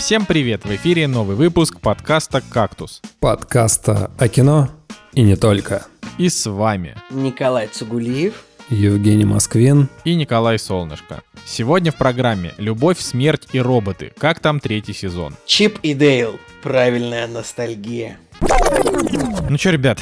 [0.00, 0.64] Всем привет!
[0.64, 3.02] В эфире новый выпуск подкаста «Кактус».
[3.20, 4.70] Подкаста о кино
[5.12, 5.84] и не только.
[6.16, 8.42] И с вами Николай Цугулиев.
[8.70, 9.90] Евгений Москвин.
[10.04, 11.22] и Николай Солнышко.
[11.44, 14.10] Сегодня в программе «Любовь, смерть и роботы».
[14.16, 15.34] Как там третий сезон?
[15.44, 16.40] Чип и Дейл.
[16.62, 18.16] Правильная ностальгия.
[18.40, 19.98] Ну что, ребят,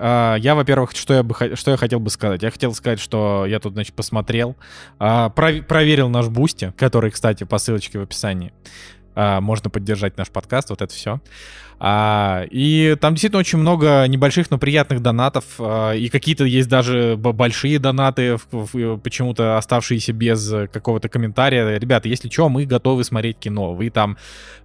[0.00, 2.42] а, я, во-первых, что я, бы, что я хотел бы сказать?
[2.42, 4.56] Я хотел сказать, что я тут, значит, посмотрел,
[4.98, 8.52] а, пров- проверил наш Бусти, который, кстати, по ссылочке в описании.
[9.20, 11.20] А, Можно поддержать наш подкаст, вот это все.
[11.80, 15.44] И там действительно очень много небольших, но приятных донатов.
[15.60, 21.78] а, И какие-то есть даже большие донаты, почему-то оставшиеся без какого-то комментария.
[21.78, 23.74] Ребята, если что, мы готовы смотреть кино.
[23.74, 24.16] Вы там,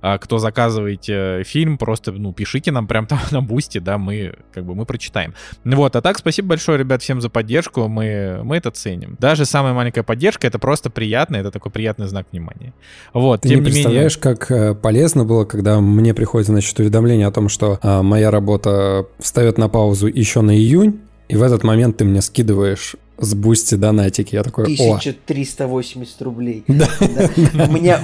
[0.01, 4.65] а, кто заказываете фильм, просто, ну, пишите нам прям там на бусте, да, мы, как
[4.65, 5.35] бы, мы прочитаем.
[5.63, 9.17] Ну Вот, а так, спасибо большое, ребят, всем за поддержку, мы, мы это ценим.
[9.19, 12.73] Даже самая маленькая поддержка, это просто приятно, это такой приятный знак внимания.
[13.13, 13.83] Вот, Ты тем не не менее...
[13.83, 18.31] представляешь, как э, полезно было, когда мне приходит, значит, уведомление о том, что а, моя
[18.31, 23.33] работа встает на паузу еще на июнь, и в этот момент ты мне скидываешь с
[23.35, 24.35] бусти донатики.
[24.35, 26.63] Я такой, о, 1380 рублей.
[26.73, 26.87] Да.
[26.99, 27.65] Да.
[27.65, 27.99] У меня,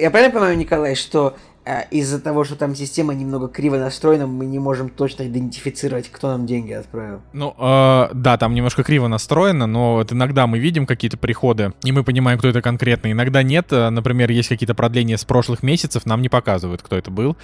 [0.00, 1.36] я правильно понимаю, Николай, что
[1.68, 6.28] а, из-за того, что там система немного криво настроена, мы не можем точно идентифицировать, кто
[6.28, 7.22] нам деньги отправил.
[7.32, 11.90] Ну, э, да, там немножко криво настроено, но вот иногда мы видим какие-то приходы, и
[11.90, 13.10] мы понимаем, кто это конкретно.
[13.10, 13.72] Иногда нет.
[13.72, 17.36] Э, Например, есть какие-то продления с прошлых месяцев, нам не показывают, кто это был.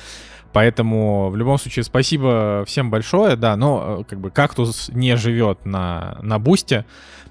[0.53, 5.64] Поэтому, в любом случае, спасибо всем большое, да, но э, как бы кактус не живет
[5.64, 6.84] на, на бусте,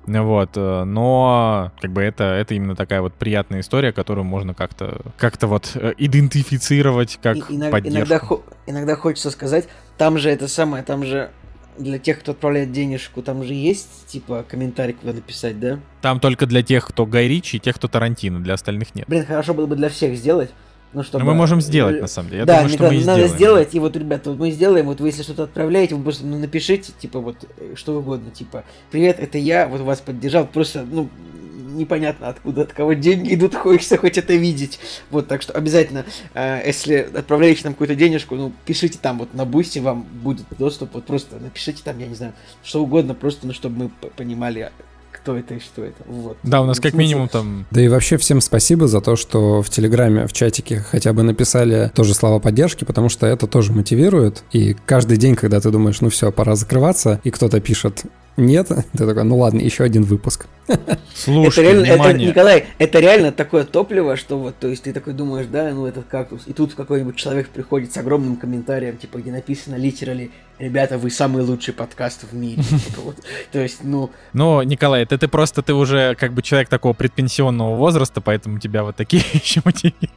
[0.05, 5.01] вот, э, но как бы это, это именно такая вот приятная история, которую можно как-то
[5.17, 7.95] как вот э, идентифицировать как И- иног- поддержку.
[7.95, 8.21] иногда,
[8.65, 11.29] иногда хочется сказать, там же это самое, там же
[11.77, 15.79] для тех, кто отправляет денежку, там же есть, типа, комментарий, куда написать, да?
[16.01, 19.05] Там только для тех, кто Гай Ричи, и тех, кто Тарантино, для остальных нет.
[19.07, 20.51] Блин, хорошо было бы для всех сделать.
[20.93, 21.23] Ну, чтобы...
[21.23, 22.39] Но мы можем сделать, на самом деле.
[22.41, 23.35] Я да, думаю, что Николай, мы надо сделаем.
[23.37, 26.37] сделать, и вот, ребята, вот мы сделаем, вот вы если что-то отправляете, вы просто ну,
[26.37, 31.09] напишите, типа, вот, э, что угодно, типа, привет, это я, вот вас поддержал, просто, ну,
[31.71, 34.79] непонятно, откуда, от кого деньги идут, хочется хоть это видеть.
[35.09, 39.45] Вот, так что обязательно, э, если отправляете нам какую-то денежку, ну, пишите там, вот, на
[39.45, 42.33] бусте вам будет доступ, вот, просто напишите там, я не знаю,
[42.63, 44.71] что угодно, просто, ну, чтобы мы понимали,
[45.21, 46.37] кто это и что это, вот.
[46.43, 47.65] Да, у нас как минимум там...
[47.71, 51.91] Да и вообще всем спасибо за то, что в Телеграме, в чатике хотя бы написали
[51.93, 54.43] тоже слова поддержки, потому что это тоже мотивирует.
[54.51, 58.03] И каждый день, когда ты думаешь, ну все, пора закрываться, и кто-то пишет
[58.37, 60.47] нет, ты такой, ну ладно, еще один выпуск.
[61.13, 62.13] Слушай, это реально, это.
[62.13, 66.05] Николай, это реально такое топливо, что вот, то есть ты такой думаешь, да, ну этот
[66.07, 71.09] кактус, и тут какой-нибудь человек приходит с огромным комментарием, типа, где написано литерали, ребята, вы
[71.09, 72.63] самый лучший подкаст в мире.
[72.63, 73.13] Типа.
[73.51, 77.75] То есть, ну, Ну, Николай, это ты просто, ты уже как бы человек такого предпенсионного
[77.75, 80.11] возраста, поэтому тебя вот такие еще мотивируют.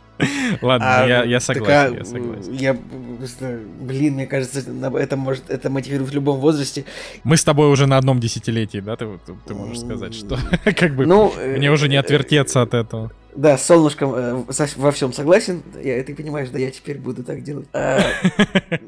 [0.62, 2.52] Ладно, а, я, согласен, а, я согласен.
[2.52, 2.76] я
[3.18, 6.84] просто, блин, мне кажется, это может, это мотивирует в любом возрасте.
[7.24, 9.08] Мы с тобой уже на одном десятилетии, да, ты
[9.48, 10.33] можешь сказать, что
[10.76, 13.10] как бы Ну, э, мне уже не э, отвертеться от этого.
[13.36, 14.44] Да, с солнышком э,
[14.76, 15.62] во всем согласен.
[15.82, 17.66] Я, ты понимаешь, да, я теперь буду так делать.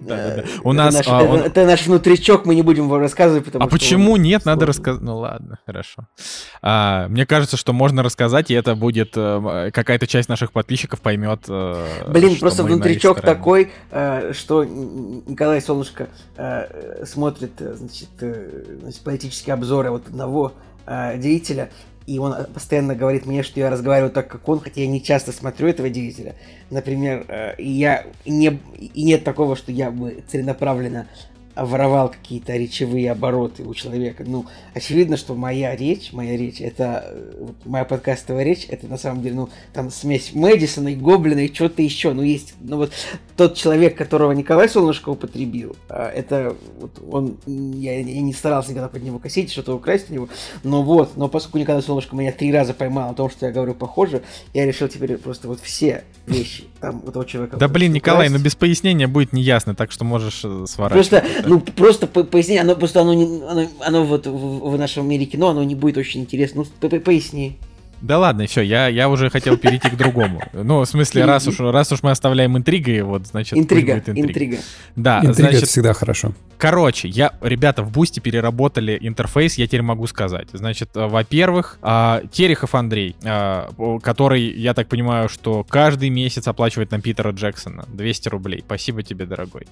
[0.08, 1.06] Э, У это нас, наш-
[1.46, 3.76] это- наш внутричок, мы не будем его рассказывать, потому А что...
[3.76, 4.44] почему нет?
[4.44, 5.02] Надо рассказать.
[5.02, 6.06] Ну ладно, хорошо.
[6.62, 11.40] А, мне кажется, что можно рассказать, и это будет э, какая-то часть наших подписчиков поймет.
[11.48, 17.76] э, Блин, что просто внутричок такой, э, что Николай Солнышко э, смотрит, э,
[18.20, 20.52] э, значит, политические обзоры вот одного
[20.86, 21.70] э, деятеля,
[22.06, 25.32] и он постоянно говорит мне, что я разговариваю так, как он, хотя я не часто
[25.32, 26.36] смотрю этого деятеля.
[26.70, 31.08] Например, э, и я не и нет такого, что я бы целенаправленно
[31.56, 34.24] воровал какие-то речевые обороты у человека.
[34.26, 38.98] Ну, очевидно, что моя речь, моя речь, это э, вот моя подкастовая речь, это на
[38.98, 42.12] самом деле, ну, там смесь Мэдисона и Гоблина и что-то еще.
[42.12, 42.92] Ну, есть, ну, вот
[43.36, 48.88] тот человек, которого Николай Солнышко употребил, а, это вот он, я, я не старался никогда
[48.88, 50.28] под него косить, что-то украсть у него,
[50.62, 53.74] но вот, но поскольку Николай Солнышко меня три раза поймал о том, что я говорю
[53.74, 54.22] похоже,
[54.52, 57.56] я решил теперь просто вот все вещи там у того человека.
[57.56, 58.44] Да блин, Николай, ну украсть.
[58.44, 61.08] без пояснения будет неясно, так что можешь э, сворачивать.
[61.08, 65.08] Просто, ну, просто по- поясни, оно просто оно, не, оно, оно вот в, в нашем
[65.08, 66.62] мире кино, оно не будет очень интересно.
[66.64, 67.56] Ну, по- по- поясни.
[68.00, 70.42] Да ладно, все, я, я уже хотел перейти к другому.
[70.52, 74.28] Ну, в смысле, раз уж, раз уж мы оставляем интригой, вот, значит, Интрига, будет интрига.
[74.28, 74.58] интрига.
[74.96, 76.32] Да, Интрига это значит, всегда хорошо.
[76.58, 80.48] Короче, я, ребята, в Boosty переработали интерфейс, я теперь могу сказать.
[80.52, 83.68] Значит, э, во-первых, а, Терехов Андрей, а,
[84.02, 87.84] который, я так понимаю, что каждый месяц оплачивает нам Питера Джексона.
[87.88, 88.62] 200 рублей.
[88.64, 89.66] Спасибо тебе, дорогой.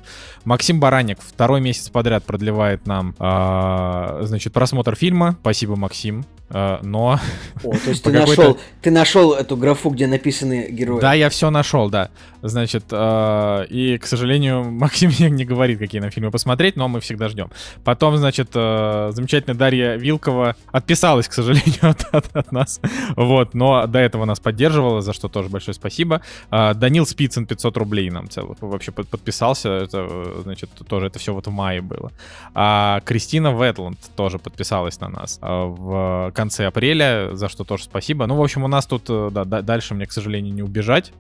[0.44, 5.36] Максим Баранник второй месяц подряд продлевает нам, а, значит, просмотр фильма.
[5.40, 6.24] Спасибо, Максим.
[6.50, 7.20] Э, но...
[7.62, 11.00] О, то есть ты нашел, ты нашел эту графу, где написаны герои.
[11.00, 12.10] Да, я все нашел, да.
[12.46, 17.28] Значит, э, и, к сожалению, Максим не говорит, какие нам фильмы посмотреть, но мы всегда
[17.28, 17.50] ждем.
[17.84, 22.80] Потом, значит, э, замечательная Дарья Вилкова отписалась, к сожалению, от, от, от нас.
[23.16, 26.20] Вот, но до этого нас поддерживала, за что тоже большое спасибо.
[26.50, 29.70] Э, Данил Спицын 500 рублей нам целых вообще под, подписался.
[29.70, 32.12] Это, значит, тоже это все вот в мае было.
[32.54, 38.26] А Кристина Ветланд тоже подписалась на нас в конце апреля, за что тоже спасибо.
[38.26, 41.12] Ну, в общем, у нас тут, э, да, дальше мне, к сожалению, не убежать.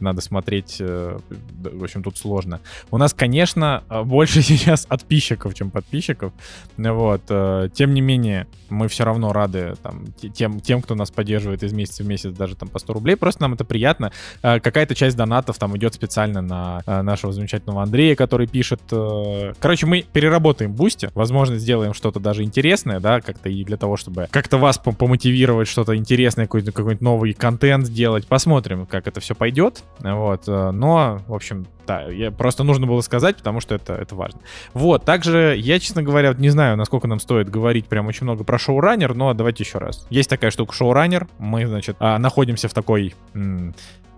[0.00, 1.18] Надо смотреть сказать, э,
[1.78, 2.60] в общем, тут сложно.
[2.90, 6.32] У нас, конечно, э, больше сейчас подписчиков, чем подписчиков.
[6.76, 7.22] Вот.
[7.28, 11.72] Э, тем не менее, мы все равно рады там, тем, тем, кто нас поддерживает из
[11.72, 13.16] месяца в месяц, даже там по 100 рублей.
[13.16, 14.12] Просто нам это приятно.
[14.40, 18.80] Какая-то часть донатов там идет специально на нашего замечательного Андрея, который пишет.
[18.88, 21.10] Короче, мы переработаем Boosty.
[21.14, 25.94] Возможно, сделаем что-то даже интересное, да, как-то и для того, чтобы как-то вас помотивировать, что-то
[25.96, 28.26] интересное, какой-то какой новый контент сделать.
[28.26, 29.82] Посмотрим, как это все пойдет.
[30.00, 34.40] Вот но, в общем, да, я, просто нужно было сказать, потому что это, это важно.
[34.74, 38.58] Вот, также я, честно говоря, не знаю, насколько нам стоит говорить прям очень много про
[38.58, 40.06] шоураннер, но давайте еще раз.
[40.10, 43.14] Есть такая штука шоураннер, мы, значит, а, находимся в такой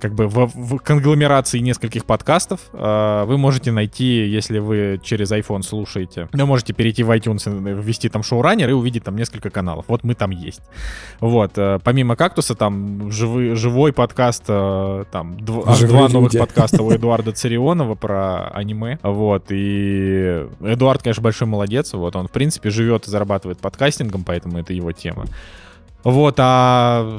[0.04, 2.60] как бы в, в конгломерации нескольких подкастов.
[2.74, 7.48] Э, вы можете найти, если вы через iPhone слушаете, вы можете перейти в iTunes,
[7.82, 9.86] ввести там шоураннер и увидеть там несколько каналов.
[9.88, 10.60] Вот мы там есть.
[11.20, 11.52] Вот.
[11.56, 16.92] Э, помимо «Кактуса» там живы, живой подкаст, э, там дв, аж два новых подкаста у
[16.92, 18.98] Эдуарда Царионова про аниме.
[19.02, 19.46] Вот.
[19.50, 21.92] И Эдуард, конечно, большой молодец.
[21.92, 22.16] Вот.
[22.16, 25.26] Он, в принципе, живет и зарабатывает подкастингом, поэтому это его тема.
[26.02, 27.18] Вот, а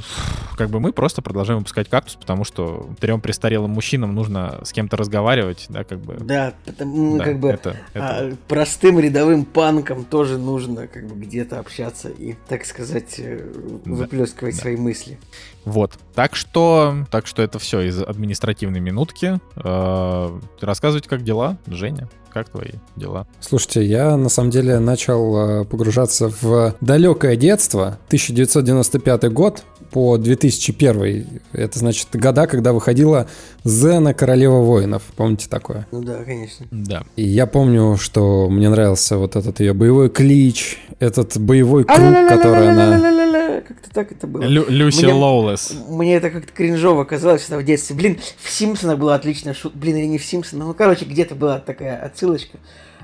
[0.58, 4.96] как бы мы просто продолжаем выпускать кактус, потому что трем престарелым мужчинам нужно с кем-то
[4.96, 6.18] разговаривать, да, как бы.
[6.20, 8.06] Да, потому, да, как бы это, это...
[8.06, 13.52] А, простым рядовым панкам тоже нужно как бы где-то общаться и, так сказать, э,
[13.86, 14.84] выплескивать да, свои да.
[14.84, 15.18] мысли.
[15.66, 19.40] Вот, так что, так что это все из административной минутки.
[19.56, 22.08] Э, рассказывайте, как дела, Женя?
[22.32, 23.28] Как твои дела?
[23.40, 27.98] Слушайте, я на самом деле начал э, погружаться в далекое детство.
[28.08, 29.64] 1995 год
[29.96, 31.42] по 2001.
[31.54, 33.30] Это значит года, когда выходила
[33.64, 35.04] Зена Королева воинов.
[35.16, 35.88] Помните такое?
[35.94, 36.66] Ну да, конечно.
[36.70, 37.04] Да.
[37.16, 42.72] И я помню, что мне нравился вот этот ее боевой клич, этот боевой круг, который
[42.72, 44.44] она как-то так это было.
[44.44, 45.74] Лю Люси Лоулес.
[45.88, 47.96] Мне это как-то кринжово казалось в детстве.
[47.96, 49.78] Блин, в Симпсонах была отличная шутка.
[49.78, 50.68] Блин, или не в Симпсонах.
[50.68, 52.58] Ну, короче, где-то была такая отсылочка,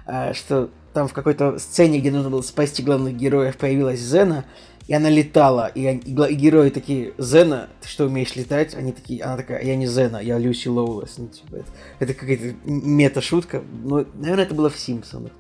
[0.06, 4.44] а, что там в какой-то сцене, где нужно было спасти главных героев, появилась Зена,
[4.92, 8.76] и она летала, и, и, и герои такие, Зена, ты что, умеешь летать?
[8.76, 11.14] Они такие, она такая, я не Зена, я Люси Лоулес.
[11.18, 11.66] Ну, типа, это,
[12.00, 15.32] это какая-то мета-шутка, но, наверное, это было в Симпсонах.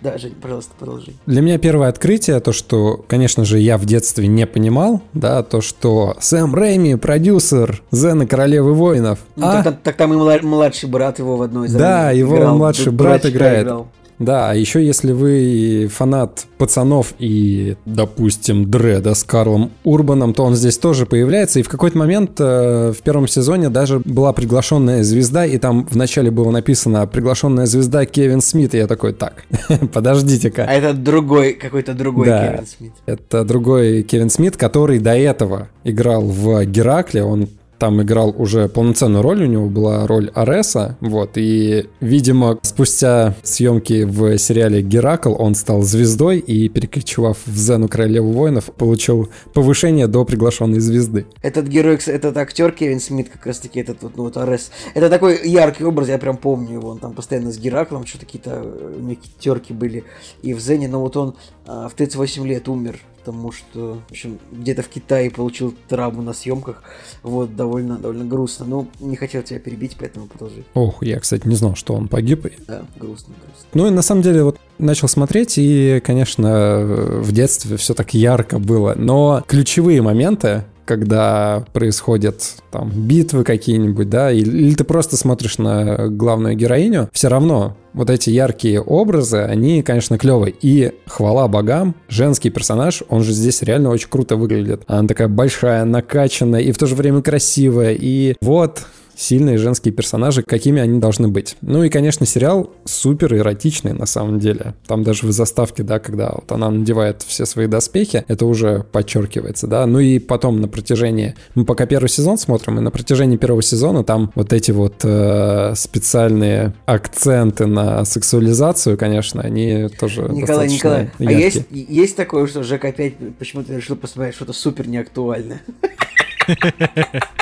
[0.00, 1.12] Да, Жень, пожалуйста, продолжи.
[1.26, 5.60] Для меня первое открытие, то, что, конечно же, я в детстве не понимал, да, то,
[5.60, 9.18] что Сэм Рэйми, продюсер Зена Королевы Воинов.
[9.36, 9.62] Ну, а?
[9.62, 13.64] так, так, там и младший брат его в одной из Да, его младший брат играет.
[13.64, 13.88] Играл.
[14.18, 20.54] Да, а еще если вы фанат пацанов и, допустим, Дреда с Карлом Урбаном, то он
[20.54, 21.60] здесь тоже появляется.
[21.60, 26.30] И в какой-то момент э, в первом сезоне даже была приглашенная звезда, и там вначале
[26.30, 28.74] было написано «приглашенная звезда Кевин Смит».
[28.74, 29.44] И я такой, так,
[29.92, 30.64] подождите-ка.
[30.68, 32.92] А это другой, какой-то другой да, Кевин Смит.
[33.06, 37.24] Это другой Кевин Смит, который до этого играл в Геракле.
[37.24, 37.48] Он
[37.84, 44.04] там играл уже полноценную роль, у него была роль Ареса, вот, и, видимо, спустя съемки
[44.04, 50.24] в сериале «Геракл» он стал звездой и, перекочевав в Зену Королеву Воинов, получил повышение до
[50.24, 51.26] приглашенной звезды.
[51.42, 55.46] Этот герой, этот актер Кевин Смит, как раз-таки этот вот, ну вот Арес, это такой
[55.46, 58.62] яркий образ, я прям помню его, он там постоянно с Гераклом, что-то какие-то
[58.96, 60.04] у него терки были
[60.40, 61.34] и в Зене, но вот он
[61.66, 66.34] а, в 38 лет умер потому что, в общем, где-то в Китае получил травму на
[66.34, 66.82] съемках.
[67.22, 68.66] Вот, довольно, довольно грустно.
[68.66, 70.64] Но не хотел тебя перебить, поэтому продолжи.
[70.74, 72.46] Ох, я, кстати, не знал, что он погиб.
[72.68, 73.68] Да, грустно, грустно.
[73.72, 78.58] Ну и на самом деле вот начал смотреть, и, конечно, в детстве все так ярко
[78.58, 78.94] было.
[78.94, 86.08] Но ключевые моменты, когда происходят там битвы какие-нибудь, да, или, или ты просто смотришь на
[86.08, 90.54] главную героиню, все равно вот эти яркие образы, они, конечно, клевые.
[90.60, 94.82] И хвала богам, женский персонаж, он же здесь реально очень круто выглядит.
[94.86, 97.96] Она такая большая, накачанная и в то же время красивая.
[97.98, 98.82] И вот
[99.16, 101.56] сильные женские персонажи, какими они должны быть.
[101.60, 104.74] Ну и, конечно, сериал супер эротичный на самом деле.
[104.86, 109.66] Там даже в заставке, да, когда вот она надевает все свои доспехи, это уже подчеркивается,
[109.66, 109.86] да.
[109.86, 114.04] Ну и потом на протяжении, мы пока первый сезон смотрим, и на протяжении первого сезона
[114.04, 121.28] там вот эти вот э, специальные акценты на сексуализацию, конечно, они тоже Николай, Николай, яркие.
[121.28, 125.62] а есть, есть такое, что Жек опять почему-то решил посмотреть что-то супер неактуальное?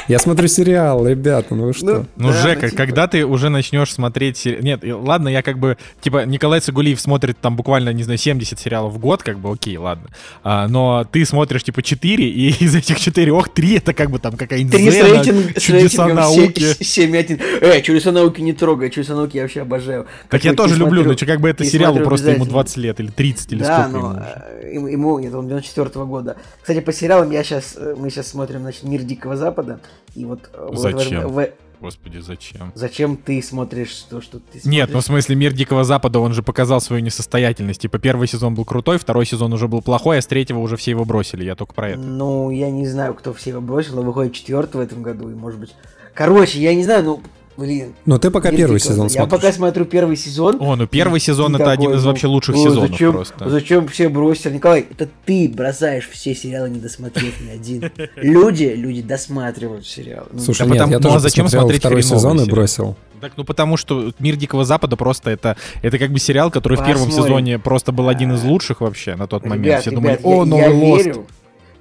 [0.09, 1.87] Я смотрю сериал, ребята, ну вы что?
[1.87, 4.63] Ну, Ну, да, Жека, ну, типа- когда ты уже начнешь смотреть сериал...
[4.63, 5.77] Нет, ладно, я как бы...
[6.01, 9.77] Типа, Николай Цигулиев смотрит там буквально, не знаю, 70 сериалов в год, как бы, окей,
[9.77, 10.09] ладно.
[10.43, 14.37] А, но ты смотришь, типа, 4, и из этих четырех три это как бы там
[14.37, 16.63] какая-нибудь Три с, Зена, рейтинг, чудеса науки.
[16.81, 17.41] 7-1.
[17.61, 20.07] Э, чудеса науки не трогай, чудеса науки я вообще обожаю.
[20.29, 22.63] Так я тоже люблю, но чё, как бы это сериалу просто ему обязательно.
[22.63, 26.05] 20 лет, или 30, или да, сколько но ему э, ему, ему нет, он 94
[26.07, 26.37] года.
[26.61, 29.81] Кстати, по сериалам я сейчас, мы сейчас смотрим, значит, «Мир Дикого Запада»,
[30.15, 30.51] и вот...
[30.53, 31.29] э, вот Зачем?
[31.29, 31.49] в-
[31.81, 32.71] Господи, зачем?
[32.77, 34.65] зачем ты смотришь то, что ты смотришь?
[34.67, 37.81] Нет, ну в смысле, мир Дикого Запада, он же показал свою несостоятельность.
[37.81, 40.93] Типа, первый сезон был крутой, второй сезон уже был плохой, а с третьего уже все
[40.93, 41.43] его бросили.
[41.45, 41.99] Я только про это.
[41.99, 45.35] Ну, я не знаю, кто все его бросил, но выходит четвертый в этом году, и
[45.35, 45.75] может быть...
[46.15, 47.23] Короче, я не знаю, ну,
[47.57, 47.95] блин.
[48.07, 49.15] Ну ты пока «Мир первый Дикого сезон Запада».
[49.15, 49.41] Я смотришь.
[49.41, 50.57] пока смотрю первый сезон.
[50.61, 53.13] О, ну первый сезон и это один такой, из ну, вообще лучших «О, сезонов зачем,
[53.13, 53.51] просто.
[53.51, 54.55] Зачем все бросили?
[54.55, 57.91] Николай, это ты бросаешь все сериалы, не досмотрев ни один.
[58.17, 60.27] Люди, люди досматривают сериалы.
[60.33, 62.97] Ну, Слушай, нет, я ну, а тоже зачем смотреть второй сезон и бросил.
[63.21, 66.85] Так, ну потому что Мир Дикого Запада просто это, это как бы сериал, который в
[66.85, 69.65] первом сезоне просто был один из лучших вообще на тот момент.
[69.65, 71.05] Ребят, Все ребят, думали, о, я, новый я Лост.
[71.05, 71.27] верю,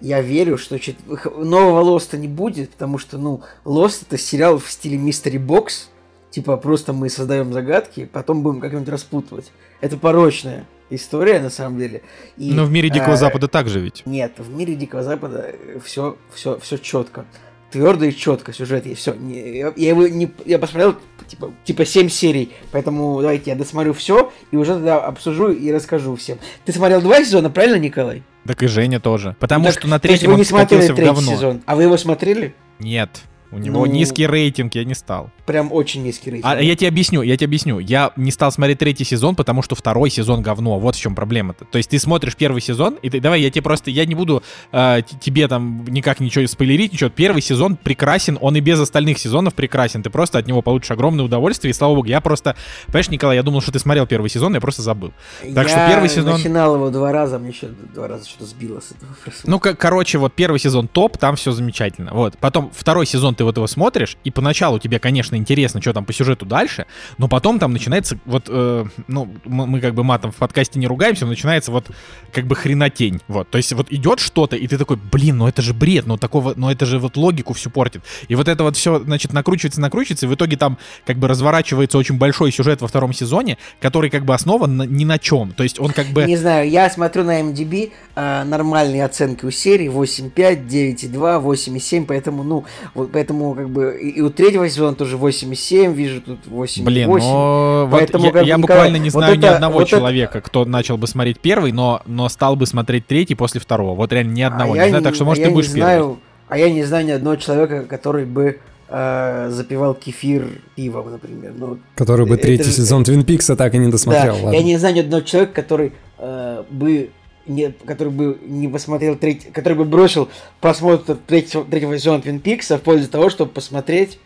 [0.01, 0.97] я верю, что чет-
[1.37, 5.89] нового Лоста не будет, потому что, ну, Лост это сериал в стиле Мистери Бокс.
[6.31, 9.51] Типа, просто мы создаем загадки, потом будем как-нибудь распутывать.
[9.81, 12.03] Это порочная история, на самом деле.
[12.37, 14.03] И, Но в мире Дикого а, Запада также ведь.
[14.05, 15.53] Нет, в мире Дикого Запада
[15.83, 17.25] все, все, все четко.
[17.71, 19.01] Твердо и четко сюжет есть.
[19.01, 19.13] Все.
[19.13, 20.31] Я, я его не.
[20.45, 20.95] Я посмотрел
[21.27, 22.51] типа, типа 7 серий.
[22.71, 26.37] Поэтому давайте я досмотрю все и уже тогда обсужу и расскажу всем.
[26.65, 28.23] Ты смотрел два сезона, правильно, Николай?
[28.45, 29.35] Так и Женя тоже.
[29.39, 31.61] Потому Ну, так, что на третьем вы не смотрели третий сезон.
[31.65, 32.53] А вы его смотрели?
[32.79, 33.21] Нет.
[33.51, 35.29] У него Ну, низкий рейтинг, я не стал.
[35.45, 36.51] Прям очень низкий рейтинг.
[36.53, 37.79] А я тебе объясню, я тебе объясню.
[37.79, 40.79] Я не стал смотреть третий сезон, потому что второй сезон говно.
[40.79, 41.65] Вот в чем проблема-то.
[41.65, 44.43] То есть ты смотришь первый сезон, и ты, давай, я тебе просто, я не буду
[44.71, 47.09] э, тебе там никак ничего спойлерить, ничего.
[47.09, 50.03] Первый сезон прекрасен, он и без остальных сезонов прекрасен.
[50.03, 52.07] Ты просто от него получишь огромное удовольствие, и слава богу.
[52.07, 52.55] Я просто,
[52.87, 55.11] понимаешь, Николай, я думал, что ты смотрел первый сезон, я просто забыл.
[55.55, 58.79] Так что я первый сезон- начинал его два раза, мне еще два раза что-то сбило
[58.79, 59.49] с этого просмотра.
[59.51, 62.11] Ну, ко- короче, вот первый сезон топ, там все замечательно.
[62.13, 62.37] Вот.
[62.37, 66.13] Потом второй сезон ты вот его смотришь, и поначалу тебе, конечно, интересно, что там по
[66.13, 66.85] сюжету дальше,
[67.17, 70.87] но потом там начинается вот, э, ну, мы, мы как бы матом в подкасте не
[70.87, 71.89] ругаемся, но начинается вот
[72.31, 73.21] как бы хренотень.
[73.27, 73.49] Вот.
[73.49, 76.53] То есть вот идет что-то, и ты такой, блин, ну это же бред, ну такого,
[76.55, 78.03] ну это же вот логику всю портит.
[78.27, 81.97] И вот это вот все, значит, накручивается, накручивается, и в итоге там как бы разворачивается
[81.97, 85.51] очень большой сюжет во втором сезоне, который как бы основан на- ни на чем.
[85.51, 86.25] То есть он как бы...
[86.25, 92.43] Не знаю, я смотрю на MDB, а, нормальные оценки у серии 8.5, 9.2, 8.7, поэтому,
[92.43, 96.83] ну, вот поэтому как бы и, и у третьего сезона тоже 8.7, вижу тут 8.8.
[96.83, 99.73] Блин, но вот Поэтому, я, как я бы, буквально не вот знаю ни это- одного
[99.75, 103.59] вот это- человека, кто начал бы смотреть первый, но, но стал бы смотреть третий после
[103.61, 103.95] второго.
[103.95, 104.73] Вот реально ни одного.
[104.73, 106.69] а не я знаю, так что, а может, я ты не будешь знаю, А я
[106.69, 108.59] не знаю ни одного человека, который бы
[108.89, 111.53] э, запивал кефир пивом, например.
[111.57, 114.35] Ну, Который бы Это третий же- сезон Твин Пикса так и не досмотрел.
[114.35, 114.57] да, ладно.
[114.57, 117.09] я не знаю ни одного человека, который э, бы
[117.47, 120.27] не, который бы не посмотрел третий, который бы бросил
[120.59, 124.19] просмотр третьего, третьего сезона Твин Пикса в пользу того, чтобы посмотреть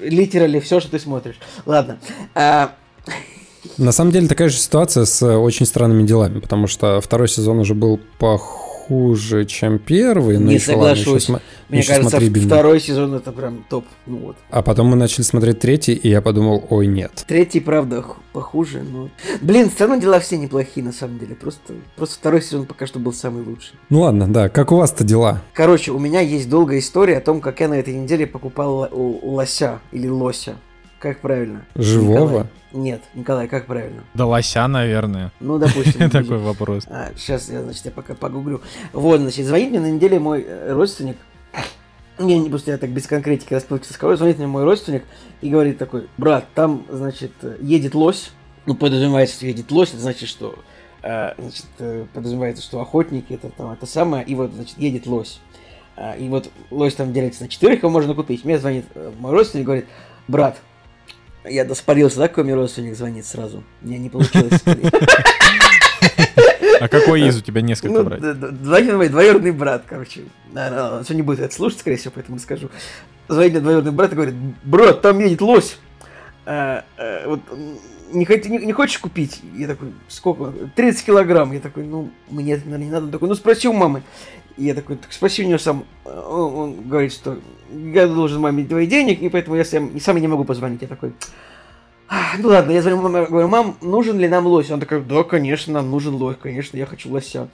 [0.00, 1.36] литерали все, что ты смотришь.
[1.66, 1.98] Ладно.
[2.34, 2.72] А,
[3.78, 7.58] На самом деле такая же ситуация с э, очень странными делами, потому что второй сезон
[7.58, 7.98] уже был
[8.88, 10.38] похуже, чем первый.
[10.38, 11.28] но Не ладно, еще соглашусь.
[11.28, 12.48] сма- мне еще кажется, смотрибельно.
[12.48, 13.84] второй сезон это прям топ.
[14.06, 14.36] Ну вот.
[14.50, 17.24] А потом мы начали смотреть третий, и я подумал, ой, нет.
[17.26, 19.08] Третий, правда, похуже, но...
[19.40, 21.34] Блин, все равно дела все неплохие, на самом деле.
[21.34, 23.74] Просто, просто второй сезон пока что был самый лучший.
[23.90, 25.40] Ну ладно, да, как у вас-то дела?
[25.54, 29.20] Короче, у меня есть долгая история о том, как я на этой неделе покупал л-
[29.22, 30.56] лося или лося.
[31.04, 31.66] Как правильно?
[31.74, 32.14] Живого?
[32.14, 32.46] Николай.
[32.72, 34.04] Нет, Николай, как правильно?
[34.14, 35.32] Да лося, наверное.
[35.38, 36.08] Ну, допустим.
[36.10, 36.84] Такой вопрос.
[37.14, 38.62] сейчас я, значит, я пока погуглю.
[38.94, 41.18] Вот, значит, звонит мне на неделе мой э, родственник.
[42.18, 44.16] Не, не, просто я так без конкретики расплывчато скажу.
[44.16, 45.04] Звонит мне мой родственник
[45.42, 48.30] и говорит такой, брат, там, значит, едет лось.
[48.64, 50.54] Ну, подразумевается, что едет лось, это значит, что
[51.02, 55.38] э, значит, э, подразумевается, что охотники это там это самое, и вот, значит, едет лось.
[55.98, 58.46] А, И вот лось там делится на четырех, его можно купить.
[58.46, 58.86] Мне звонит
[59.18, 59.86] мой родственник и говорит,
[60.28, 60.56] брат,
[61.44, 63.62] я доспорился, да, какой мне родственник звонит сразу?
[63.82, 64.60] Мне не получилось.
[66.80, 68.20] А какой из у тебя несколько Ну, брать?
[68.20, 70.22] д- д- Звонит двоюродный брат, короче.
[70.54, 72.68] Он сегодня не будет это слушать, скорее всего, поэтому скажу.
[73.28, 74.34] звонит мне двоюродный брат и говорит,
[74.64, 75.78] брат, там едет лось.
[76.46, 77.40] А, а, вот,
[78.12, 79.40] не, не, не хочешь купить?
[79.56, 80.52] Я такой, сколько?
[80.74, 81.52] 30 килограмм.
[81.52, 83.06] Я такой, ну, мне это, наверное, не надо.
[83.06, 84.02] Он такой, ну, спроси у мамы.
[84.56, 85.84] Я такой, так спроси у нее сам.
[86.04, 87.38] Он, он говорит, что
[87.94, 90.82] я должен маме твои денег, и поэтому я сам, сам не могу позвонить.
[90.82, 91.12] Я такой,
[92.38, 94.70] ну ладно, я звоню маме, говорю, мам, нужен ли нам лось?
[94.70, 97.48] Он такой, да, конечно, нам нужен лось, конечно, я хочу лося.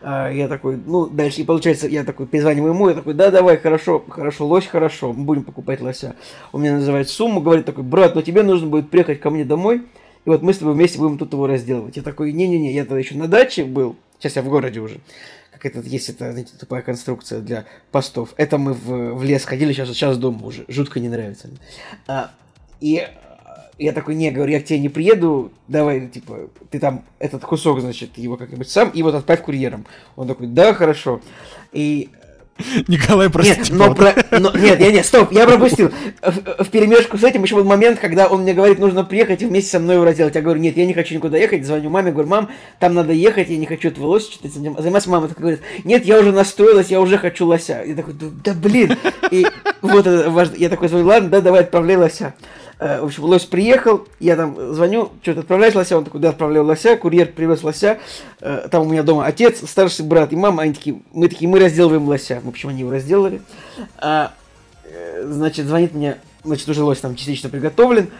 [0.00, 3.56] А, я такой, ну, дальше, и получается, я такой перезваниваю ему, я такой, да, давай,
[3.56, 6.14] хорошо, хорошо, лось, хорошо, мы будем покупать лося.
[6.52, 9.82] Он мне называет сумму, говорит такой, брат, но тебе нужно будет приехать ко мне домой,
[10.24, 11.96] и вот мы с тобой вместе будем тут его разделывать.
[11.96, 14.98] Я такой, не-не-не, я тогда еще на даче был, сейчас я в городе уже,
[15.58, 18.34] как это, есть это, знаете, тупая конструкция для постов.
[18.36, 21.48] Это мы в, в лес ходили, сейчас, сейчас дома уже, жутко не нравится.
[22.06, 22.30] А,
[22.80, 23.06] и
[23.78, 27.80] я такой, не, говорю, я к тебе не приеду, давай, типа, ты там этот кусок,
[27.80, 29.86] значит, его как-нибудь сам, и вот отправь курьером.
[30.16, 31.20] Он такой, да, хорошо.
[31.72, 32.10] И
[32.88, 33.58] Николай, прости.
[33.58, 34.14] Нет, но про...
[34.30, 35.90] но, нет, я, нет, стоп, я пропустил.
[36.22, 39.46] В, в перемешку с этим еще был момент, когда он мне говорит, нужно приехать и
[39.46, 40.34] вместе со мной его разделать.
[40.34, 41.64] Я говорю, нет, я не хочу никуда ехать.
[41.64, 45.10] Звоню маме, говорю, мам, там надо ехать, я не хочу этого лося что-то заниматься.
[45.10, 47.82] Мама такая говорит, нет, я уже настроилась, я уже хочу лося.
[47.86, 48.96] Я такой, да блин.
[49.30, 49.46] И
[49.82, 50.56] вот это важно.
[50.56, 52.34] Я такой звоню, ладно, да, давай отправляй лося.
[52.80, 56.64] Э, в общем, лось приехал, я там звоню, что-то отправляешь лося, он такой, да, отправляю
[56.64, 57.98] лося, курьер привез лося,
[58.40, 61.58] э, там у меня дома отец, старший брат и мама, они такие, мы такие, мы
[61.58, 62.40] разделываем лося.
[62.44, 63.42] В общем, они его разделали.
[63.96, 64.32] А,
[64.84, 68.10] э, значит, звонит мне, значит, уже лось там частично приготовлен,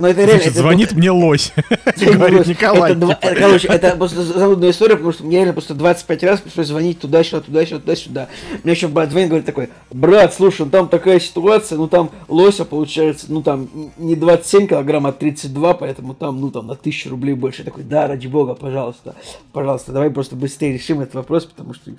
[0.00, 0.42] но это реально...
[0.42, 1.52] Значит, звонит мне лось.
[1.96, 2.96] Говорит Николай.
[3.20, 7.40] Короче, это просто занудная история, потому что мне реально просто 25 раз пришлось звонить туда-сюда,
[7.40, 8.28] туда-сюда, туда-сюда.
[8.62, 12.64] Мне еще брат звонит, говорит такой, брат, слушай, ну там такая ситуация, ну там лося
[12.64, 17.34] получается, ну там не 27 килограмм, а 32, поэтому там, ну там на 1000 рублей
[17.34, 17.62] больше.
[17.62, 19.14] Я такой, да, ради бога, пожалуйста,
[19.52, 21.90] пожалуйста, давай просто быстрее решим этот вопрос, потому что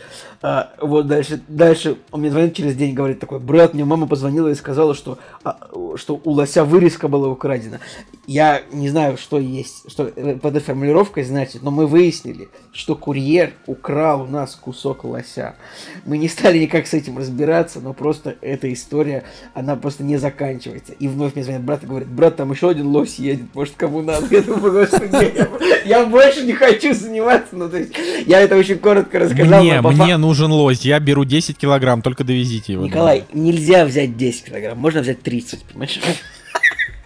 [0.42, 4.48] а, вот дальше, дальше он мне звонит через день, говорит такой, брат, мне мама позвонила
[4.50, 5.58] и сказала, что, а,
[5.96, 7.75] что у лося вырезка была украдена.
[8.28, 13.54] Я не знаю, что есть, что под этой формулировкой значит, но мы выяснили, что курьер
[13.68, 15.56] украл у нас кусок лося.
[16.06, 20.94] Мы не стали никак с этим разбираться, но просто эта история, она просто не заканчивается.
[20.94, 24.02] И вновь мне звонит брат и говорит, брат, там еще один лось едет, может, кому
[24.02, 24.26] надо.
[24.32, 25.48] Я думаю, господи,
[25.86, 27.56] я больше не хочу заниматься.
[27.56, 27.94] Ну, то есть,
[28.26, 29.64] я это очень коротко рассказал.
[29.64, 32.86] Мне, мне нужен лось, я беру 10 килограмм, только довезите его.
[32.86, 36.00] Николай, нельзя взять 10 килограмм, можно взять 30, понимаешь?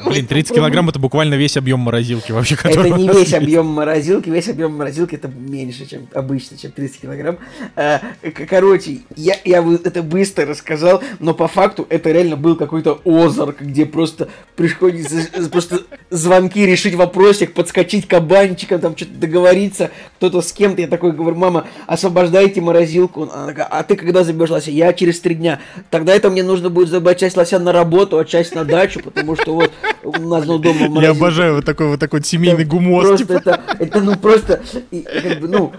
[0.06, 2.56] Блин, 30 килограмм это буквально весь объем морозилки вообще.
[2.64, 7.38] Это не весь объем морозилки, весь объем морозилки это меньше, чем обычно, чем 30 килограмм.
[7.76, 8.02] А,
[8.48, 13.86] короче, я, я это быстро рассказал, но по факту это реально был какой-то озарк, где
[13.86, 15.18] просто приходится
[15.52, 20.82] просто звонки решить вопросик, подскочить кабанчиком, там что-то договориться, кто-то с кем-то.
[20.82, 23.24] Я такой говорю, мама, освобождайте морозилку.
[23.24, 24.72] Она такая, а ты когда заберешь лося?
[24.72, 25.60] Я через три дня.
[25.90, 29.36] Тогда это мне нужно будет забрать часть лося на работу, а часть на дачу, потому
[29.36, 29.72] что вот
[30.04, 33.08] у нас ну, дома Я обожаю вот такой вот такой семейный это гумоз.
[33.08, 33.34] Просто типа.
[33.34, 35.72] это, это ну просто, как бы, ну,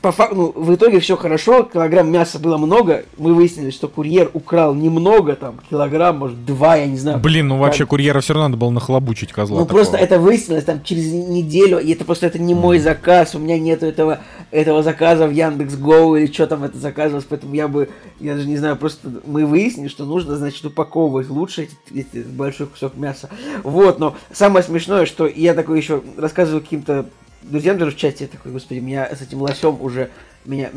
[0.00, 4.30] по факту, ну, в итоге все хорошо, килограмм мяса было много, мы выяснили, что курьер
[4.32, 7.18] украл немного, там, килограмм, может, два, я не знаю.
[7.18, 9.60] Блин, ну вообще курьера все равно надо было нахлобучить козла.
[9.60, 9.82] Ну такого.
[9.82, 13.58] просто это выяснилось там через неделю, и это просто это не мой заказ, у меня
[13.58, 17.88] нету этого, этого заказа в Яндекс или что там это заказывалось, поэтому я бы,
[18.20, 22.66] я даже не знаю, просто мы выяснили, что нужно, значит, упаковывать лучше эти, эти большой
[22.66, 23.15] кусок мяса.
[23.62, 27.06] Вот, но самое смешное, что я такой еще рассказываю каким-то
[27.42, 30.10] друзьям даже в чате, я такой, господи, меня с этим лосем уже,
[30.44, 30.70] меня,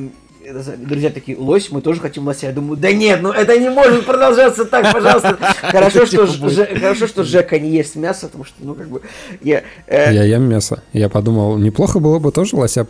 [0.78, 2.48] друзья такие, лось, мы тоже хотим лося.
[2.48, 5.38] Я думаю, да нет, ну это не может продолжаться так, пожалуйста.
[5.62, 9.02] Хорошо, что, хорошо, что Жека не ест мясо, потому что, ну, как бы,
[9.42, 9.64] я...
[9.88, 10.84] Э, я ем мясо.
[10.94, 12.88] Я подумал, неплохо было бы тоже лося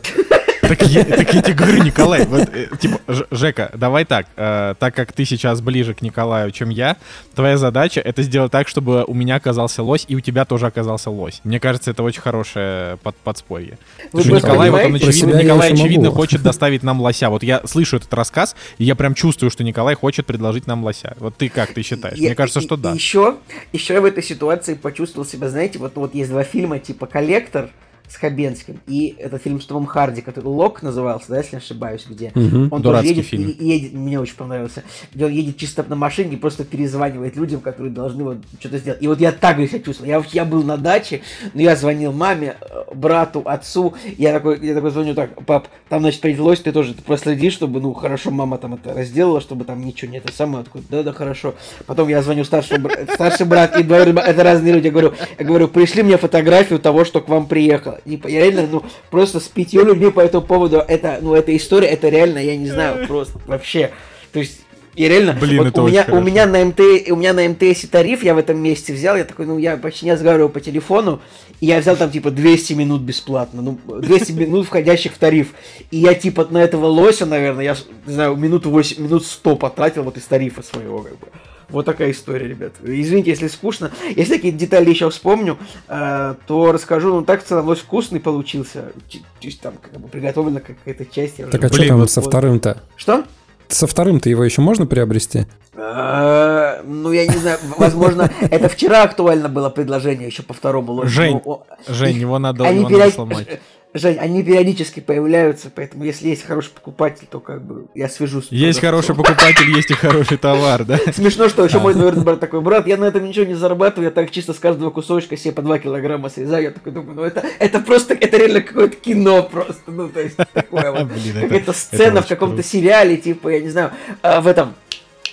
[0.69, 2.99] так я, так я тебе говорю, Николай, вот, э, типа,
[3.31, 6.97] Жека, давай так, э, так как ты сейчас ближе к Николаю, чем я,
[7.33, 11.09] твоя задача это сделать так, чтобы у меня оказался лось и у тебя тоже оказался
[11.09, 11.41] лось.
[11.43, 13.79] Мне кажется, это очень хорошее под, подспорье.
[14.13, 17.29] Вы Николай, вот он, очевидно, Николай, очевидно, хочет доставить нам лося.
[17.29, 21.15] Вот я слышу этот рассказ, и я прям чувствую, что Николай хочет предложить нам лося.
[21.19, 22.17] Вот ты как, ты считаешь?
[22.17, 22.93] Я, Мне кажется, что да.
[22.93, 23.37] Еще,
[23.73, 27.71] еще я в этой ситуации почувствовал себя, знаете, вот, вот есть два фильма, типа «Коллектор»,
[28.09, 28.79] с Хабенским.
[28.87, 32.67] И этот фильм с Томом Харди, который Лок назывался, да, если не ошибаюсь, где угу,
[32.71, 33.49] он тоже едет, фильм.
[33.49, 37.61] И, едет, мне очень понравился, где он едет чисто на машине и просто перезванивает людям,
[37.61, 39.01] которые должны вот что-то сделать.
[39.01, 40.09] И вот я так же себя чувствовал.
[40.09, 41.21] Я, я был на даче,
[41.53, 46.01] но я звонил маме, э, брату, отцу, я такой, я такой звоню так, пап, там,
[46.01, 49.83] значит, приедет ты тоже ты проследи, чтобы, ну, хорошо, мама там это разделала, чтобы там
[49.85, 50.63] ничего не это самое.
[50.63, 51.53] Такой, да, да, хорошо.
[51.85, 54.87] Потом я звоню старшему, старший брат и двоюродный это разные люди.
[54.87, 58.67] Я говорю, я говорю, пришли мне фотографию того, что к вам приехало не, я реально,
[58.71, 62.57] ну, просто с пятью людьми по этому поводу, это, ну, эта история, это реально, я
[62.57, 63.91] не знаю, просто вообще,
[64.31, 64.61] то есть,
[64.95, 67.87] Я реально, Блин, вот это у, меня, у, меня на МТ, у меня на МТС
[67.87, 71.21] тариф я в этом месяце взял, я такой, ну я почти не разговаривал по телефону,
[71.61, 75.53] и я взял там типа 200 минут бесплатно, ну 200 минут входящих в тариф.
[75.91, 80.03] И я типа на этого лося, наверное, я, не знаю, минуту 8, минут 100 потратил
[80.03, 81.27] вот из тарифа своего как бы.
[81.69, 82.73] Вот такая история, ребят.
[82.83, 83.91] Извините, если скучно.
[84.15, 87.13] Если какие-то детали еще вспомню, э, то расскажу.
[87.13, 88.91] Ну, так в целом лось вкусный получился.
[89.07, 91.37] Ч- То есть там как бы приготовлена какая-то часть.
[91.37, 92.81] Так а что там вот- со вторым-то?
[92.95, 93.23] Что?
[93.67, 95.45] Со вторым-то его еще можно приобрести?
[95.75, 101.07] Э, Ну, я не знаю, возможно, это вчера актуально было предложение еще по второму лоту.
[101.07, 101.41] Жень,
[101.87, 102.63] Жень, его надо,
[103.11, 103.59] сломать.
[103.91, 108.47] Жень, они периодически появляются, поэтому если есть хороший покупатель, то как бы я свяжусь.
[108.51, 110.99] Есть хороший покупатель, есть и хороший товар, да?
[111.13, 114.11] Смешно, что еще мой двоюродный брат такой, брат, я на этом ничего не зарабатываю, я
[114.11, 116.65] так чисто с каждого кусочка себе по 2 килограмма срезаю.
[116.65, 120.37] Я такой думаю, ну это, это просто, это реально какое-то кино просто, ну то есть
[120.37, 121.07] такое вот.
[121.41, 124.75] Какая-то сцена в каком-то сериале, типа, я не знаю, а, в этом,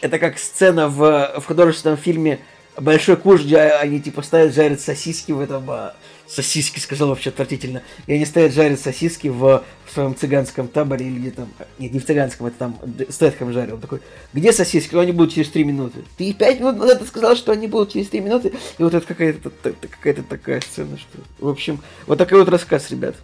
[0.00, 2.38] это как сцена в, в художественном фильме
[2.78, 5.94] «Большой куш», где они типа ставят, жарят сосиски в этом, а,
[6.28, 11.18] сосиски, сказал вообще отвратительно, и они ставят, жарят сосиски в, в своем цыганском таборе или
[11.18, 14.00] где там, нет, не в цыганском, это там Стэтхэм жарил, Он такой,
[14.32, 14.94] где сосиски?
[14.94, 16.00] Ну, они будут через 3 минуты.
[16.16, 19.06] Ты 5 минут назад ты сказал, что они будут через 3 минуты, и вот это
[19.06, 23.14] какая-то, какая-то такая сцена, что, в общем, вот такой вот рассказ, ребят.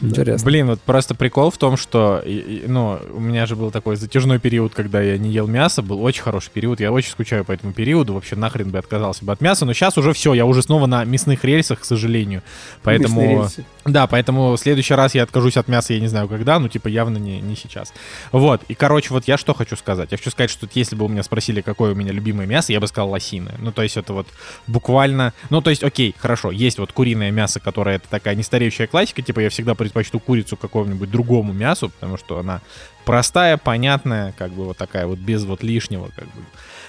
[0.00, 0.44] Интересно.
[0.44, 2.22] Блин, вот просто прикол в том, что,
[2.66, 6.22] ну, у меня же был такой затяжной период, когда я не ел мясо, был очень
[6.22, 9.64] хороший период, я очень скучаю по этому периоду, вообще нахрен бы отказался бы от мяса,
[9.64, 13.20] но сейчас уже все, я уже снова на мясных рельсах, к сожалению, Мясные поэтому...
[13.42, 13.64] рельсы.
[13.88, 16.88] Да, поэтому в следующий раз я откажусь от мяса, я не знаю когда, ну, типа,
[16.88, 17.94] явно не, не сейчас.
[18.32, 20.12] Вот, и, короче, вот я что хочу сказать.
[20.12, 22.80] Я хочу сказать, что если бы у меня спросили, какое у меня любимое мясо, я
[22.80, 23.54] бы сказал лосиное.
[23.58, 24.26] Ну, то есть это вот
[24.66, 25.32] буквально...
[25.48, 29.40] Ну, то есть, окей, хорошо, есть вот куриное мясо, которое это такая нестареющая классика, типа,
[29.40, 32.60] я всегда предпочту курицу какому-нибудь другому мясу, потому что она
[33.04, 36.42] простая, понятная, как бы вот такая вот без вот лишнего, как бы.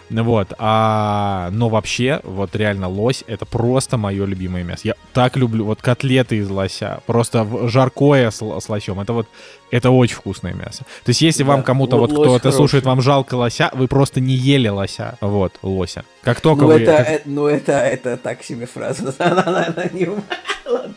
[0.09, 4.81] Ну Вот, а, но вообще, вот реально лось это просто мое любимое мясо.
[4.83, 8.99] Я так люблю вот котлеты из лося, просто жаркое с, с лосем.
[8.99, 9.27] Это вот,
[9.71, 10.79] это очень вкусное мясо.
[11.03, 14.33] То есть, если Да, вам кому-то вот кто-то слушает, вам жалко лося, вы просто не
[14.33, 15.17] ели лося.
[15.21, 16.03] Вот, лося.
[16.23, 16.81] Как только Ну вы...
[16.81, 19.13] это, как- э, ну это, это так себе фраза.
[19.19, 20.23] Она, она- она не ум-
[20.65, 20.93] Ладно.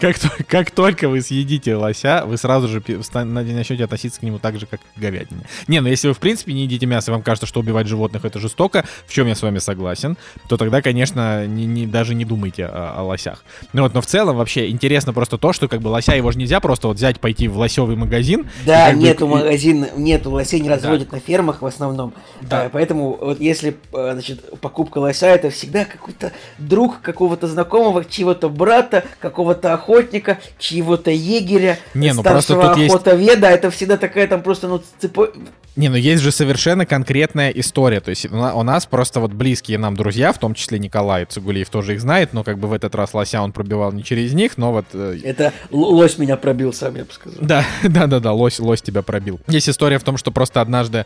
[0.00, 0.16] Как,
[0.48, 2.82] как только вы съедите лося, вы сразу же
[3.24, 5.42] начнете относиться к нему так же, как к говядине.
[5.68, 8.24] Не, ну если вы в принципе не едите мясо, и вам кажется, что убивать животных
[8.24, 10.16] это жестоко, в чем я с вами согласен,
[10.48, 13.42] то тогда, конечно, не, не- даже не думайте о, о лосях.
[13.72, 16.38] Ну вот, но в целом вообще интересно просто то, что как бы лося его же
[16.38, 18.46] нельзя просто вот взять, пойти в лосевый магазин.
[18.66, 22.12] Да, бы- нету и- магазин, нету лосей, не разводят на фермах в основном.
[22.42, 22.64] Да.
[22.64, 28.50] А, поэтому вот если, э, значит, покупка лося, это всегда какой-то друг какого-то знакомого, чьего-то
[28.50, 29.85] брата, какого-то охотника,
[30.58, 33.46] чьего-то егеря, Не, ну просто старшего тут есть- охотоведа.
[33.48, 35.30] Это всегда такая там просто, ну, цепо...
[35.76, 38.00] Не, ну есть же совершенно конкретная история.
[38.00, 41.26] То есть у на- у нас просто вот близкие нам друзья, в том числе Николай
[41.26, 44.32] Цугулиев тоже их знает, но как бы в этот раз лося он пробивал не через
[44.32, 47.38] них, но вот э, Это лось меня пробил сам, я бы сказал.
[47.42, 49.38] Да, да, да, да, лось, лось тебя пробил.
[49.48, 51.04] Есть история в том, что просто однажды,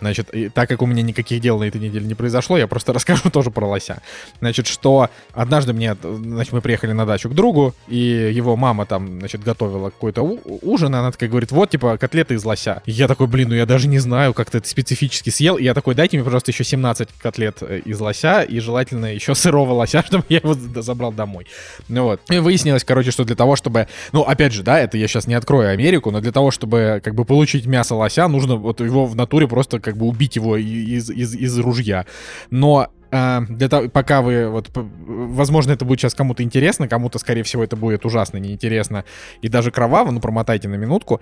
[0.00, 2.92] значит, и так как у меня никаких дел на этой неделе не произошло, я просто
[2.98, 4.02] расскажу тоже про лося.
[4.40, 9.18] Значит, что однажды мне, значит, мы приехали на дачу к другу, и его мама там,
[9.20, 12.82] значит, готовила какой-то ужин, и она такая говорит, вот, типа, котлеты из лося.
[12.86, 15.56] И я такой, блин, ну я даже не знаю, как ты это специфически съел.
[15.56, 19.34] И я такой, дайте мне, пожалуйста, еще 17 котлет э, из лося, и желательно еще
[19.34, 21.46] сырого лося, чтобы я его за- забрал домой.
[21.88, 22.20] Ну вот.
[22.30, 23.88] И выяснилось, короче, что для того, чтобы...
[24.12, 27.14] Ну, опять же, да, это я сейчас не открою Америку, но для того, чтобы как
[27.14, 31.10] бы получить мясо лося, нужно вот его в натуре просто как бы убить его из,
[31.10, 32.06] из, из ружья.
[32.50, 37.42] Но а, для того, пока вы вот, возможно, это будет сейчас кому-то интересно, кому-то, скорее
[37.42, 39.04] всего, это будет ужасно неинтересно
[39.40, 41.20] и даже кроваво, ну, промотайте на минутку.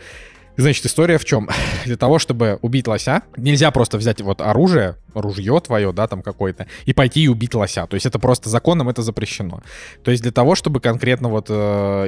[0.57, 1.49] Значит, история в чем?
[1.85, 6.67] Для того, чтобы убить лося, нельзя просто взять вот оружие, ружье твое, да, там какое-то,
[6.85, 7.87] и пойти и убить лося.
[7.87, 9.63] То есть это просто законом это запрещено.
[10.03, 11.53] То есть для того, чтобы конкретно вот э,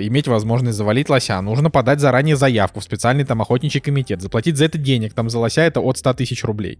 [0.02, 4.64] иметь возможность завалить лося, нужно подать заранее заявку в специальный там охотничий комитет, заплатить за
[4.64, 6.78] это денег, там за лося это от 100 тысяч рублей.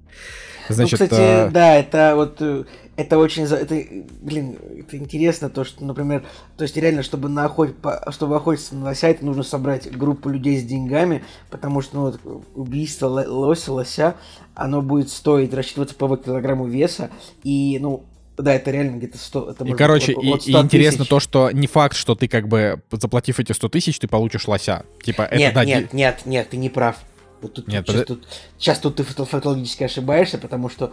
[0.69, 2.65] Значит, ну, кстати, э, да, это вот э,
[2.99, 3.75] это очень, это,
[4.21, 6.25] блин, это интересно то, что, например,
[6.57, 10.29] то есть реально, чтобы на охоте, по- чтобы охотиться на лося, это нужно собрать группу
[10.29, 14.17] людей с деньгами, потому что, ну, вот, убийство ло- лося, лося,
[14.55, 17.11] оно будет стоить, рассчитываться по килограмму веса,
[17.45, 18.03] и, ну,
[18.37, 21.09] да, это реально где-то 100, это И, короче, быть и, от и 100 интересно тысяч.
[21.11, 24.85] то, что не факт, что ты как бы, заплатив эти 100 тысяч, ты получишь лося.
[25.05, 26.97] Типа, это Нет, да, нет, нет, нет, ты не прав.
[27.41, 30.93] Вот тут, Нет, сейчас, подо- тут, сейчас тут ты фактологически ошибаешься, потому что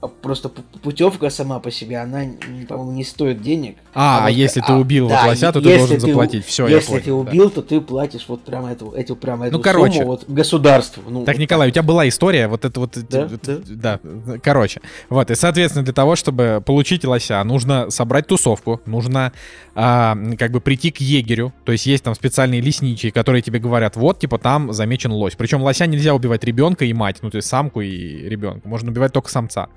[0.00, 0.50] просто
[0.82, 2.24] путевка сама по себе, она,
[2.68, 3.76] по-моему, не стоит денег.
[3.94, 6.44] А, а, вот, если ты убил да, вот лося, то ты должен ты, заплатить.
[6.44, 7.54] Все, Если я ты убил, да.
[7.56, 11.02] то ты платишь вот прямо эту, эту прямо эту ну, короче, сумму вот государству.
[11.08, 11.72] Ну, так, вот Николай, так.
[11.72, 12.98] у тебя была история, вот это вот...
[13.08, 14.00] Да, да.
[14.02, 14.82] да, короче.
[15.08, 19.32] Вот, и, соответственно, для того, чтобы получить лося, нужно собрать тусовку, нужно
[19.74, 23.96] а, как бы прийти к егерю, то есть есть там специальные лесничие, которые тебе говорят,
[23.96, 25.36] вот, типа, там замечен лось.
[25.36, 29.12] Причем лося нельзя убивать ребенка и мать, ну, то есть самку и ребенка, можно убивать
[29.14, 29.68] только самца.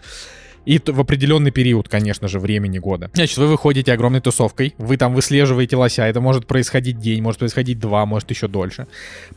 [0.66, 3.10] И в определенный период, конечно же, времени года.
[3.14, 7.80] Значит, вы выходите огромной тусовкой, вы там выслеживаете лося, это может происходить день, может происходить
[7.80, 8.86] два, может еще дольше.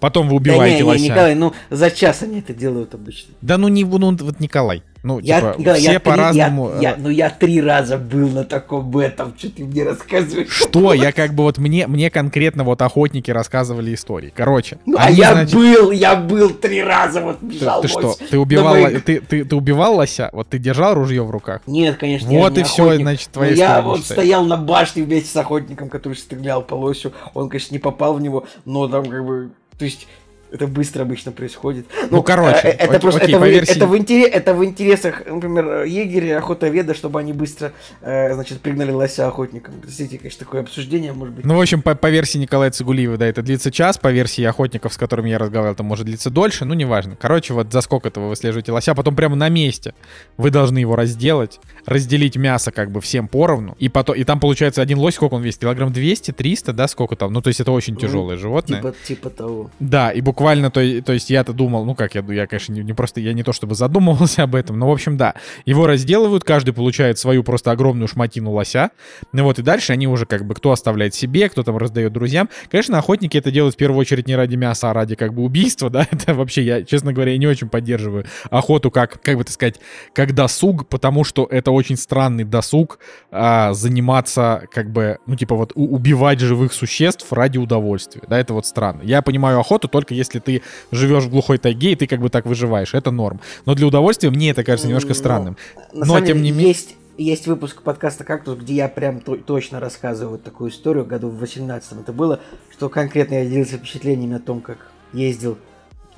[0.01, 1.05] Потом вы убиваете да не, не, лося.
[1.05, 3.35] Николай, ну за час они это делают обычно.
[3.41, 4.83] Да ну не, ну вот Николай.
[5.03, 6.71] Ну, я, типа, да, все по-разному.
[6.81, 10.49] Я, я, ну, я три раза был на таком этом, что ты мне рассказываешь.
[10.49, 10.95] Что?
[10.95, 14.33] Я как бы вот мне, мне конкретно вот охотники рассказывали истории.
[14.35, 14.79] Короче.
[14.87, 15.55] Ну, а я значит...
[15.55, 17.83] был, я был три раза, вот бежал.
[17.83, 19.05] Ты, ты что, ты убивал, моих...
[19.05, 20.31] ты, ты, ты убивал лося?
[20.33, 21.63] Вот ты держал ружье в руках?
[21.67, 25.37] Нет, конечно, Вот и все, значит, твоя ну, Я вот стоял на башне вместе с
[25.37, 27.13] охотником, который стрелял по лосю.
[27.35, 29.51] Он, конечно, не попал в него, но там как бы...
[29.79, 30.07] То есть
[30.53, 31.87] это быстро обычно происходит.
[32.03, 33.77] Ну, ну короче, э, это просто окей, это, в, версии...
[33.77, 38.93] это, в интерес, это в интересах, например, егеря, охотоведа, чтобы они быстро, э, значит, пригнали
[38.93, 39.75] лося охотникам.
[39.81, 41.45] Простите, конечно, такое обсуждение может быть.
[41.45, 44.93] Ну, в общем, по, по версии Николая Цигулиева, да, это длится час, по версии охотников,
[44.93, 47.17] с которыми я разговаривал, это может длиться дольше, ну, неважно.
[47.19, 49.95] Короче, вот за сколько-то вы выслеживаете лося, потом прямо на месте
[50.37, 54.83] вы должны его разделать, разделить мясо как бы всем поровну, и потом, и там получается
[54.83, 57.73] один лось, сколько он весит, килограмм 200, 300, да, сколько там, ну, то есть это
[57.73, 58.83] очень тяжелое ну, животное.
[58.83, 59.71] Типа, типа того.
[59.81, 62.93] Да, и буквально, то, то есть я-то думал, ну как, я, я конечно, не, не
[62.93, 65.35] просто, я не то чтобы задумывался об этом, но, в общем, да.
[65.65, 68.91] Его разделывают, каждый получает свою просто огромную шматину лося.
[69.33, 72.49] Ну вот, и дальше они уже как бы, кто оставляет себе, кто там раздает друзьям.
[72.71, 75.91] Конечно, охотники это делают в первую очередь не ради мяса, а ради как бы убийства,
[75.91, 76.07] да.
[76.11, 79.81] Это вообще, я, честно говоря, не очень поддерживаю охоту как, как бы так сказать,
[80.15, 82.99] как досуг, потому что это очень странный досуг
[83.31, 88.67] а, заниматься как бы, ну типа вот убивать живых существ ради удовольствия, да, это вот
[88.67, 89.03] странно.
[89.03, 92.47] Я понимаю охоту только если ты живешь в глухой тайге, и ты как бы так
[92.47, 92.95] выживаешь.
[92.95, 93.41] Это норм.
[93.67, 95.57] Но для удовольствия мне это кажется немножко ну, странным.
[95.93, 96.69] Но, Но тем не менее...
[96.69, 102.01] Есть есть выпуск подкаста «Кактус», где я прям точно рассказываю такую историю, году в 18
[102.01, 102.41] это было,
[102.73, 104.79] что конкретно я делился впечатлениями о том, как
[105.13, 105.59] ездил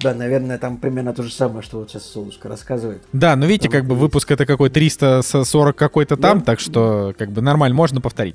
[0.00, 3.02] да, наверное, там примерно то же самое, что вот сейчас Солнышко рассказывает.
[3.12, 6.44] Да, но видите, там как бы выпуск это какой 340 какой-то там, да?
[6.44, 8.34] так что как бы нормально, можно повторить.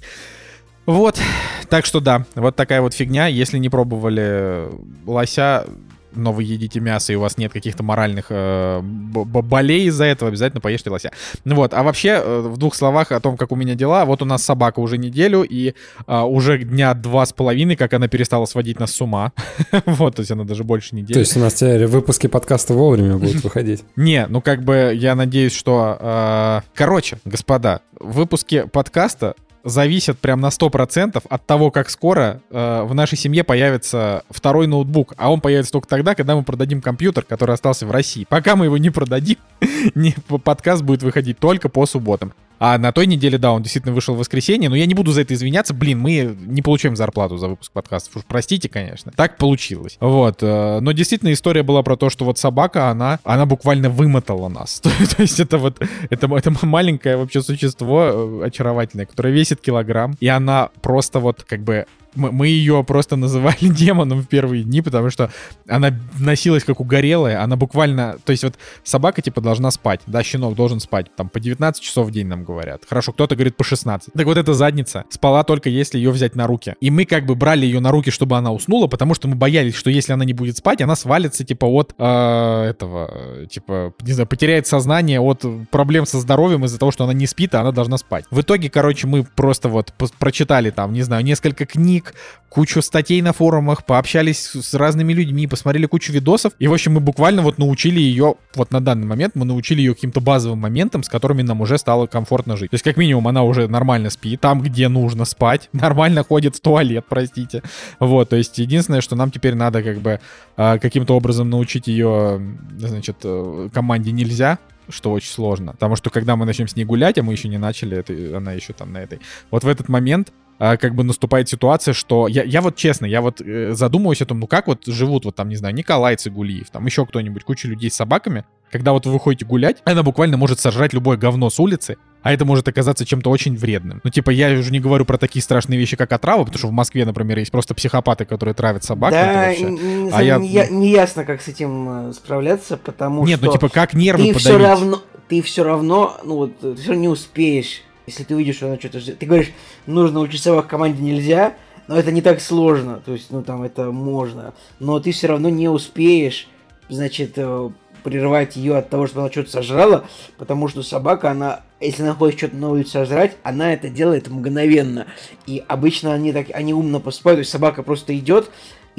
[0.89, 1.21] Вот,
[1.69, 3.28] так что да, вот такая вот фигня.
[3.28, 4.69] Если не пробовали
[5.06, 5.67] лося,
[6.15, 10.62] но вы едите мясо, и у вас нет каких-то моральных э, болей из-за этого, обязательно
[10.62, 11.12] поешьте лося.
[11.45, 14.04] Ну вот, а вообще, э, в двух словах о том, как у меня дела.
[14.06, 15.75] Вот у нас собака уже неделю, и
[16.08, 19.32] э, уже дня два с половиной, как она перестала сводить нас с ума.
[19.86, 21.13] вот, то есть она даже больше недели.
[21.13, 23.84] То есть у нас теперь выпуски подкаста вовремя будут выходить?
[23.95, 25.99] Не, ну как бы я надеюсь, что...
[26.02, 32.93] Э, короче, господа, выпуски подкаста зависят прям на 100% от того, как скоро э, в
[32.93, 35.13] нашей семье появится второй ноутбук.
[35.17, 38.26] А он появится только тогда, когда мы продадим компьютер, который остался в России.
[38.28, 39.38] Пока мы его не продадим,
[40.43, 42.34] подкаст будет выходить только по субботам.
[42.60, 45.22] А на той неделе, да, он действительно вышел в воскресенье, но я не буду за
[45.22, 45.74] это извиняться.
[45.74, 48.17] Блин, мы не получаем зарплату за выпуск подкастов.
[48.17, 49.12] Уж простите, конечно.
[49.15, 49.98] Так получилось.
[50.00, 50.39] Вот.
[50.41, 54.80] Э, но действительно история была про то, что вот собака, она, она буквально вымотала нас.
[54.82, 60.28] то есть это вот, это, это маленькое вообще существо э, очаровательное, которое весит килограмм, и
[60.28, 65.32] она просто вот как бы мы ее просто называли демоном в первые дни, потому что
[65.67, 70.56] она носилась как угорелая, она буквально, то есть вот собака типа должна спать, да, щенок
[70.56, 72.84] должен спать, там по 19 часов в день нам говорят.
[72.88, 74.13] Хорошо, кто-то говорит по 16.
[74.13, 76.76] Так вот эта задница спала только если ее взять на руки.
[76.82, 79.76] И мы как бы брали ее на руки, чтобы она уснула, потому что мы боялись,
[79.76, 84.28] что если она не будет спать, она свалится типа от э, этого, типа, не знаю,
[84.28, 87.98] потеряет сознание от проблем со здоровьем из-за того, что она не спит, а она должна
[87.98, 88.26] спать.
[88.32, 92.09] В итоге, короче, мы просто вот прочитали там, не знаю, несколько книг,
[92.50, 96.54] кучу статей на форумах, пообщались с разными людьми, посмотрели кучу видосов.
[96.60, 99.93] И, в общем, мы буквально вот научили ее, вот на данный момент мы научили ее
[99.93, 102.72] каким-то базовым моментам, с которыми нам уже стало комфортно жить.
[102.72, 106.60] То есть, как минимум, она уже нормально спит, там, где нужно спать, нормально ходит в
[106.60, 107.62] туалет, простите.
[108.00, 110.19] Вот, то есть, единственное, что нам теперь надо как бы
[110.58, 112.41] а, каким-то образом научить ее,
[112.78, 114.58] значит, э, команде нельзя,
[114.89, 115.74] что очень сложно.
[115.74, 118.54] Потому что когда мы начнем с ней гулять, а мы еще не начали, это, она
[118.54, 119.19] еще там на этой.
[119.52, 123.41] Вот в этот момент как бы наступает ситуация, что я, я вот честно, я вот
[123.41, 126.86] э, задумываюсь о том, ну как вот живут вот там, не знаю, Николай Цигулиев, там
[126.86, 130.93] еще кто-нибудь, куча людей с собаками, когда вот вы выходите гулять, она буквально может сожрать
[130.93, 134.02] любое говно с улицы, а это может оказаться чем-то очень вредным.
[134.04, 136.72] Ну, типа, я уже не говорю про такие страшные вещи, как отрава, потому что в
[136.72, 139.12] Москве, например, есть просто психопаты, которые травят собак.
[139.12, 140.38] Да, не, а я...
[140.38, 143.45] не, не ясно, как с этим э, справляться, потому Нет, что...
[143.45, 144.41] Нет, ну, типа, как нервы ты подавить?
[144.41, 148.56] все равно ты все равно, ну вот, ты все равно не успеешь, если ты увидишь,
[148.56, 149.00] что она что-то...
[149.00, 149.52] Ты говоришь,
[149.86, 151.56] нужно учить собак команде нельзя,
[151.88, 155.50] но это не так сложно, то есть, ну там это можно, но ты все равно
[155.50, 156.48] не успеешь,
[156.88, 157.69] значит, э,
[158.04, 160.06] прерывать ее от того, что она что-то сожрала,
[160.38, 165.08] потому что собака, она, если она хочет что-то на улице сожрать, она это делает мгновенно.
[165.45, 168.50] И обычно они так, они умно поступают, то есть собака просто идет,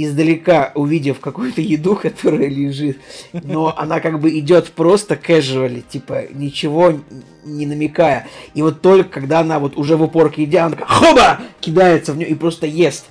[0.05, 2.99] издалека увидев какую-то еду, которая лежит,
[3.33, 6.95] но она как бы идет просто casually, типа ничего
[7.45, 8.29] не намекая.
[8.55, 11.41] И вот только когда она вот уже в упорке идя, она такая хоба!
[11.61, 13.07] Кидается в нее и просто ест.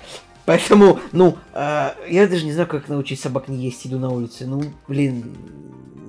[0.45, 4.47] Поэтому, ну, э, я даже не знаю, как научить собак не есть еду на улице.
[4.47, 5.36] Ну, блин,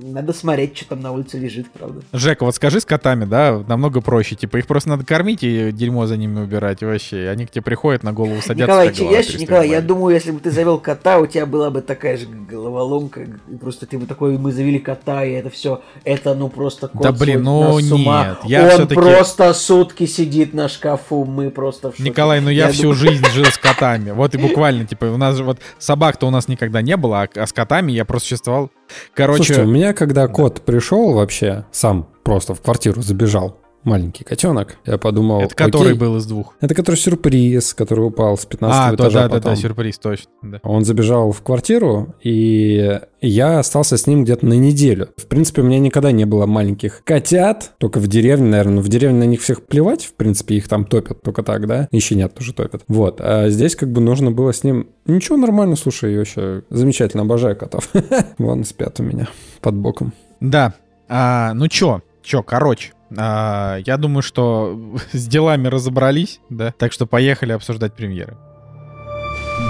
[0.03, 2.03] надо смотреть, что там на улице лежит, правда.
[2.13, 4.35] Жека, вот скажи с котами, да, намного проще.
[4.37, 7.29] Типа их просто надо кормить и дерьмо за ними убирать вообще.
[7.29, 8.85] Они к тебе приходят, на голову садятся.
[8.85, 12.17] Николай, я, Николай, я думаю, если бы ты завел кота, у тебя была бы такая
[12.17, 13.27] же головоломка.
[13.61, 17.13] Просто ты бы такой, мы завели кота, и это все, это ну просто кот Да
[17.13, 18.39] блин, ну нет.
[18.45, 22.09] Я Он просто сутки сидит на шкафу, мы просто в шоке.
[22.09, 22.97] Николай, ну я, я всю думаю...
[22.97, 24.11] жизнь жил с котами.
[24.11, 27.29] Вот и буквально, типа, у нас же вот собак-то у нас никогда не было, а,
[27.35, 28.71] а с котами я просто существовал
[29.15, 29.45] Короче...
[29.45, 30.33] Слушайте, у меня, когда да.
[30.33, 34.77] кот пришел вообще, сам просто в квартиру забежал, маленький котенок.
[34.85, 36.55] Я подумал, Это который окей, был из двух?
[36.61, 39.41] Это который сюрприз, который упал с 15 а, этажа да, потом.
[39.43, 40.31] да, да, сюрприз, точно.
[40.43, 40.61] Да.
[40.63, 45.09] Он забежал в квартиру, и я остался с ним где-то на неделю.
[45.17, 48.83] В принципе, у меня никогда не было маленьких котят, только в деревне, наверное.
[48.83, 51.89] В деревне на них всех плевать, в принципе, их там топят только так, да?
[51.91, 52.83] И щенят тоже топят.
[52.89, 53.21] Вот.
[53.21, 54.89] А здесь как бы нужно было с ним...
[55.07, 57.89] Ничего, нормально, слушай, я вообще замечательно обожаю котов.
[58.39, 59.29] Вон спят у меня
[59.61, 60.13] под боком.
[60.41, 60.75] Да.
[61.09, 64.79] А, ну чё, чё, короче, а, я думаю, что
[65.13, 66.73] с делами разобрались, да?
[66.77, 68.37] Так что поехали обсуждать премьеры.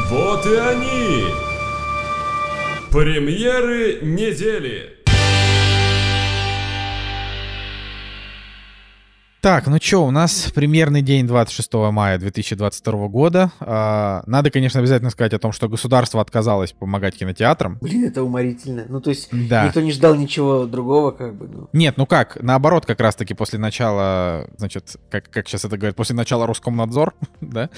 [0.08, 1.24] Вот и они!
[2.90, 4.99] Премьеры недели!
[9.40, 13.50] Так, ну что, у нас примерный день 26 мая 2022 года.
[13.60, 17.78] А, надо, конечно, обязательно сказать о том, что государство отказалось помогать кинотеатрам.
[17.80, 18.84] Блин, это уморительно.
[18.86, 19.64] Ну, то есть, да.
[19.64, 21.48] никто не ждал ничего другого, как бы.
[21.48, 21.68] Ну.
[21.72, 26.14] Нет, ну как, наоборот, как раз-таки после начала, значит, как, как сейчас это говорят, после
[26.14, 27.70] начала Роскомнадзор, да,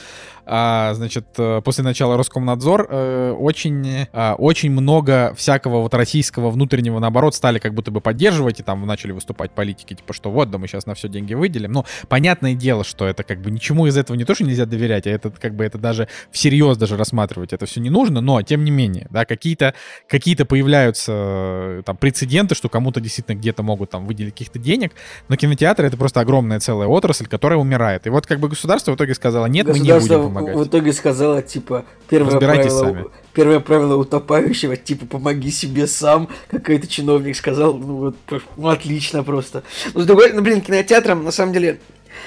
[0.45, 6.99] а, значит, э, после начала Роскомнадзор э, очень, а, очень много всякого вот российского внутреннего,
[6.99, 10.59] наоборот, стали как будто бы поддерживать, и там начали выступать политики, типа, что вот, да
[10.59, 11.73] мы сейчас на все деньги выйдем, выделим.
[11.73, 15.07] Но понятное дело, что это как бы ничему из этого не то, что нельзя доверять,
[15.07, 18.65] а это как бы это даже всерьез даже рассматривать это все не нужно, но тем
[18.65, 19.75] не менее, да, какие-то
[20.09, 24.93] какие появляются э, там прецеденты, что кому-то действительно где-то могут там выделить каких-то денег,
[25.29, 28.07] но кинотеатры это просто огромная целая отрасль, которая умирает.
[28.07, 30.57] И вот как бы государство в итоге сказало, нет, мы не будем помогать.
[30.57, 33.05] в итоге сказала, типа, первое правило, сами.
[33.33, 38.17] Первое правило утопающего, типа, помоги себе сам, какой-то чиновник сказал, ну вот,
[38.57, 39.63] ну, отлично просто.
[39.95, 41.81] Ну, с другой, ну, блин, кинотеатрам, на самом деле,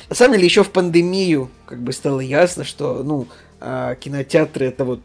[0.09, 3.27] на самом деле еще в пандемию как бы стало ясно, что, ну,
[3.61, 5.01] э, кинотеатры это вот...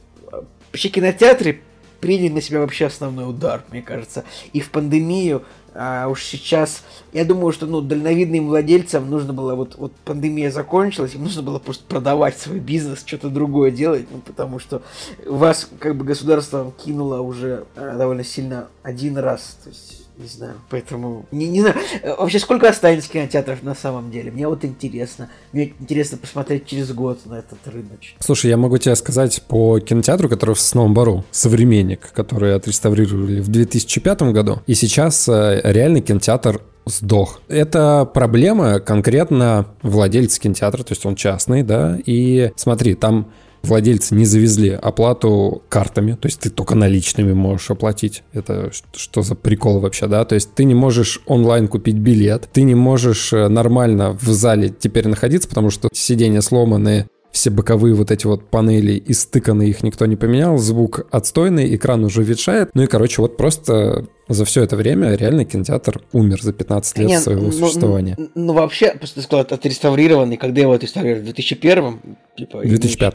[0.72, 1.62] Вообще кинотеатры
[2.00, 4.24] приняли на себя вообще основной удар, мне кажется.
[4.52, 9.76] И в пандемию а уж сейчас, я думаю, что ну, дальновидным владельцам нужно было, вот,
[9.76, 14.58] вот пандемия закончилась, им нужно было просто продавать свой бизнес, что-то другое делать, ну, потому
[14.58, 14.82] что
[15.26, 19.58] вас как бы государство кинуло уже а, довольно сильно один раз.
[19.62, 21.26] То есть не знаю, поэтому...
[21.30, 21.76] Не, не знаю.
[22.02, 24.30] Э, вообще, сколько останется кинотеатров на самом деле?
[24.30, 25.30] Мне вот интересно.
[25.52, 28.00] Мне интересно посмотреть через год на этот рынок.
[28.18, 33.48] Слушай, я могу тебе сказать по кинотеатру, который в Сосновом Бару, «Современник», который отреставрировали в
[33.48, 34.60] 2005 году.
[34.66, 37.40] И сейчас э, реальный кинотеатр сдох.
[37.48, 43.30] Это проблема конкретно владельца кинотеатра, то есть он частный, да, и смотри, там
[43.62, 48.22] владельцы не завезли оплату картами, то есть ты только наличными можешь оплатить.
[48.32, 50.24] Это что за прикол вообще, да?
[50.24, 54.68] То есть ты не можешь онлайн купить билет, ты не можешь э, нормально в зале
[54.76, 60.06] теперь находиться, потому что сиденья сломаны, все боковые вот эти вот панели истыканы, их никто
[60.06, 62.70] не поменял, звук отстойный, экран уже ветшает.
[62.74, 67.08] Ну и, короче, вот просто за все это время реально кинотеатр умер за 15 лет
[67.08, 68.14] Нет, своего ну, существования.
[68.18, 71.22] Ну, ну, вообще, просто ты сказал, отреставрированный, когда его отреставрировали?
[71.22, 72.00] В 2001
[72.36, 73.14] типа, В 2005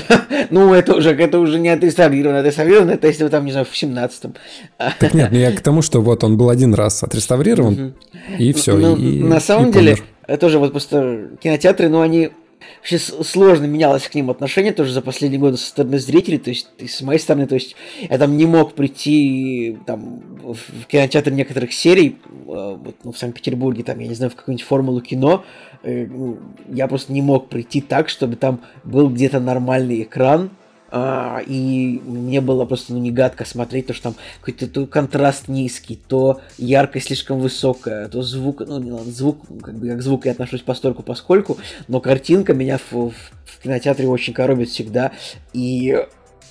[0.50, 2.40] Ну, это уже, это уже не отреставрировано.
[2.40, 4.34] Отреставрировано, это если вы там, не знаю, в 17-м.
[4.98, 7.94] Так нет, ну я к тому, что вот он был один раз отреставрирован,
[8.38, 8.76] и все.
[8.76, 12.30] Ну, на самом деле, это тоже вот просто кинотеатры, ну, они
[12.78, 16.68] вообще сложно менялось к ним отношение тоже за последние годы со стороны зрителей, то есть
[16.78, 22.16] с моей стороны, то есть я там не мог прийти там в кинотеатр некоторых серий,
[22.26, 25.44] э, вот, ну, в Санкт-Петербурге, там, я не знаю, в какую-нибудь формулу кино,
[25.82, 26.38] э, ну,
[26.68, 32.40] я просто не мог прийти так, чтобы там был где-то нормальный экран, А, и мне
[32.40, 37.06] было просто ну, не гадко смотреть, то что там какой-то то контраст низкий, то яркость
[37.06, 41.02] слишком высокая, то звук, ну не ладно, звук, как бы как звук я отношусь постольку
[41.02, 41.58] поскольку,
[41.88, 45.12] но картинка меня в, в, в кинотеатре очень коробит всегда.
[45.52, 46.06] И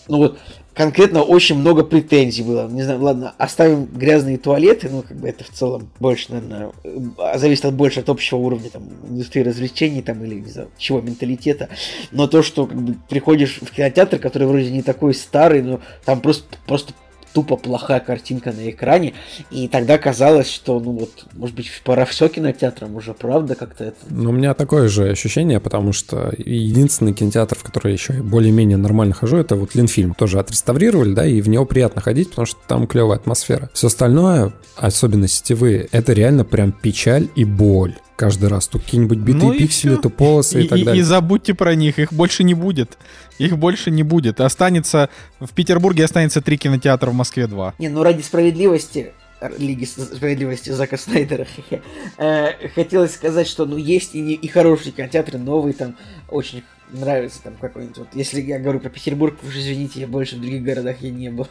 [0.07, 0.39] ну вот
[0.76, 2.67] конкретно очень много претензий было.
[2.67, 7.38] Не знаю, ладно, оставим грязные туалеты, ну, как бы это в целом больше, наверное, э,
[7.38, 11.69] зависит от больше от общего уровня там, индустрии развлечений там, или, не знаю, чего, менталитета.
[12.11, 16.19] Но то, что как бы, приходишь в кинотеатр, который вроде не такой старый, но там
[16.19, 16.93] просто, просто
[17.36, 19.13] тупо плохая картинка на экране,
[19.51, 23.97] и тогда казалось, что, ну вот, может быть, пора все кинотеатрам уже, правда, как-то это...
[24.09, 29.13] Ну, у меня такое же ощущение, потому что единственный кинотеатр, в который еще более-менее нормально
[29.13, 30.13] хожу, это вот Ленфильм.
[30.13, 33.69] Тоже отреставрировали, да, и в него приятно ходить, потому что там клевая атмосфера.
[33.73, 38.68] Все остальное, особенно сетевые, это реально прям печаль и боль каждый раз.
[38.68, 41.01] То какие-нибудь битые ну пиксели, то полосы и, и так далее.
[41.01, 42.97] И забудьте про них, их больше не будет.
[43.38, 44.41] Их больше не будет.
[44.41, 45.09] Останется...
[45.39, 47.74] В Петербурге останется три кинотеатра, в Москве два.
[47.80, 49.13] Не, ну ради справедливости,
[49.57, 51.45] Лиги справедливости Зака Снайдера,
[52.18, 55.95] э, хотелось сказать, что ну есть и, не, и хорошие кинотеатры, новые там,
[56.30, 57.97] очень нравится там какой-нибудь.
[57.97, 61.30] Вот, если я говорю про Петербург, уж извините, я больше в других городах я не
[61.30, 61.47] был.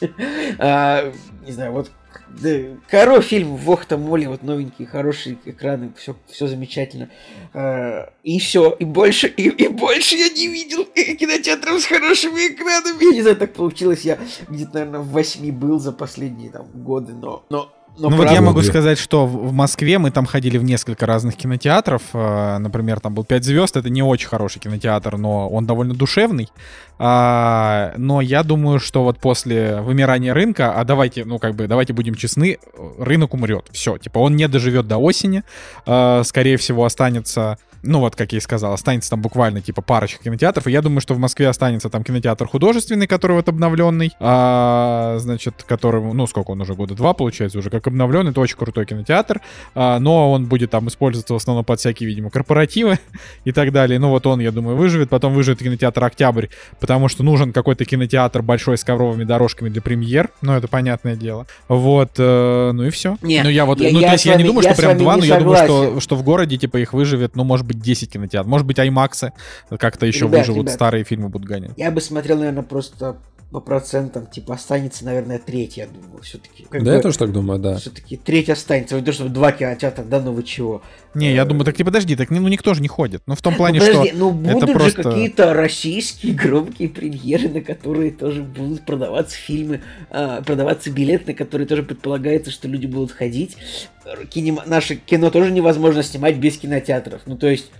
[0.58, 1.12] а,
[1.44, 1.90] не знаю, вот
[2.28, 2.50] да,
[2.88, 7.10] Каро фильм, Вох там Молли, вот новенькие, хорошие экраны, все, все замечательно.
[7.52, 13.04] А, и все, и больше, и, и больше я не видел кинотеатров с хорошими экранами.
[13.04, 17.12] Я не знаю, так получилось, я где-то, наверное, в восьми был за последние там годы,
[17.12, 20.56] но, но но ну, ну вот я могу сказать, что в Москве мы там ходили
[20.56, 22.02] в несколько разных кинотеатров.
[22.14, 23.76] Э, например, там был 5 звезд.
[23.76, 26.48] Это не очень хороший кинотеатр, но он довольно душевный.
[26.98, 31.92] А, но я думаю, что вот после вымирания рынка, а давайте, ну как бы, давайте
[31.92, 32.58] будем честны,
[32.98, 33.66] рынок умрет.
[33.72, 35.42] Все, типа он не доживет до осени.
[35.84, 40.22] А, скорее всего, останется ну вот, как я и сказал, останется там буквально типа парочка
[40.22, 40.66] кинотеатров.
[40.66, 45.64] И я думаю, что в Москве останется там кинотеатр художественный, который вот обновленный, а, значит,
[45.66, 49.40] который, ну сколько он уже, года два получается уже, как обновленный, это очень крутой кинотеатр,
[49.74, 52.98] а, но он будет там использоваться в основном под всякие, видимо, корпоративы
[53.44, 53.98] и так далее.
[53.98, 55.10] Ну вот он, я думаю, выживет.
[55.10, 56.46] Потом выживет кинотеатр Октябрь,
[56.80, 61.46] потому что нужен какой-то кинотеатр большой с ковровыми дорожками для премьер, ну это понятное дело.
[61.68, 63.16] Вот, э, ну и все.
[63.22, 65.16] Нет, ну я вот, я, ну я то есть я не думаю, что прям два,
[65.16, 68.12] но я думаю, что, что в городе типа их выживет, ну может быть быть 10
[68.12, 68.50] кинотеатров.
[68.50, 69.32] Может быть, IMAX
[69.78, 71.72] как-то еще ребят, выживут, ребят, старые фильмы будут гонять.
[71.76, 73.16] Я бы смотрел, наверное, просто
[73.52, 76.66] по процентам, типа, останется, наверное, треть, я думаю, все-таки.
[76.72, 77.76] Да, бы, я тоже так думаю, да.
[77.76, 78.96] Все-таки треть останется.
[78.96, 80.82] Вот то, чтобы два кинотеатра, да, ну вы чего?
[81.14, 83.22] Не, я думаю, так ты подожди, так ну никто же не ходит.
[83.26, 85.02] Ну в том плане, ну, подожди, что ну будут это просто...
[85.02, 91.34] же какие-то российские громкие премьеры, на которые тоже будут продаваться фильмы, э, продаваться билеты, на
[91.34, 93.58] которые тоже предполагается, что люди будут ходить.
[94.30, 94.60] Кинем...
[94.64, 97.20] Наше кино тоже невозможно снимать без кинотеатров.
[97.26, 97.70] Ну то есть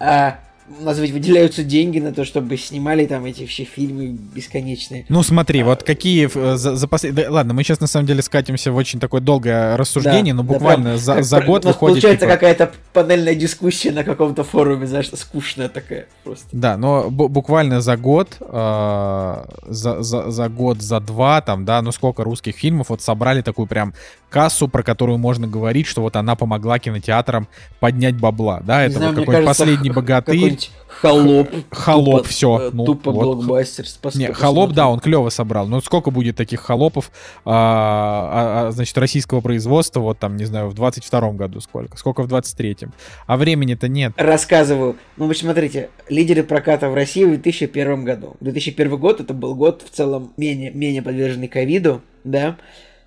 [0.00, 0.40] а
[0.78, 5.04] у нас ведь выделяются деньги на то, чтобы снимали там эти все фильмы бесконечные.
[5.08, 7.14] Ну смотри, а, вот какие э, за, за послед...
[7.14, 10.42] да, ладно, мы сейчас на самом деле скатимся в очень такое долгое рассуждение, да, но
[10.44, 11.96] буквально да, за, как, за год у нас выходит...
[11.96, 12.34] получается типа...
[12.34, 16.46] какая-то панельная дискуссия на каком-то форуме, знаешь, скучная такая просто.
[16.52, 21.90] Да, но буквально за год, э, за, за, за год, за два, там, да, ну
[21.90, 23.92] сколько русских фильмов вот собрали такую прям
[24.28, 27.48] кассу, про которую можно говорить, что вот она помогла кинотеатрам
[27.80, 30.59] поднять бабла, да, это знаю, вот какой-то последний богатырь.
[31.00, 31.48] Холоп.
[31.70, 32.58] Холоп, тупо, все.
[32.60, 33.22] Э, ну, тупо вот.
[33.22, 33.86] блокбастер.
[34.16, 35.66] Не, холоп, да, он клево собрал.
[35.66, 37.10] Но сколько будет таких холопов,
[37.46, 41.96] а, а, а, значит, российского производства, вот там, не знаю, в 22-м году сколько?
[41.96, 42.92] Сколько в 23-м?
[43.26, 44.12] А времени-то нет.
[44.16, 44.96] Рассказываю.
[45.16, 48.36] Ну, вы смотрите, лидеры проката в России в 2001 году.
[48.40, 52.58] 2001 год это был год в целом менее, менее подверженный ковиду, да,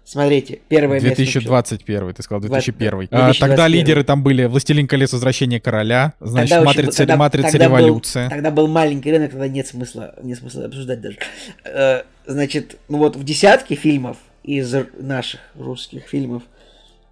[0.05, 2.17] Смотрите, первое 2021, место.
[2.17, 3.07] ты сказал, 2001.
[3.07, 3.29] 2021.
[3.29, 5.13] А, тогда лидеры там были «Властелин колец.
[5.13, 8.23] Возвращение короля», значит, тогда «Матрица, тогда, матрица тогда революция».
[8.25, 11.17] Был, тогда был маленький рынок, тогда нет смысла, нет смысла обсуждать даже.
[11.63, 16.43] Э, значит, ну вот в десятке фильмов из наших русских фильмов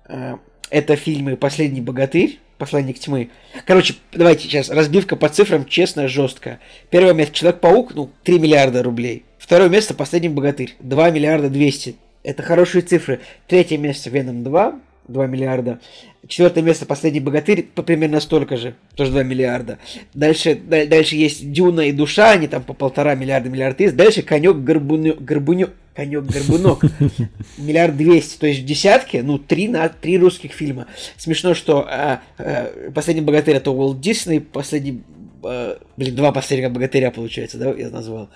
[0.09, 0.35] э,
[0.69, 3.29] это фильмы «Последний богатырь», «Посланник тьмы».
[3.65, 6.59] Короче, давайте сейчас, разбивка по цифрам, честно, жестко.
[6.89, 9.23] Первое место «Человек-паук», ну, 3 миллиарда рублей.
[9.37, 13.19] Второе место «Последний богатырь», 2 миллиарда 200 это хорошие цифры.
[13.47, 15.80] Третье место Веном 2, 2 миллиарда.
[16.28, 19.80] Четвертое место Последний богатырь, по примерно столько же, тоже 2 миллиарда.
[20.13, 23.95] Дальше, дальше есть Дюна и Душа, они там по полтора миллиарда, миллиард есть.
[23.95, 26.84] Дальше Конек Горбуню, Горбуню, Конек Горбунок,
[27.57, 28.38] миллиард двести.
[28.38, 30.86] То есть в десятке, ну, три, на, три русских фильма.
[31.17, 35.01] Смешно, что а, а, Последний богатырь это Уолт Дисней, последний
[35.43, 38.30] а, блин, два последних богатыря получается, да, я назвал.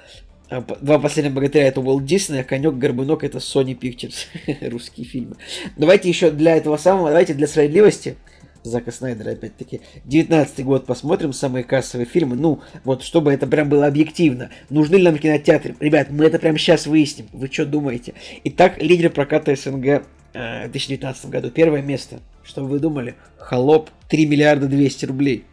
[0.49, 4.27] А, два последних богатыря это Уолт Дисней, а конек Горбунок это Sony Pictures.
[4.69, 5.35] Русские фильмы.
[5.75, 8.17] Давайте еще для этого самого, давайте для справедливости
[8.65, 9.81] Зака Снайдера, опять-таки.
[10.05, 12.35] 19 год посмотрим, самые кассовые фильмы.
[12.35, 14.49] Ну, вот, чтобы это прям было объективно.
[14.69, 15.75] Нужны ли нам кинотеатры?
[15.79, 17.27] Ребят, мы это прямо сейчас выясним.
[17.31, 18.13] Вы что думаете?
[18.43, 21.51] Итак, лидер проката СНГ э, в 2019 году.
[21.51, 22.19] Первое место.
[22.43, 23.15] Что вы думали?
[23.37, 25.45] Холоп 3 миллиарда 200 рублей.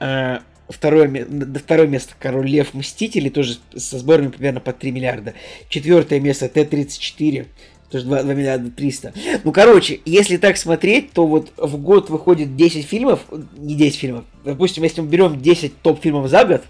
[0.00, 1.26] Э, Второе,
[1.64, 5.34] второе место Король Лев Мстители, тоже со сборами примерно по 3 миллиарда.
[5.68, 7.46] Четвертое место Т-34,
[7.90, 9.14] тоже 2, 2 миллиарда 300.
[9.44, 13.20] Ну, короче, если так смотреть, то вот в год выходит 10 фильмов,
[13.56, 16.62] не 10 фильмов, допустим, если мы берем 10 топ-фильмов за год,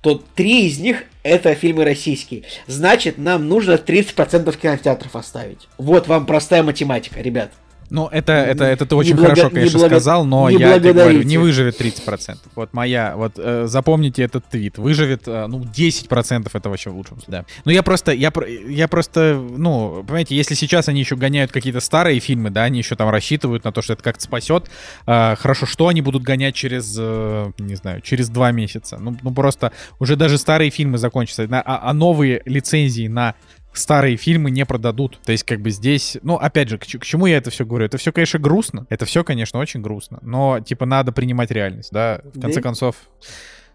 [0.00, 2.42] то 3 из них это фильмы российские.
[2.66, 5.66] Значит, нам нужно 30% кинотеатров оставить.
[5.78, 7.50] Вот вам простая математика, ребят.
[7.90, 10.92] Ну, это, это, это ты очень благо- хорошо, не конечно, благо- сказал, но я тебе
[10.92, 12.38] говорю, не выживет 30%.
[12.54, 14.78] Вот моя, вот э, запомните этот твит.
[14.78, 17.42] Выживет, э, ну, 10% это вообще в лучшем случае.
[17.42, 17.44] Да.
[17.64, 18.32] Ну, я просто, я,
[18.68, 22.96] я просто, ну, понимаете, если сейчас они еще гоняют какие-то старые фильмы, да, они еще
[22.96, 24.70] там рассчитывают на то, что это как-то спасет,
[25.06, 28.98] э, хорошо, что они будут гонять через, э, не знаю, через два месяца?
[28.98, 33.34] Ну, ну, просто уже даже старые фильмы закончатся, а, а новые лицензии на
[33.74, 35.18] старые фильмы не продадут.
[35.24, 37.84] То есть, как бы здесь, ну, опять же, к, к чему я это все говорю?
[37.86, 38.86] Это все, конечно, грустно.
[38.88, 40.18] Это все, конечно, очень грустно.
[40.22, 42.20] Но, типа, надо принимать реальность, да.
[42.24, 42.62] В конце Да.
[42.62, 42.96] концов,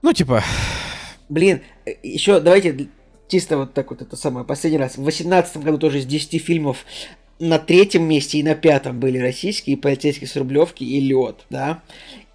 [0.01, 0.43] ну, типа,
[1.27, 1.61] Блин,
[2.01, 2.87] еще давайте
[3.27, 4.93] чисто вот так вот это самое, последний раз.
[4.93, 6.85] В 2018 году тоже из 10 фильмов
[7.39, 11.83] на третьем месте и на пятом были российские «Полицейский с Рублевки» и «Лед», да.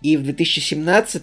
[0.01, 1.23] И в 2017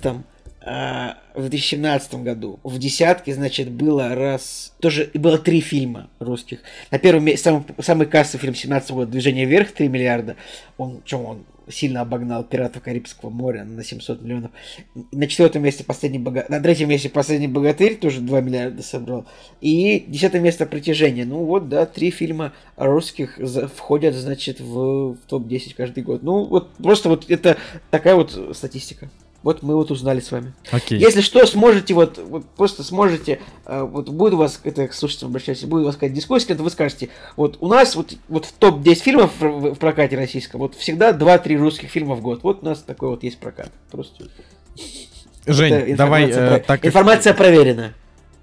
[0.64, 4.74] а, в 2017 году в десятке, значит, было раз...
[4.80, 6.60] Тоже было три фильма русских.
[6.92, 10.36] На первом месте самый, самый кассовый фильм 17 года «Движение вверх» 3 миллиарда.
[10.78, 14.52] Он, что он сильно обогнал «Пиратов Карибского моря» на 700 миллионов.
[15.12, 16.46] На четвертом месте последний бога...
[16.48, 19.26] На третьем месте последний богатырь тоже 2 миллиарда собрал.
[19.62, 21.26] И десятое место притяжение.
[21.26, 26.22] Ну вот, да, три фильма русских за- входят, значит, в, в топ-10 каждый год.
[26.22, 27.58] Ну, вот просто вот это
[27.90, 29.10] такая вот статистика.
[29.44, 30.54] Вот мы вот узнали с вами.
[30.72, 31.00] окей.
[31.00, 35.32] Если что, сможете, вот, вот просто сможете, э, вот будет у вас, это к слушателям
[35.32, 38.52] обращаюсь, будет у вас какая-то дискуссия, когда вы скажете, вот у нас вот, вот в
[38.54, 42.42] топ-10 фильмов в, в- в прокате российском, вот всегда 2-3 русских фильма в год.
[42.44, 43.72] Вот у нас такой вот есть прокат.
[43.92, 44.26] Просто
[45.48, 47.94] Жень, давай, э, про- так как- информация проверена.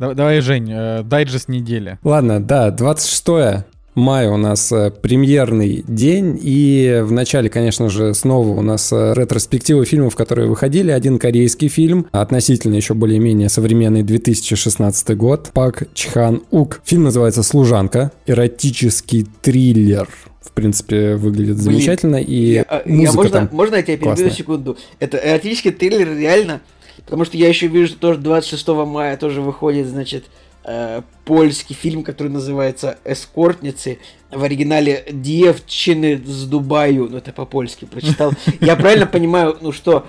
[0.01, 1.99] да- давай, Жень, э, дайджест недели.
[2.03, 3.64] Ладно, да, 26
[3.99, 9.12] мая у нас э, премьерный день, и в начале, конечно же, снова у нас э,
[9.14, 10.90] ретроспектива фильмов, которые выходили.
[10.90, 16.80] Один корейский фильм, относительно еще более-менее современный 2016 год, Пак Чхан Ук.
[16.84, 20.09] Фильм называется «Служанка», эротический триллер.
[20.40, 24.07] В принципе, выглядит Блин, замечательно, и Я, я музыка можно, там можно я тебя перебью
[24.07, 24.30] классная.
[24.30, 24.76] секунду?
[24.99, 26.61] Это эротический триллер реально,
[27.05, 30.24] потому что я еще вижу, что тоже 26 мая тоже выходит, значит,
[30.69, 33.99] э, польский фильм, который называется «Эскортницы».
[34.31, 37.09] В оригинале «Девчины с Дубаю».
[37.11, 38.33] Ну, это по-польски прочитал.
[38.61, 40.07] Я правильно понимаю, ну что,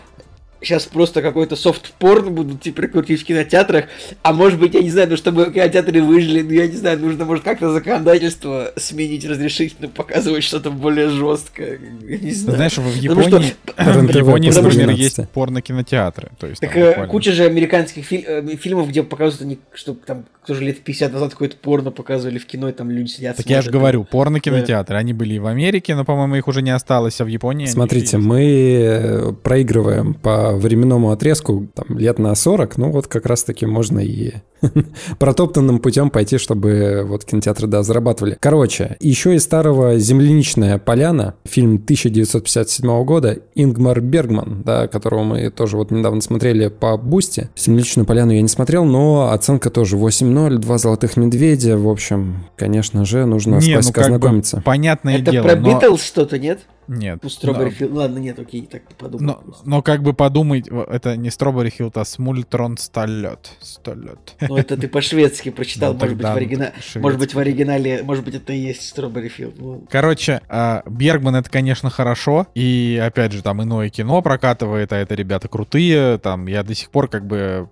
[0.62, 3.86] сейчас просто какой-то софт-порн будут теперь крутить в кинотеатрах,
[4.24, 7.26] а может быть, я не знаю, ну, чтобы кинотеатры выжили, ну, я не знаю, нужно,
[7.26, 12.58] может, как-то законодательство сменить, разрешить, ну, показывать что-то более жесткое, я не знаю.
[12.58, 15.00] Знаешь, в Потому что- Японии, в Японии, например, 12.
[15.00, 16.30] есть порно-кинотеатры.
[16.40, 19.60] То есть, Так там э, буквально- куча же американских филь- э, фильмов, где показывают они,
[19.74, 23.38] что там тоже лет 50 назад какое-то порно показывали в кино, и там люди сидят.
[23.38, 23.74] Так я же смотрят.
[23.82, 24.98] говорю, порно-кинотеатры.
[24.98, 27.72] Они были и в Америке, но, по-моему, их уже не осталось, а в Японии они
[27.72, 28.42] Смотрите, мы
[28.82, 34.34] э, проигрываем по временному отрезку там, лет на 40, ну вот как раз-таки можно и
[35.20, 38.38] протоптанным путем пойти, чтобы вот кинотеатры, да, зарабатывали.
[38.40, 45.78] Короче, еще из старого «Земляничная поляна», фильм 1957 года, Ингмар Бергман, да, которого мы тоже
[45.78, 47.50] вот недавно смотрели по Boosty.
[47.56, 53.06] «Земляничную поляну» я не смотрел, но оценка тоже 8.0, два золотых медведя, в общем, конечно
[53.06, 54.62] же, нужно с Не, ну классикой бы, ознакомиться.
[54.66, 55.76] понятное Это дело, про но...
[55.76, 56.60] Битлз что-то, нет?
[56.90, 57.20] Нет.
[57.22, 57.94] Ну, Strawberry но- Field.
[57.94, 59.24] Ладно, нет, окей, так подумал.
[59.46, 63.52] Но, но как бы подумать, это не Strawberry Field, а Смультрон Сталет.
[63.62, 64.36] Сталет.
[64.42, 66.74] Ну, это ты по-шведски прочитал, Ну, может быть, в оригинале.
[66.80, 67.00] шведский.
[67.00, 69.54] Может быть, в оригинале, может быть, это и есть Strawberry Field.
[69.60, 72.48] Ну, Короче, а, Бергман это, конечно, хорошо.
[72.56, 76.18] И опять же, там иное кино прокатывает, а это ребята крутые.
[76.18, 77.70] Там я до сих пор как бы.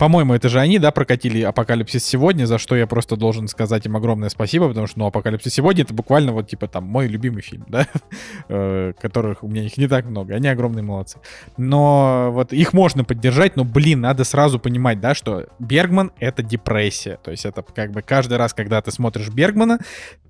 [0.00, 3.96] По-моему, это же они, да, прокатили «Апокалипсис сегодня», за что я просто должен сказать им
[3.96, 7.66] огромное спасибо, потому что, ну, «Апокалипсис сегодня»— это буквально вот, типа, там, мой любимый фильм,
[7.68, 7.86] да,
[8.48, 11.18] э, которых у меня их не так много, они огромные молодцы.
[11.58, 17.18] Но вот их можно поддержать, но, блин, надо сразу понимать, да, что Бергман— это депрессия,
[17.22, 19.80] то есть это как бы каждый раз, когда ты смотришь Бергмана,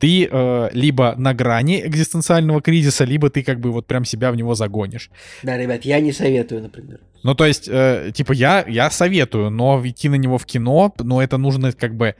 [0.00, 4.36] ты э, либо на грани экзистенциального кризиса, либо ты как бы вот прям себя в
[4.36, 5.12] него загонишь.
[5.44, 6.98] да, ребят, я не советую, например.
[7.22, 11.22] Ну, то есть, э, типа, я, я советую, но идти на него в кино, но
[11.22, 12.14] это нужно как бы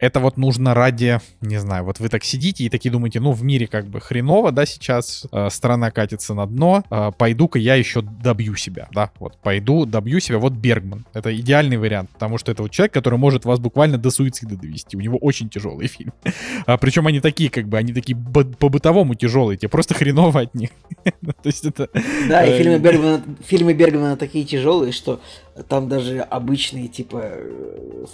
[0.00, 3.44] это вот нужно ради, не знаю, вот вы так сидите и такие думаете, ну, в
[3.44, 8.00] мире как бы хреново, да, сейчас, э, страна катится на дно, э, пойду-ка я еще
[8.02, 12.62] добью себя, да, вот, пойду, добью себя, вот Бергман, это идеальный вариант, потому что это
[12.62, 16.12] вот человек, который может вас буквально до суицида довести, у него очень тяжелый фильм,
[16.66, 20.70] а, причем они такие, как бы, они такие по-бытовому тяжелые, тебе просто хреново от них,
[21.04, 21.90] то есть это...
[22.26, 25.20] Да, и фильмы Бергмана, фильмы Бергмана такие тяжелые, что
[25.68, 27.34] там даже обычные, типа,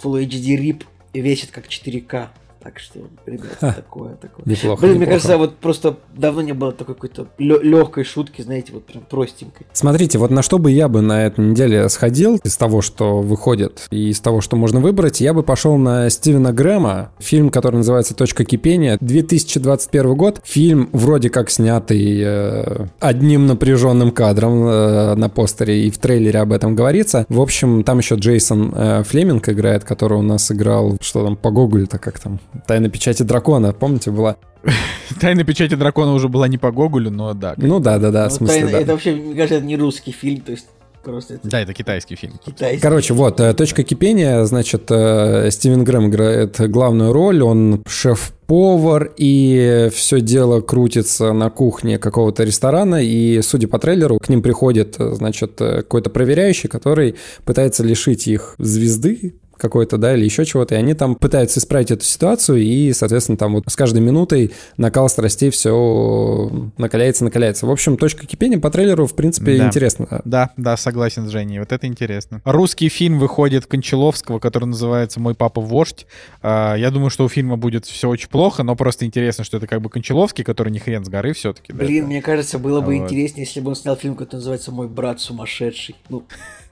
[0.03, 0.83] Full HD RIP
[1.21, 2.29] весит как 4К.
[2.61, 4.43] Так что, ребята, такое, такое.
[4.45, 5.11] Неплохо, Блин, мне неплохо.
[5.11, 9.67] кажется, вот просто давно не было такой какой-то легкой шутки, знаете, вот прям простенькой.
[9.73, 13.87] Смотрите, вот на что бы я бы на этой неделе сходил из того, что выходит,
[13.91, 18.15] и из того, что можно выбрать, я бы пошел на Стивена Грэма, фильм, который называется
[18.15, 25.85] «Точка кипения», 2021 год, фильм вроде как снятый э, одним напряженным кадром э, на постере,
[25.85, 27.25] и в трейлере об этом говорится.
[27.29, 31.51] В общем, там еще Джейсон э, Флеминг играет, который у нас играл, что там, по
[31.51, 34.35] Гоголю-то как там, «Тайна печати дракона», помните, была?
[35.21, 37.53] Тайна печати дракона уже была не по Гоголю, но да.
[37.57, 38.79] Ну да, да, да, Ну, в смысле, «Тайна» да.
[38.79, 40.67] Это вообще, мне кажется, это не русский фильм, то есть
[41.03, 42.33] просто это Да, это китайский фильм.
[42.45, 42.81] китайский.
[42.81, 49.89] Короче, вот, э, точка кипения, значит, э, Стивен Грэм играет главную роль, он шеф-повар, и
[49.93, 55.13] все дело крутится на кухне какого-то ресторана, и, судя по трейлеру, к ним приходит, э,
[55.13, 60.93] значит, какой-то проверяющий, который пытается лишить их звезды, какой-то, да, или еще чего-то, и они
[60.93, 66.49] там пытаются исправить эту ситуацию, и, соответственно, там вот с каждой минутой накал страстей все
[66.77, 67.65] накаляется, накаляется.
[67.65, 69.67] В общем, точка кипения по трейлеру, в принципе, Да.
[69.67, 70.21] интересно.
[70.25, 71.59] Да, да, согласен с Женей.
[71.59, 72.41] Вот это интересно.
[72.45, 76.05] Русский фильм выходит Кончаловского, который называется «Мой папа вождь».
[76.41, 79.67] А, Я думаю, что у фильма будет все очень плохо, но просто интересно, что это
[79.67, 81.73] как бы Кончаловский, который не хрен с горы все-таки.
[81.73, 83.03] Блин, мне кажется, было бы Вот.
[83.05, 85.95] интереснее, если бы он снял фильм, который называется «Мой брат сумасшедший».
[86.09, 86.23] Ну,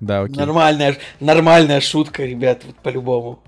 [0.00, 0.36] Да, окей.
[0.36, 3.40] нормальная, нормальная шутка, ребят, вот по-любому.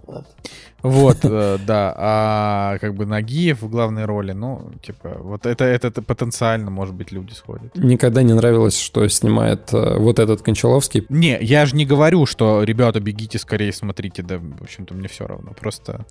[0.82, 1.94] Вот, э, да.
[1.96, 6.94] А как бы Нагиев в главной роли, ну, типа, вот это, это, это потенциально, может
[6.94, 7.74] быть, люди сходят.
[7.76, 11.04] Никогда не нравилось, что снимает э, вот этот Кончаловский.
[11.08, 15.26] Не, я же не говорю, что, ребята, бегите скорее, смотрите, да, в общем-то, мне все
[15.26, 15.52] равно.
[15.58, 16.06] Просто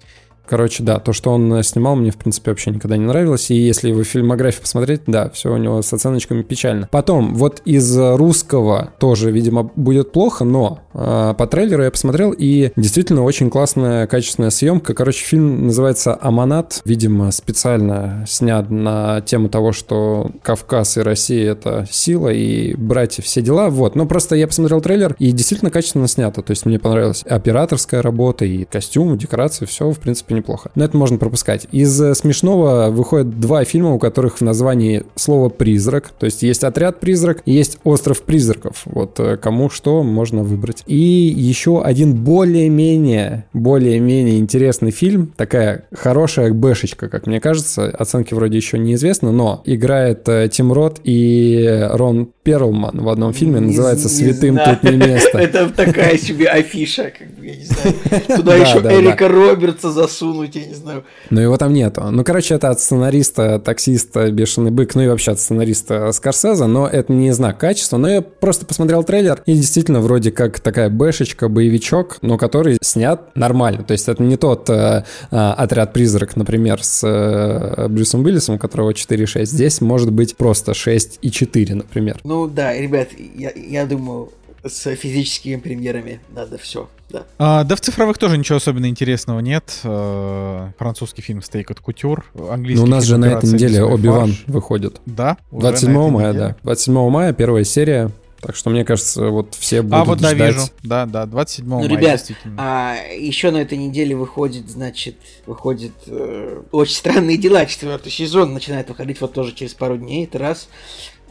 [0.50, 3.52] Короче, да, то, что он э, снимал, мне, в принципе, вообще никогда не нравилось.
[3.52, 6.90] И если его фильмографию посмотреть, да, все у него с оценочками печально.
[6.92, 12.32] Потом, вот из э, русского тоже, видимо, будет плохо, но э, по трейлеру я посмотрел,
[12.32, 14.96] и действительно очень классная, качественная съемка.
[14.96, 16.82] Короче, фильм называется «Аманат».
[16.84, 23.44] Видимо, специально снят на тему того, что Кавказ и Россия— это сила, и братья все
[23.44, 23.70] дела.
[23.70, 26.42] Вот, но просто я посмотрел трейлер, и действительно качественно снято.
[26.42, 30.72] То есть мне понравилась операторская работа, и костюмы, декорации, все, в принципе, неплохо.
[30.76, 31.68] Но это можно пропускать.
[31.72, 36.10] Из э, смешного выходят два фильма, у которых в названии слово «призрак».
[36.20, 38.82] То есть есть «Отряд призрак» и есть «Остров призраков».
[38.86, 40.84] Вот э, кому что можно выбрать.
[40.88, 45.34] И еще один более-менее, более-менее интересный фильм.
[45.38, 47.86] Такая хорошая бэшечка, как мне кажется.
[47.90, 53.60] Оценки вроде еще неизвестны, но играет э, Тим Рот и Рон Перлман в одном фильме.
[53.60, 54.78] Не Называется не «Святым знаю.
[54.82, 55.38] тут не место».
[55.50, 57.96] Это такая себе афиша, как бы, я не знаю.
[58.28, 58.80] Туда Да, еще.
[58.80, 59.92] Эрика Робертса
[60.30, 61.04] засунуть, я не знаю.
[61.30, 62.04] Но его там нету.
[62.12, 66.88] Ну, короче, это от сценариста, таксиста, бешеный бык, ну и вообще от сценариста Скорсезе, но
[66.88, 67.98] это не знак качества.
[67.98, 73.36] Но я просто посмотрел трейлер, и действительно вроде как такая бэшечка, боевичок, но который снят
[73.36, 73.84] нормально.
[73.84, 78.58] То есть это не тот э, э, отряд призрак, например, с э, Брюсом Уиллисом, у
[78.60, 79.46] которого 4,6.
[79.46, 82.20] Здесь может быть просто 6 и 4, например.
[82.24, 84.30] Ну да, ребят, я, я думаю,
[84.66, 87.24] с физическими премьерами надо все, да.
[87.38, 89.80] А, да в цифровых тоже ничего особенно интересного нет.
[89.84, 93.54] Э, Французский фильм «Стейк от кутюр», английский Но Ну, у нас же на этой «Операция
[93.56, 94.44] неделе «Мясной Оби-Ван фарш».
[94.48, 95.02] выходит.
[95.06, 95.38] Да?
[95.52, 96.48] уже 27 на этой мая, неделе.
[96.48, 96.56] да.
[96.64, 98.12] 27 мая, первая серия.
[98.42, 100.56] Так что, мне кажется, вот все будут А вот да, ждать.
[100.56, 100.68] вижу.
[100.82, 102.56] Да, да, 27 Ну, мая, ребят, действительно.
[102.58, 107.66] А еще на этой неделе выходит, значит, выходит э, очень странные дела.
[107.66, 110.24] Четвертый сезон начинает выходить вот тоже через пару дней.
[110.24, 110.70] Это раз.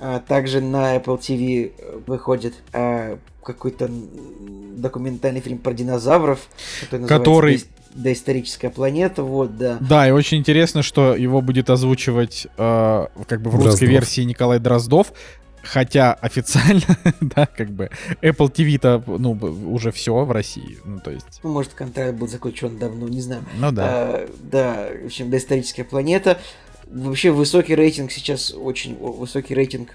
[0.01, 1.73] А также на Apple TV
[2.07, 3.91] выходит э, какой-то
[4.77, 6.41] документальный фильм про динозавров,
[6.81, 9.25] который, называется Который- «Доис- Доисторическая планета.
[9.25, 9.79] Вот, да.
[9.81, 13.89] Да, и очень интересно, что его будет озвучивать э, как бы в русской Дроздов.
[13.89, 15.13] версии Николай Дроздов.
[15.63, 16.83] Хотя официально,
[17.21, 17.91] да, как бы
[18.23, 19.33] Apple TV-то, ну,
[19.73, 20.79] уже все в России.
[20.85, 23.43] Ну, то есть, Ну, может, контракт был заключен давно, не знаю.
[23.59, 23.85] ну да.
[23.89, 26.39] А, да, в общем, доисторическая планета.
[26.91, 29.91] Вообще высокий рейтинг сейчас, очень высокий рейтинг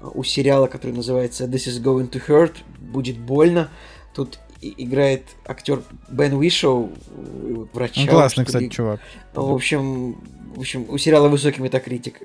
[0.00, 3.70] а, у сериала, который называется This is Going to Hurt, будет больно.
[4.14, 6.90] Тут играет актер Бен Уишоу,
[7.72, 8.02] врача.
[8.02, 8.46] Ну, классный, ли.
[8.46, 9.00] кстати, чувак.
[9.34, 10.16] В общем,
[10.54, 12.22] в общем, у сериала высокий метакритик.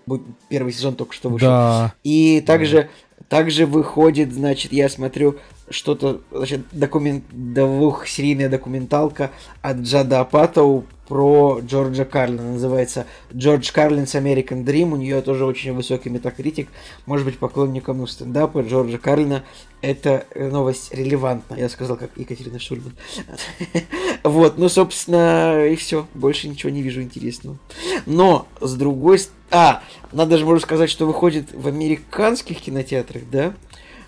[0.49, 1.47] Первый сезон только что вышел.
[1.47, 1.93] Да.
[2.03, 2.89] И также
[3.29, 5.37] Также выходит, значит, я смотрю
[5.71, 12.53] что-то, значит, документ, двухсерийная документалка от Джада Апатоу про Джорджа Карлина.
[12.53, 13.05] Называется
[13.35, 14.93] Джордж Карлин's American Dream.
[14.93, 16.69] У нее тоже очень высокий метакритик.
[17.05, 19.43] Может быть, поклонникам стендапа Джорджа Карлина
[19.81, 21.55] эта новость релевантна.
[21.55, 22.93] Я сказал, как Екатерина Шульман.
[24.23, 26.07] Вот, ну, собственно, и все.
[26.13, 27.57] Больше ничего не вижу интересного.
[28.05, 29.41] Но, с другой стороны...
[29.53, 33.53] А, надо же, можно сказать, что выходит в американских кинотеатрах, да?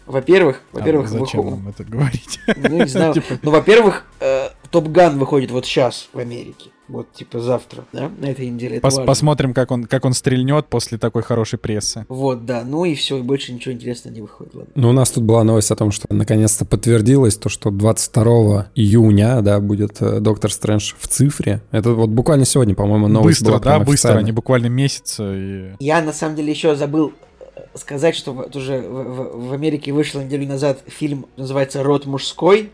[0.06, 2.40] Во-первых, во-первых, а зачем выход- нам это говорить?
[2.56, 3.14] ну, не знаю.
[3.16, 6.72] Типа, Ну, во-первых, э, Топ Ган выходит вот сейчас в Америке.
[6.90, 8.78] Вот, типа, завтра, да, на этой неделе.
[8.78, 9.06] Это пос-.
[9.06, 12.06] Посмотрим, как он, как он стрельнет после такой хорошей прессы.
[12.10, 12.64] Вот, да.
[12.66, 14.54] Ну и все, и больше ничего интересного не выходит.
[14.54, 14.72] Ладно.
[14.76, 19.42] Ну, у нас тут была новость о том, что наконец-то подтвердилось то, что 22 июня,
[19.42, 21.62] да, будет э, Доктор Стрэндж в цифре.
[21.72, 24.20] Это вот буквально сегодня, по-моему, новость быстро, была да, быстро, официально.
[24.20, 25.18] они буквально месяц.
[25.20, 25.72] И...
[25.80, 27.33] Я, на самом деле, еще забыл э,
[27.76, 32.72] сказать, что вот уже в, в- Америке вышел неделю назад фильм, называется «Род мужской»,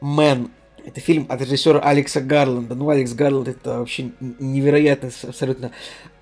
[0.00, 0.50] «Мэн».
[0.84, 2.74] Это фильм от режиссера Алекса Гарланда.
[2.74, 5.70] Ну, Алекс Гарланд это вообще невероятный абсолютно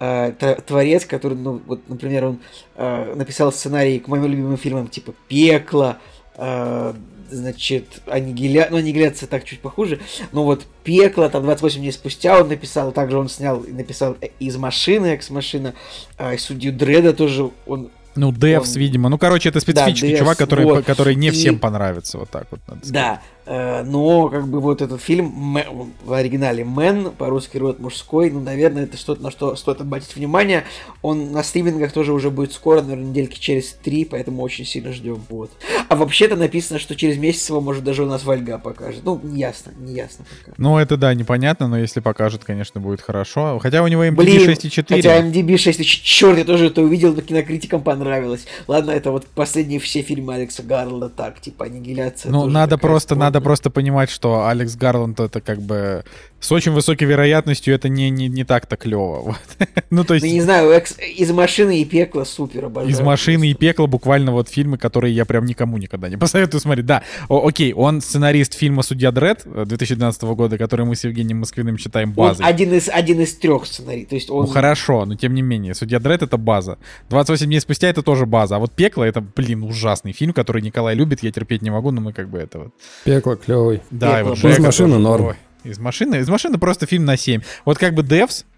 [0.01, 0.33] э,
[0.67, 2.41] творец, который, ну, вот, например, он
[2.75, 5.99] э, написал сценарий к моим любимым фильмам типа «Пекло»,
[6.37, 6.95] э,
[7.31, 8.69] значит, аннигиля...
[8.71, 10.01] ну, аннигиляция так чуть похуже,
[10.33, 14.57] но вот «Пекло», там 28 дней спустя он написал, также он снял и написал «Из
[14.57, 15.75] машины», «Экс-машина»,
[16.19, 19.09] э, «Судью Дреда» тоже он Ну, Devs, Он- видимо.
[19.09, 20.85] Ну, короче, это специфический Devs, чувак, который, вот.
[20.85, 22.19] который не И- всем понравится.
[22.19, 22.93] Вот так вот надо сказать.
[22.95, 25.59] Да, но как бы вот этот фильм
[26.05, 30.65] в оригинале Men, по-русски род мужской, ну, наверное, это что-то, на что стоит обратить внимание.
[31.03, 35.23] Он на стримингах тоже уже будет скоро, наверное, недельки через три, поэтому очень сильно ждем.
[35.29, 35.51] Вот.
[35.89, 39.03] А вообще-то написано, что через месяц его, может, даже у нас Вольга покажет.
[39.05, 40.55] Ну, не ясно, не ясно пока.
[40.57, 43.59] Ну, это да, непонятно, но если покажет, конечно, будет хорошо.
[43.61, 44.85] Хотя у него IMDb Блин, 6,4.
[44.89, 48.47] хотя MDB 6, черт, я тоже это увидел, но кинокритикам понравилось.
[48.67, 52.33] Ладно, это вот последние все фильмы Алекса Гарлда, так, типа, аннигиляция.
[52.33, 53.45] Ну, надо просто, надо спорная.
[53.45, 56.05] просто понимать, что Алекс Гарланд это как бы
[56.39, 59.21] с очень высокой вероятностью это не, не, не так-то клево.
[59.23, 59.37] Вот.
[59.91, 62.91] ну, то есть Ну, не знаю, экс- из машины и пекла супер обожаю.
[62.93, 66.87] из машины и пекла буквально вот фильмы, которые я прям никому никогда не посоветую смотреть.
[66.87, 71.39] Да, о- окей, он сценарист фильма «Судья Дред» э, 2012 года, который мы с Евгением
[71.39, 72.45] Москвиным считаем Он базой.
[72.47, 74.05] один из, один из трех сценарий.
[74.05, 74.45] То есть он...
[74.47, 76.79] Ну хорошо, но тем не менее, Судья Дред это база.
[77.09, 78.57] 28 дней спустя это тоже база.
[78.57, 82.01] А вот Пекло это, блин, ужасный фильм, который Николай любит, я терпеть не могу, но
[82.01, 82.69] мы как бы это вот.
[83.05, 83.81] Пекло клевый.
[83.91, 84.51] Да, и Пекло вот было.
[84.51, 85.25] Из Жека машины норм.
[85.27, 85.35] Ой,
[85.67, 86.17] Из машины?
[86.17, 87.43] Из машины просто фильм на 7.
[87.65, 88.03] Вот как бы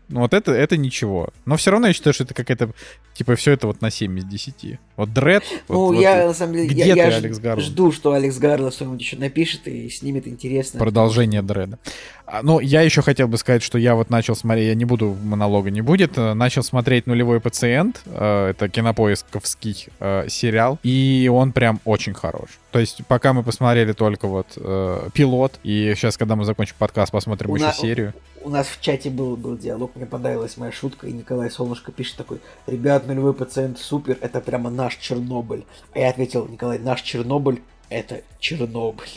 [0.09, 1.29] ну вот это, это ничего.
[1.45, 2.71] Но все равно я считаю, что это какая-то,
[3.19, 4.79] типа, все это вот на 7 из 10.
[4.97, 5.43] Вот Дред.
[5.69, 7.67] Ну, вот- я, вот на самом деле, где я, ты, я Алекс Гарланд?
[7.69, 10.79] жду, что Алекс Гарланд что-нибудь еще напишет и снимет интересно.
[10.79, 11.79] Продолжение Дреда.
[12.27, 15.17] А, Ну, я еще хотел бы сказать, что я вот начал смотреть, я не буду,
[15.23, 21.53] монолога не будет, э, начал смотреть «Нулевой пациент», э, это кинопоисковский э, сериал, и он
[21.53, 22.59] прям очень хорош.
[22.71, 27.11] То есть, пока мы посмотрели только вот э, пилот, и сейчас, когда мы закончим подкаст,
[27.13, 28.15] посмотрим У еще на- серию.
[28.43, 32.17] У нас в чате был, был диалог, мне понравилась моя шутка, и Николай Солнышко пишет
[32.17, 35.65] такой, ребят, нулевой пациент супер, это прямо наш Чернобыль.
[35.95, 39.09] А я ответил, Николай, наш Чернобыль это Чернобыль.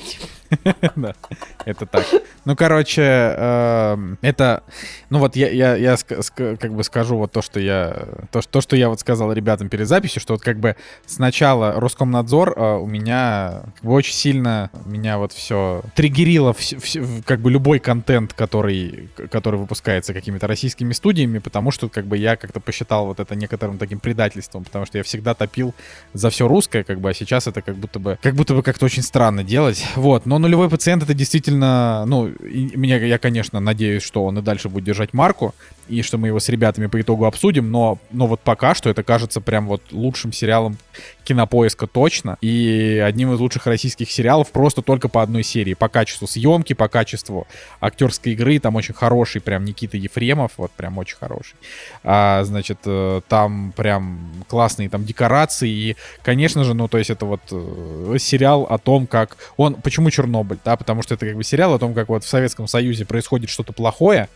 [0.96, 1.16] Да,
[1.66, 2.06] это так.
[2.44, 4.64] Ну, короче, эм, это...
[5.10, 5.96] Ну, вот я, я, я
[6.36, 8.08] как бы скажу вот то, что я...
[8.32, 12.54] То, то, что я вот сказал ребятам перед записью, что вот как бы сначала Роскомнадзор
[12.58, 18.34] э, у меня очень сильно меня вот все триггерило вс- вс- как бы любой контент,
[18.34, 23.36] который, который выпускается какими-то российскими студиями, потому что как бы я как-то посчитал вот это
[23.36, 25.74] некоторым таким предательством, потому что я всегда топил
[26.14, 28.86] за все русское, как бы, а сейчас это как будто бы, как будто бы как-то
[28.86, 29.86] очень странно делать.
[29.96, 34.70] Вот, но нулевой пациент это действительно, ну, меня, я, конечно, надеюсь, что он и дальше
[34.70, 35.54] будет держать марку,
[35.88, 39.04] и что мы его с ребятами по итогу обсудим, но, но вот пока что это
[39.04, 40.78] кажется прям вот лучшим сериалом
[41.32, 46.28] кинопоиска точно, и одним из лучших российских сериалов просто только по одной серии, по качеству
[46.28, 47.48] съемки, по качеству
[47.80, 51.56] актерской игры, там очень хороший прям Никита Ефремов, вот прям очень хороший.
[52.04, 54.20] А, значит, э, там прям
[54.50, 59.08] классные там декорации, и, конечно же, ну, то есть это вот э, сериал о том,
[59.08, 62.26] как он, почему Чернобыль, да, потому что это как бы сериал о том, как вот
[62.26, 64.28] в Советском Союзе происходит что-то плохое,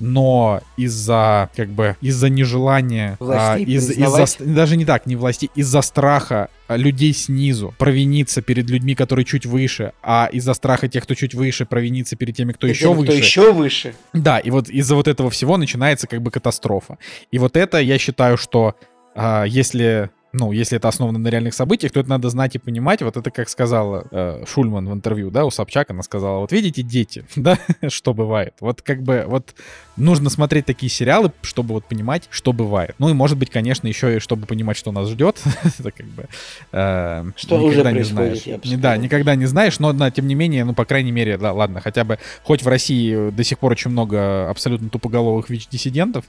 [0.00, 5.82] но из-за как бы из-за нежелания а, из, из-за даже не так не власти из-за
[5.82, 11.14] страха а, людей снизу провиниться перед людьми которые чуть выше а из-за страха тех кто
[11.14, 13.94] чуть выше провиниться перед теми кто И еще тем, выше Кто еще выше.
[14.12, 16.98] да, и вот из-за вот этого всего начинается как бы катастрофа.
[17.30, 18.74] И вот это, я считаю, что
[19.14, 23.02] а, если, ну, если это основано на реальных событиях, то это надо знать и понимать.
[23.02, 26.82] Вот это, как сказала э, Шульман в интервью, да, у Собчак, она сказала, вот видите,
[26.82, 27.56] дети, да,
[27.88, 28.54] что бывает.
[28.60, 29.54] Вот как бы, вот
[29.96, 32.94] нужно смотреть такие сериалы, чтобы вот понимать, что бывает.
[32.98, 35.40] Ну и может быть, конечно, еще и чтобы понимать, что нас ждет.
[35.78, 36.26] Это как бы...
[36.72, 38.64] э, Что никогда уже не происходит, знаешь.
[38.64, 41.52] я Да, никогда не знаешь, но да, тем не менее, ну, по крайней мере, да,
[41.52, 46.24] ладно, хотя бы, хоть в России до сих пор очень много абсолютно тупоголовых ВИЧ-диссидентов,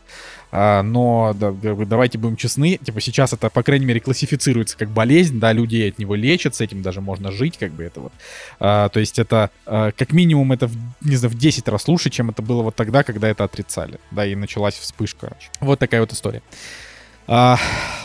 [0.51, 5.39] а, но да, давайте будем честны, типа сейчас это, по крайней мере, классифицируется как болезнь,
[5.39, 8.13] да, люди от него лечат, с этим даже можно жить, как бы это вот.
[8.59, 12.09] А, то есть это а, как минимум это, в, не знаю, в 10 раз лучше,
[12.09, 15.37] чем это было вот тогда, когда это отрицали, да, и началась вспышка.
[15.61, 16.41] Вот такая вот история.
[17.27, 17.57] А,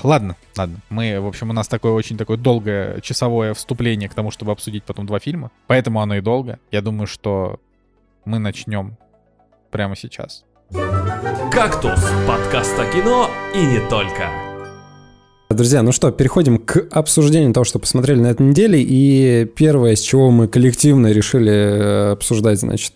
[0.03, 0.78] ладно, ладно.
[0.88, 4.84] Мы, в общем, у нас такое очень такое долгое часовое вступление к тому, чтобы обсудить
[4.84, 5.51] потом два фильма.
[5.66, 6.59] Поэтому оно и долго.
[6.70, 7.61] Я думаю, что
[8.24, 8.96] мы начнем
[9.70, 10.44] прямо сейчас.
[11.53, 14.30] «Кактус»— подкаст о кино и не только.
[15.51, 18.80] Друзья, ну что, переходим к обсуждению того, что посмотрели на этой неделе.
[18.80, 22.94] И первое, с чего мы коллективно решили э, обсуждать, значит,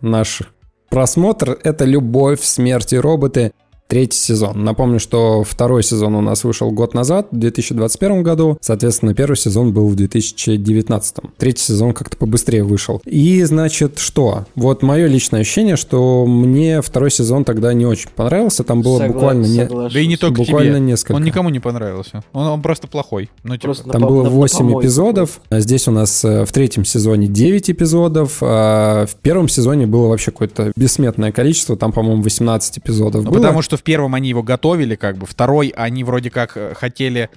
[0.00, 0.42] наш
[0.90, 3.52] просмотр, это «Любовь, смерть и роботы».
[3.90, 4.62] Третий сезон.
[4.62, 8.56] Напомню, что второй сезон у нас вышел год назад, в 2021 году.
[8.60, 11.16] Соответственно, первый сезон был в 2019.
[11.36, 13.02] Третий сезон как-то побыстрее вышел.
[13.04, 14.46] И, значит, что?
[14.54, 18.62] Вот мое личное ощущение, что мне второй сезон тогда не очень понравился.
[18.62, 19.64] Там было Согла- буквально не...
[19.92, 20.80] Да и не только Буквально тебе.
[20.86, 21.16] несколько.
[21.16, 22.22] Он никому не понравился.
[22.32, 23.28] Он, он просто плохой.
[23.42, 24.80] Ну, типа, Просто на Там пом- было на- на 8 помойку.
[24.82, 25.40] эпизодов.
[25.50, 28.38] А Здесь у нас э, в третьем сезоне 9 эпизодов.
[28.40, 31.76] А в первом сезоне было вообще какое-то бессметное количество.
[31.76, 33.38] Там, по-моему, 18 эпизодов Ну, было.
[33.40, 35.26] потому что в первом они его готовили, как бы.
[35.26, 37.30] Второй они вроде как э, хотели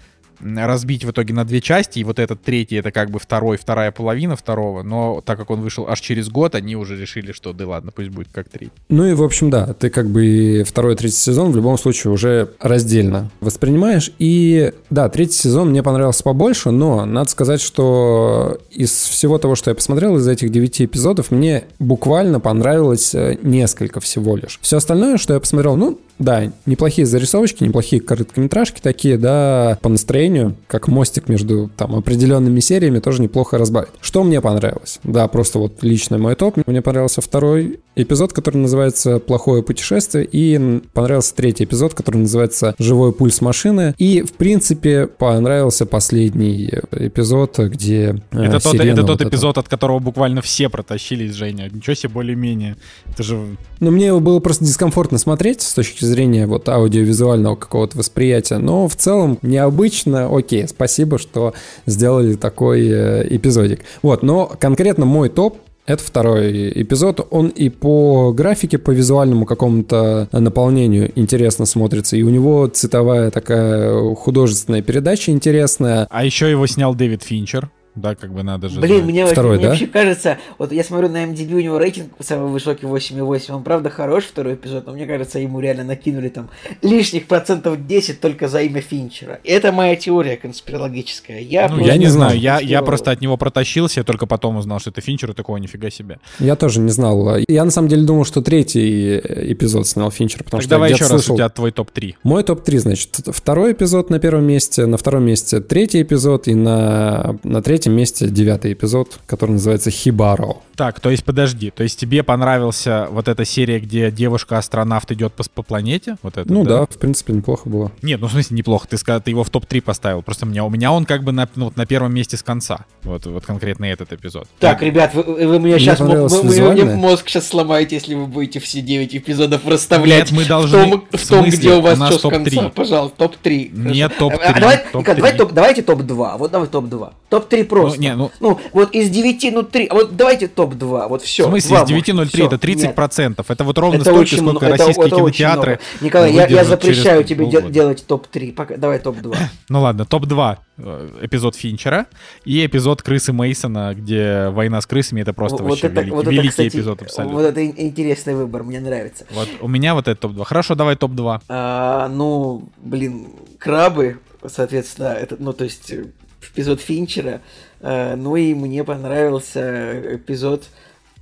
[0.43, 3.91] разбить в итоге на две части, и вот этот третий это как бы второй, вторая
[3.91, 7.65] половина второго, но так как он вышел аж через год, они уже решили, что да
[7.65, 8.73] ладно, пусть будет как третий.
[8.89, 12.11] Ну и, в общем, да, ты как бы второй и третий сезон в любом случае
[12.11, 14.11] уже раздельно воспринимаешь.
[14.19, 19.71] И да, третий сезон мне понравился побольше, но надо сказать, что из всего того, что
[19.71, 24.59] я посмотрел, из этих девяти эпизодов, мне буквально понравилось э, несколько всего лишь.
[24.61, 30.55] Все остальное, что я посмотрел, ну, да, неплохие зарисовочки, неплохие короткометражки такие, да, по настроению,
[30.67, 33.91] как мостик между там определенными сериями, тоже неплохо разбавить.
[34.01, 34.99] Что мне понравилось?
[35.03, 36.57] Да, просто вот лично мой топ.
[36.67, 43.13] Мне понравился второй эпизод, который называется «Плохое путешествие», и понравился третий эпизод, который называется «Живой
[43.13, 49.21] пульс машины», и, в принципе, понравился последний эпизод, где э, это тот, это вот тот
[49.21, 49.29] эта.
[49.29, 51.69] эпизод, от которого буквально все протащились, Женя.
[51.71, 52.77] Ничего себе более-менее.
[53.07, 53.57] Это же...
[53.79, 58.87] Ну, мне его было просто дискомфортно смотреть с точки зрения вот аудиовизуального какого-то восприятия, но
[58.87, 61.53] в целом необычно, окей, спасибо, что
[61.85, 63.81] сделали такой э, эпизодик.
[64.01, 67.27] Вот, но конкретно мой топ это второй эпизод.
[67.31, 72.15] Он и по графике, по визуальному какому-то наполнению интересно смотрится.
[72.15, 76.07] И у него цветовая такая художественная передача интересная.
[76.09, 77.69] А еще его снял Дэвид Финчер.
[77.95, 78.79] Да, как бы надо же...
[78.79, 79.09] Блин, знать.
[79.11, 79.69] мне, Второй, мне да?
[79.69, 83.51] вообще кажется, вот я смотрю на MDB, у него рейтинг самый высокий 8,8.
[83.53, 86.49] Он правда хорош, второй эпизод, но мне кажется, ему реально накинули там
[86.81, 89.39] лишних процентов 10 только за имя Финчера.
[89.43, 91.39] Это моя теория конспирологическая.
[91.39, 94.79] Я, Ну, я не знаю, я, я просто от него протащился, я только потом узнал,
[94.79, 96.19] что это Финчер, и такого нифига себе.
[96.39, 97.37] Я тоже не знал.
[97.47, 100.95] Я на самом деле думал, что третий эпизод снял Финчер, потому Так что давай я
[100.95, 102.15] еще раз, слышал- у тебя твой топ-3.
[102.23, 107.37] Мой топ-3, значит, второй эпизод на первом месте, на втором месте третий эпизод и на,
[107.43, 110.57] на третьем месте девятый эпизод, который называется Хибаро.
[110.75, 115.43] Так, то есть подожди, то есть тебе понравился вот эта серия, где девушка-астронавт идет по,
[115.53, 116.15] по планете?
[116.23, 117.91] Вот это, Ну да, в принципе, неплохо было.
[118.01, 120.21] Нет, ну в смысле неплохо, ты, сказал, ты его в топ-3 поставил.
[120.21, 122.43] Просто у меня, у меня он как бы на, ну, вот на первом месте с
[122.43, 122.85] конца.
[123.03, 124.47] Вот, вот конкретно этот эпизод.
[124.59, 128.59] Так, ребят, вы, вы мне Мне сейчас вы, мне мозг сейчас сломаете, если вы будете
[128.59, 130.31] все 9 эпизодов расставлять.
[130.31, 131.59] Нет, мы в должны- том, в в том смысле?
[131.59, 133.69] где у вас У нас что с конца, пожалуйста, топ-3.
[133.73, 134.29] Нет, Хорошо.
[134.29, 134.77] топ-три, А, давай.
[134.93, 136.37] Николай, давай топ, давайте топ-2.
[136.37, 137.13] Вот давай топ-2.
[137.29, 137.99] Топ-3 просто.
[138.01, 139.89] не, ну- ну, вот из 9, ну 3.
[139.91, 141.07] Вот давайте топ-2.
[141.07, 141.43] Вот все.
[141.45, 143.45] в смысле, из 9.03 это 30%.
[143.47, 144.65] Это вот ровно это столько, очень сколько много.
[144.67, 145.79] Это- российские это очень кинотеатры.
[146.01, 147.69] Николай, я, я запрещаю тебе полгода.
[147.69, 148.53] делать топ-3.
[148.53, 149.35] Пока, давай топ-2.
[149.69, 152.05] Ну ладно, топ-2 э, эпизод Финчера
[152.45, 156.21] и эпизод Крысы Мейсона, где война с крысами это просто Вот вообще это- великий, вот
[156.21, 157.37] это, великий кстати, эпизод абсолютно.
[157.37, 159.25] Вот это ин- интересный выбор, мне нравится.
[159.33, 160.43] Вот у меня вот это топ-2.
[160.43, 161.41] Хорошо, давай топ-2.
[161.49, 166.05] А, ну, блин, крабы, соответственно, это, ну, то есть э,
[166.51, 167.41] эпизод Финчера.
[167.81, 170.65] А, ну и мне понравился эпизод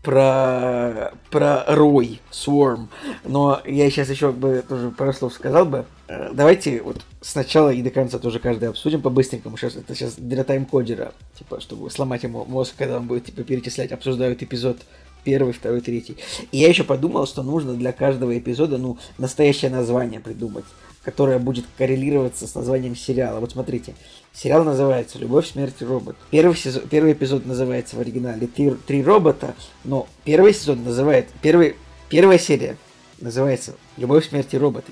[0.02, 2.88] про, про Рой, Swarm.
[3.24, 5.86] Но я сейчас еще бы тоже пару слов сказал бы.
[6.08, 9.58] Э, Давайте вот сначала и до конца тоже каждый обсудим по-быстренькому.
[9.58, 13.92] Сейчас, это сейчас для тайм-кодера, типа, чтобы сломать ему мозг, когда он будет типа, перечислять,
[13.92, 14.78] обсуждают эпизод
[15.24, 16.18] первый, второй, третий.
[16.52, 20.66] И я еще подумал, что нужно для каждого эпизода, ну, настоящее название придумать,
[21.04, 23.40] которое будет коррелироваться с названием сериала.
[23.40, 23.94] Вот смотрите,
[24.34, 26.16] сериал называется «Любовь, смерть и робот».
[26.30, 31.76] Первый, сезон, первый эпизод называется в оригинале «Три, «Три робота», но первый сезон называет, первый,
[32.10, 32.78] первая серия
[33.20, 34.92] называется «Любовь, смерть и роботы».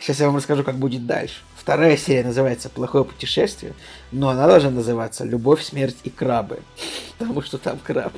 [0.00, 1.36] Сейчас я вам расскажу, как будет дальше.
[1.56, 3.74] Вторая серия называется «Плохое путешествие»,
[4.12, 6.60] но она должна называться «Любовь, смерть и крабы»,
[7.18, 8.12] потому что там краб.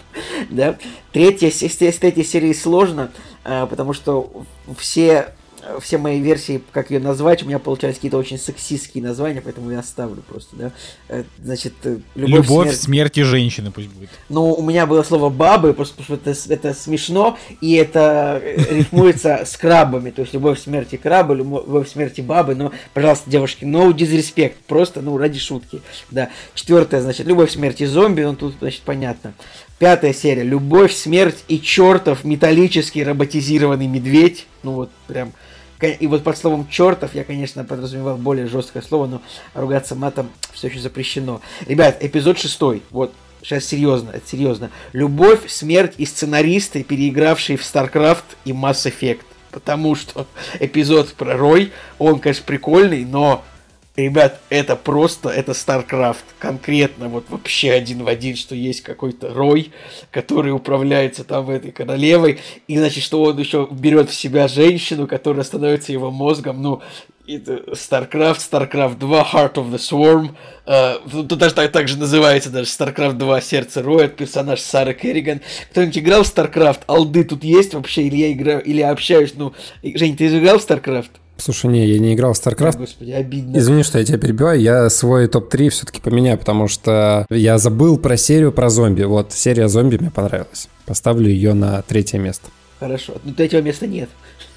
[0.50, 0.76] Да?
[1.12, 3.10] Третья, с третьей серии сложно,
[3.44, 4.44] а, потому что
[4.76, 5.34] все
[5.80, 9.80] все мои версии, как ее назвать, у меня получаются какие-то очень сексистские названия, поэтому я
[9.80, 10.72] оставлю просто, да.
[11.08, 12.80] Э, значит, э, любовь, любовь смерть...
[12.80, 14.10] смерти женщины пусть будет.
[14.28, 18.78] Ну, у меня было слово бабы, просто потому что это, это смешно, и это э,
[18.78, 23.92] рифмуется с крабами, то есть любовь смерти крабы, любовь смерти бабы, но, пожалуйста, девушки, no
[23.92, 26.30] disrespect, просто, ну, ради шутки, да.
[26.54, 29.34] Четвертое, значит, любовь смерти зомби, ну, тут, значит, понятно.
[29.78, 30.42] Пятая серия.
[30.42, 34.46] Любовь, смерть и чертов металлический роботизированный медведь.
[34.64, 35.32] Ну вот прям
[35.86, 39.22] и вот под словом чертов я, конечно, подразумевал более жесткое слово, но
[39.54, 41.40] ругаться матом все еще запрещено.
[41.66, 42.82] Ребят, эпизод шестой.
[42.90, 43.12] Вот
[43.42, 44.70] Сейчас серьезно, это серьезно.
[44.92, 49.20] Любовь, смерть и сценаристы, переигравшие в StarCraft и Mass Effect.
[49.50, 50.26] Потому что
[50.60, 53.44] эпизод про Рой, он, конечно, прикольный, но
[53.98, 56.22] Ребят, это просто, это StarCraft.
[56.38, 59.72] Конкретно, вот вообще один в один, что есть какой-то Рой,
[60.12, 62.38] который управляется там этой королевой.
[62.68, 66.62] И значит, что он еще берет в себя женщину, которая становится его мозгом.
[66.62, 66.80] Ну,
[67.26, 70.30] это StarCraft, StarCraft 2, Heart of the Swarm.
[70.64, 75.40] Uh, тут даже так, так же называется даже StarCraft 2, Сердце Роя, персонаж Сара Керриган.
[75.72, 76.82] Кто-нибудь играл в StarCraft?
[76.86, 78.02] Алды тут есть вообще?
[78.02, 79.34] Или я играю, или я общаюсь?
[79.34, 81.10] Ну, Жень, ты играл в StarCraft?
[81.40, 82.78] Слушай, не, я не играл в StarCraft.
[82.78, 83.56] Господи, обидно.
[83.56, 88.16] Извини, что я тебя перебиваю, я свой топ-3 все-таки поменяю, потому что я забыл про
[88.16, 89.04] серию про зомби.
[89.04, 90.68] Вот, серия зомби мне понравилась.
[90.84, 92.48] Поставлю ее на третье место.
[92.80, 94.08] Хорошо, но третьего места нет.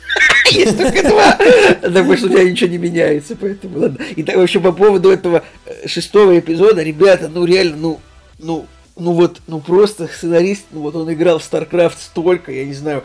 [0.51, 1.37] Есть только два.
[1.81, 4.03] Потому что у тебя ничего не меняется, поэтому ладно.
[4.15, 7.99] И так вообще по поводу этого э, шестого эпизода, ребята, ну реально, ну,
[8.39, 8.65] ну,
[8.97, 13.03] ну вот, ну просто сценарист, ну вот он играл в StarCraft столько, я не знаю,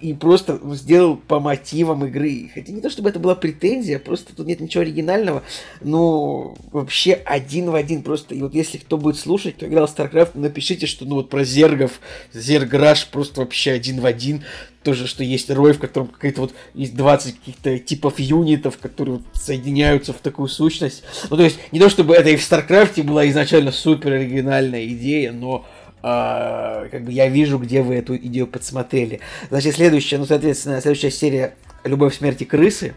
[0.00, 2.50] и просто сделал по мотивам игры.
[2.52, 5.42] Хотя не то, чтобы это была претензия, просто тут нет ничего оригинального,
[5.80, 8.34] но вообще один в один просто.
[8.34, 11.44] И вот если кто будет слушать, кто играл в StarCraft, напишите, что ну вот про
[11.44, 12.00] Зергов,
[12.32, 14.42] Zerg rush просто вообще один в один
[14.82, 19.26] тоже, что есть рой, в котором какая-то вот есть 20 каких-то типов юнитов, которые вот
[19.34, 21.02] соединяются в такую сущность.
[21.30, 24.86] Ну, то есть, не то чтобы это и в StarCraft е была изначально супер оригинальная
[24.88, 25.66] идея, но
[26.02, 29.20] э, как бы я вижу, где вы эту идею подсмотрели.
[29.50, 31.54] Значит, следующая, ну, соответственно, следующая серия
[31.84, 32.94] «Любовь, смерть и крысы».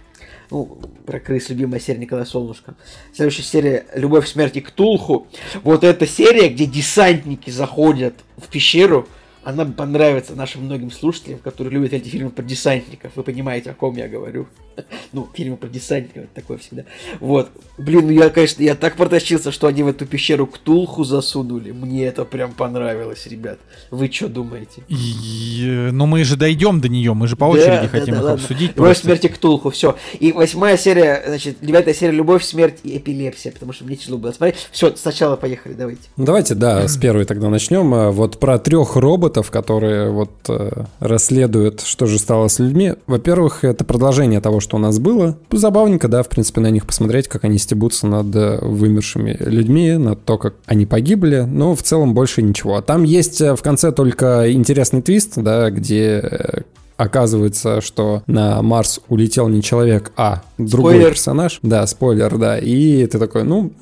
[0.51, 2.75] Ну, про крыс, любимая серия Николая Солнышко.
[3.13, 5.27] Следующая серия «Любовь, смерть и Ктулху».
[5.63, 9.07] Вот эта серия, где десантники заходят в пещеру,
[9.45, 13.11] она понравится нашим многим слушателям, которые любят эти фильмы про десантников.
[13.15, 14.47] Вы понимаете, о ком я говорю.
[15.13, 16.83] ну, фильмы про десантников, это такое всегда.
[17.19, 17.49] Вот.
[17.77, 21.71] Блин, ну я, конечно, я так протащился, что они в эту пещеру Ктулху засунули.
[21.71, 23.59] Мне это прям понравилось, ребят.
[23.91, 24.83] Вы что думаете?
[24.87, 28.23] И, но мы же дойдем до нее, мы же по очереди да, хотим да, их
[28.23, 28.43] ладно.
[28.43, 28.75] обсудить.
[28.75, 29.95] Любовь, смерти Ктулху, все.
[30.19, 34.31] И восьмая серия, значит, девятая серия Любовь, смерть и эпилепсия, потому что мне тяжело было
[34.31, 34.67] смотреть.
[34.71, 36.01] Все, сначала поехали, давайте.
[36.17, 37.93] Давайте, да, с первой тогда начнем.
[37.93, 42.93] А, вот про трех роботов, которые вот э, расследуют, что же стало с людьми.
[43.07, 45.37] Во-первых, это продолжение того, что у нас было.
[45.51, 50.23] Забавненько, да, в принципе, на них посмотреть, как они стебутся над э, вымершими людьми, над
[50.23, 52.81] то, как они погибли, но в целом больше ничего.
[52.81, 56.63] Там есть э, в конце только интересный твист, да, где
[56.97, 61.09] оказывается, что на Марс улетел не человек, а другой спойлер.
[61.11, 61.59] персонаж.
[61.61, 62.57] Да, спойлер, да.
[62.57, 63.73] И ты такой, ну,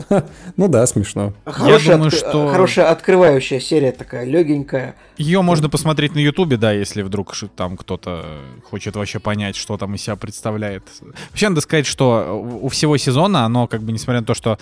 [0.58, 1.34] ну да, смешно.
[1.46, 2.14] Хорошая, Я думаю, от...
[2.14, 2.48] что...
[2.50, 4.96] хорошая открывающая серия такая, легенькая.
[5.18, 8.26] Ее можно посмотреть на Ютубе, да, если вдруг там кто-то
[8.70, 10.84] хочет вообще понять, что там из себя представляет.
[11.30, 14.58] Вообще надо сказать, что у всего сезона оно, как бы, несмотря на то, что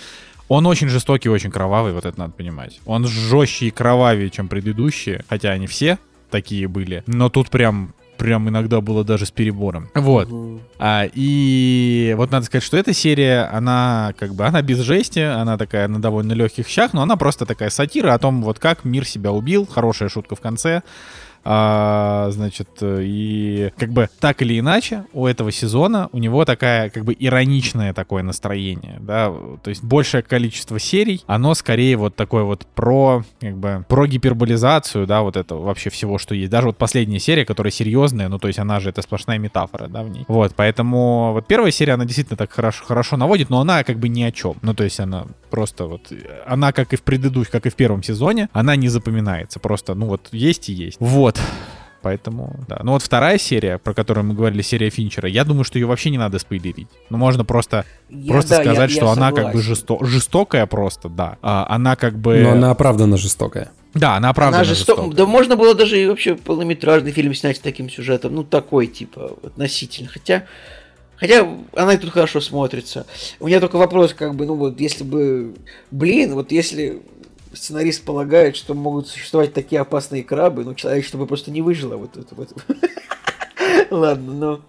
[0.49, 2.81] он очень жестокий, очень кровавый, вот это надо понимать.
[2.85, 5.97] Он жестче и кровавее, чем предыдущие, хотя они все
[6.29, 7.03] такие были.
[7.07, 9.89] Но тут прям прям иногда было даже с перебором.
[9.95, 10.31] Вот.
[10.31, 10.59] Угу.
[10.77, 15.57] А, и вот надо сказать, что эта серия, она как бы, она без жести, она
[15.57, 19.07] такая на довольно легких щах, но она просто такая сатира о том, вот как мир
[19.07, 20.83] себя убил, хорошая шутка в конце.
[21.43, 27.03] А, значит, и как бы так или иначе у этого сезона у него такая как
[27.03, 29.33] бы ироничное такое настроение, да,
[29.63, 35.07] то есть большее количество серий, оно скорее вот такое вот про, как бы, про гиперболизацию,
[35.07, 36.51] да, вот это вообще всего, что есть.
[36.51, 40.03] Даже вот последняя серия, которая серьезная, ну, то есть она же, это сплошная метафора, да,
[40.03, 40.25] в ней.
[40.27, 44.09] Вот, поэтому вот первая серия, она действительно так хорошо, хорошо наводит, но она как бы
[44.09, 44.55] ни о чем.
[44.61, 46.11] Ну, то есть она просто вот,
[46.45, 50.05] она как и в предыдущем, как и в первом сезоне, она не запоминается, просто, ну,
[50.05, 50.97] вот есть и есть.
[50.99, 51.41] Вот, вот.
[52.01, 52.79] Поэтому, да.
[52.83, 56.09] Ну вот вторая серия, про которую мы говорили, серия Финчера, я думаю, что ее вообще
[56.09, 56.87] не надо спойлерить.
[57.11, 59.45] Ну можно просто, я, просто сказать, я, что я она согласен.
[59.45, 61.37] как бы жесто, жестокая просто, да.
[61.43, 62.39] А, она как бы...
[62.39, 63.71] Но она оправданно жестокая.
[63.93, 67.57] Да, она оправдана Она же сто- Да можно было даже и вообще полнометражный фильм снять
[67.57, 68.33] с таким сюжетом.
[68.33, 70.09] Ну, такой, типа, относительно.
[70.09, 70.45] Хотя,
[71.17, 73.05] хотя она и тут хорошо смотрится.
[73.39, 75.53] У меня только вопрос, как бы, ну вот, если бы...
[75.91, 77.03] Блин, вот если
[77.53, 82.17] сценарист полагает, что могут существовать такие опасные крабы, ну, человечество бы просто не выжило вот
[82.17, 82.53] это вот.
[83.91, 84.61] Ладно, но...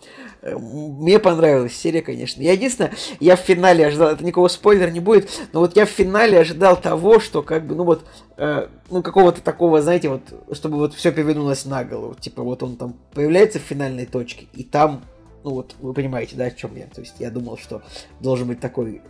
[0.43, 2.43] э, Мне понравилась серия, конечно.
[2.43, 5.91] Я единственное, я в финале ожидал, это никакого спойлера не будет, но вот я в
[5.91, 8.05] финале ожидал того, что как бы, ну вот,
[8.37, 10.23] э, ну какого-то такого, знаете, вот,
[10.53, 12.15] чтобы вот все перевернулось на голову.
[12.15, 15.03] Типа вот он там появляется в финальной точке, и там,
[15.45, 16.87] ну вот, вы понимаете, да, о чем я.
[16.87, 17.83] То есть я думал, что
[18.21, 19.01] должен быть такой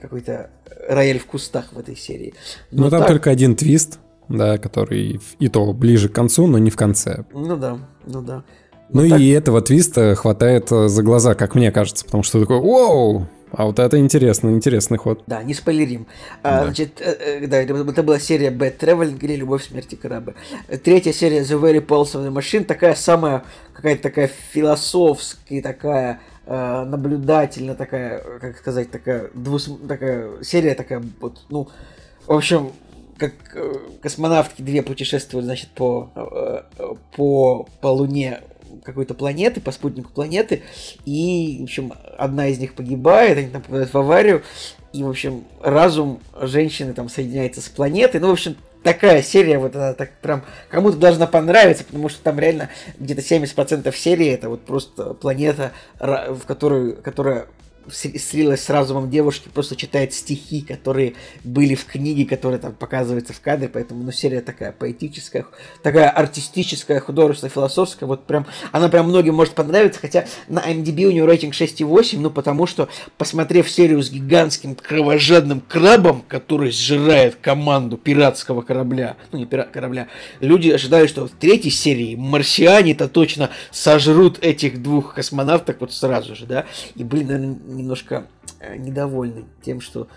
[0.00, 0.50] какой-то
[0.88, 2.34] рояль в кустах в этой серии.
[2.70, 6.58] Ну, Но там так- только один твист, да, который и то ближе к концу, но
[6.58, 7.24] не в конце.
[7.32, 8.44] Ну да, ну да.
[8.90, 12.40] Ну Ну, так- и этого твиста хватает э, за глаза, как мне кажется, потому что
[12.40, 13.26] такой, вау,
[13.56, 15.22] а вот это интересно, интересный ход.
[15.26, 16.06] Да, не спойлерим.
[16.42, 16.64] А, Да.
[16.64, 20.34] Значит, э, э, да, это, была серия Bad Traveling или Любовь, смерти крабы.
[20.82, 26.84] Третья серия The Very Pulse of the Machine, такая самая, какая-то такая философская, такая э,
[26.84, 29.70] наблюдательная, такая, как сказать, такая, двус...
[29.88, 31.68] такая серия такая, вот, ну,
[32.26, 32.72] в общем,
[33.18, 33.32] как
[34.02, 36.10] космонавтки две путешествуют, значит, по,
[37.16, 38.40] по, по Луне
[38.84, 40.62] какой-то планеты, по спутнику планеты,
[41.04, 44.42] и, в общем, одна из них погибает, они там попадают в аварию,
[44.92, 49.74] и, в общем, разум женщины там соединяется с планетой, ну, в общем, такая серия, вот
[49.74, 52.68] она так прям кому-то должна понравиться, потому что там реально
[52.98, 57.46] где-то 70% серии это вот просто планета, в которую, которая
[57.90, 63.40] слилась с разумом девушки, просто читает стихи, которые были в книге, которые там показываются в
[63.40, 65.46] кадре, поэтому, ну, серия такая поэтическая,
[65.82, 71.10] такая артистическая, художественная, философская, вот прям, она прям многим может понравиться, хотя на IMDb у
[71.10, 77.96] нее рейтинг 6,8, ну, потому что, посмотрев серию с гигантским кровожадным крабом, который сжирает команду
[77.96, 80.08] пиратского корабля, ну, не пират корабля,
[80.40, 86.46] люди ожидают, что в третьей серии марсиане-то точно сожрут этих двух космонавтов вот сразу же,
[86.46, 88.26] да, и наверное, немножко
[88.60, 90.08] э, недовольны тем, что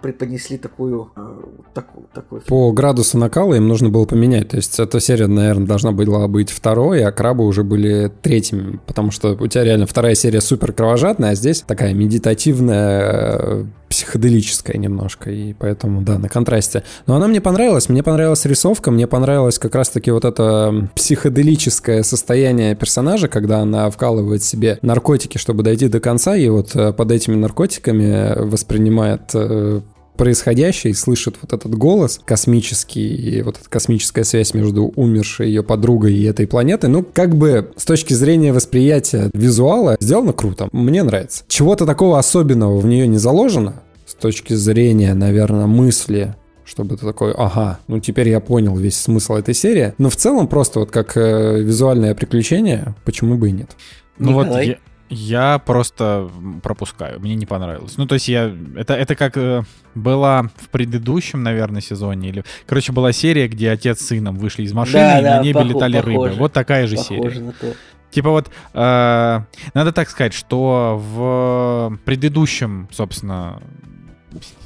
[0.00, 1.42] преподнесли такую, э,
[1.74, 4.50] такую, такой По градусу накала им нужно было поменять.
[4.50, 8.78] То есть эта серия, наверное, должна была быть второй, а крабы уже были третьими.
[8.86, 13.64] Потому что у тебя реально вторая серия супер кровожадная, а здесь такая медитативная, э,
[13.96, 15.30] психоделическая немножко.
[15.30, 16.82] И поэтому, да, на контрасте.
[17.06, 17.88] Но она мне понравилась.
[17.88, 24.42] Мне понравилась рисовка, мне понравилось как раз-таки вот это психоделическое состояние персонажа, когда она вкалывает
[24.42, 29.80] себе наркотики, чтобы дойти до конца, и вот э, под этими наркотиками воспринимает э,
[30.16, 35.62] происходящее и слышит вот этот голос космический, и вот эта космическая связь между умершей ее
[35.62, 40.68] подругой и этой планетой, ну, как бы с точки зрения восприятия визуала сделано круто.
[40.72, 41.44] Мне нравится.
[41.48, 43.82] Чего-то такого особенного в нее не заложено
[44.18, 49.54] точки зрения, наверное, мысли, чтобы ты такой, ага, ну теперь я понял весь смысл этой
[49.54, 49.94] серии.
[49.98, 53.76] Но в целом просто вот как э, визуальное приключение, почему бы и нет.
[54.18, 54.66] Ну вот Николай?
[54.66, 54.76] я,
[55.08, 56.28] я просто
[56.62, 57.96] пропускаю, мне не понравилось.
[57.98, 59.62] Ну то есть я, это, это как э,
[59.94, 64.72] была в предыдущем, наверное, сезоне, или, короче, была серия, где отец с сыном вышли из
[64.72, 66.10] машины, Да, и да, на небе похо- летали похоже.
[66.24, 66.30] рыбы.
[66.40, 67.40] Вот такая же похоже серия.
[67.44, 67.72] на то.
[68.10, 69.40] Типа вот, э,
[69.74, 73.60] надо так сказать, что в предыдущем, собственно,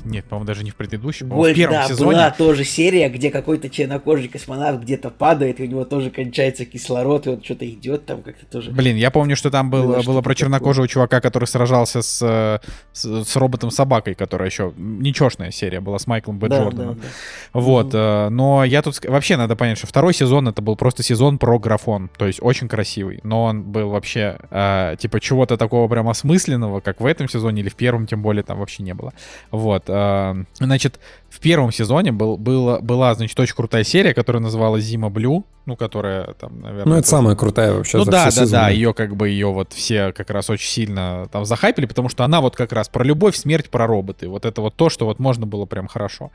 [0.05, 2.11] нет, по-моему, даже не в предыдущем, по-моему, в Больше, первом да, сезоне.
[2.13, 7.27] была тоже серия, где какой-то чернокожий космонавт где-то падает, и у него тоже кончается кислород,
[7.27, 8.71] и он что-то идет там как-то тоже.
[8.71, 12.59] Блин, я помню, что там был, Было было, про чернокожего чувака, который сражался с, э,
[12.93, 16.49] с, с роботом-собакой, которая еще ничешная серия была с Майклом Б.
[16.49, 16.95] Да, да, Джорданом.
[16.97, 17.09] да.
[17.53, 17.97] Вот, Мгм.
[17.97, 19.05] э, но я тут...
[19.05, 22.69] Вообще надо понять, что второй сезон это был просто сезон про графон, то есть очень
[22.69, 27.63] красивый, но он был вообще, э, типа, чего-то такого прям осмысленного, как в этом сезоне
[27.63, 29.13] или в первом, тем более, там вообще не было.
[29.61, 30.99] Вот, э, значит,
[31.31, 35.77] в первом сезоне был, было, была, значит, очень крутая серия, которая называлась «Зима Блю», ну,
[35.77, 36.87] которая там, наверное...
[36.87, 38.71] Ну, это тоже- самая крутая вообще ну да, да, да, сезоны.
[38.71, 42.41] ее как бы ее вот все как раз очень сильно там захайпили, потому что она
[42.41, 44.27] вот как раз про любовь, смерть, про роботы.
[44.29, 46.33] Вот это вот то, что вот можно было прям хорошо.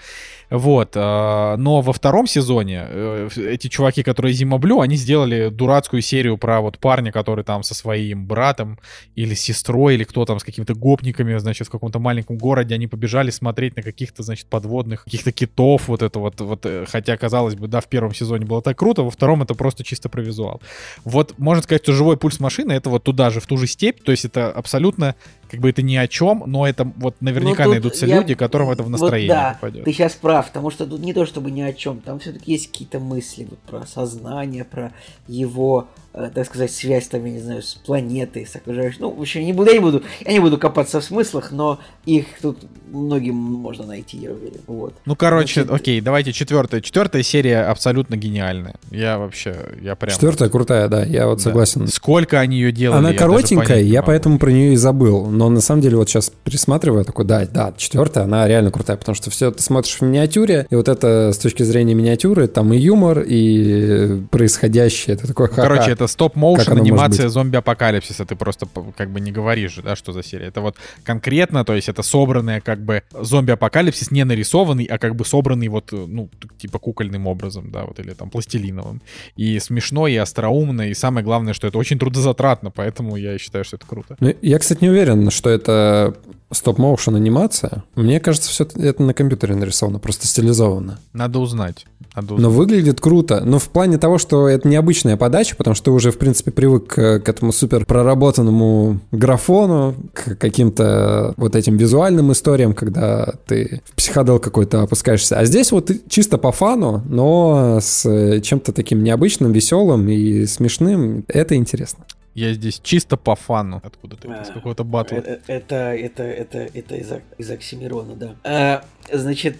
[0.49, 0.91] Вот.
[0.95, 6.37] э, Но во втором сезоне э, эти чуваки, которые Зима Блю, они сделали дурацкую серию
[6.37, 8.79] про вот парня, который там со своим братом
[9.15, 13.31] или сестрой, или кто там с какими-то гопниками, значит, в каком-то маленьком городе, они побежали
[13.31, 14.47] смотреть на каких-то, значит,
[14.85, 18.45] подводных, каких-то китов, вот это вот, вот, э, хотя, казалось бы, да, в первом сезоне
[18.45, 20.61] было так круто, во втором это просто чисто про визуал.
[21.03, 24.03] Вот можно сказать, что живой пульс машины это вот туда же, в ту же степь,
[24.03, 25.15] то есть это абсолютно
[25.49, 28.69] как бы это ни о чем, но это вот наверняка Ну, найдутся я- люди, которым
[28.69, 29.85] это в вот настроение да, попадет.
[29.85, 32.71] Ты сейчас прав, потому что тут не то чтобы ни о чем, там все-таки есть
[32.71, 34.91] какие-то мысли вот, про сознание, про
[35.27, 38.97] его, э, так сказать, связь там, я не знаю, с планетой, с окружающей.
[38.99, 41.79] Ну, в общем, не буду, я не буду, я не буду копаться в смыслах, но
[42.05, 42.59] их тут
[42.91, 44.61] многим можно найти, я уверен.
[44.67, 44.93] Вот.
[45.05, 46.81] Ну, короче, Значит, окей, давайте четвертая.
[46.81, 48.75] Четвертая серия абсолютно гениальная.
[48.91, 50.13] Я вообще, я прям...
[50.13, 51.43] Четвертая крутая, да, я вот Да.
[51.43, 51.87] согласен.
[51.87, 52.99] Сколько они ее делали?
[52.99, 55.25] Она коротенькая, я поэтому про нее и забыл.
[55.35, 59.15] Но на самом деле вот сейчас пересматриваю, такой, да, да, четвертая, она реально крутая, потому
[59.15, 62.77] что все ты смотришь в миниатюре, и вот это с точки зрения миниатюры, там и
[62.77, 65.61] юмор, и происходящее, это такое ха-ха.
[65.61, 68.25] Короче, это стоп-моушен анимация зомби-апокалипсиса.
[68.25, 70.47] Ты просто как бы не говоришь, да, что за серия.
[70.47, 75.25] Это вот конкретно, то есть это собранная как бы зомби-апокалипсис не нарисованный, а как бы
[75.25, 79.01] собранный вот, ну, типа кукольным образом, да, вот или там пластилиновым.
[79.35, 83.77] И смешно, и остроумно, и самое главное, что это очень трудозатратно, поэтому я считаю, что
[83.77, 84.15] это круто.
[84.19, 86.15] Ну, я, кстати, не уверен, что это
[86.51, 87.83] стоп-моушен анимация.
[87.95, 90.99] Мне кажется, все это на компьютере нарисовано, просто стилизовано.
[91.13, 91.85] Надо узнать.
[92.15, 92.53] Надо Но узнать.
[92.53, 93.41] выглядит круто.
[93.43, 96.87] Но в плане того, что это необычная подача, потому что ты уже, в принципе, привык
[96.87, 103.95] к, к этому супер проработанному графону, к каким-то вот этим визуальным историям, когда ты в
[103.95, 105.37] психодел какой-то опускаешься.
[105.37, 111.25] А здесь вот чисто по фану, но с чем-то таким необычным, веселым и смешным.
[111.27, 112.05] Это интересно.
[112.35, 113.81] Я здесь чисто по фану.
[113.83, 115.17] Откуда-то, из А, какого-то батла.
[115.19, 118.35] э- э- Это, это, это, это из, из Оксимирона, да.
[118.43, 119.55] А, значит,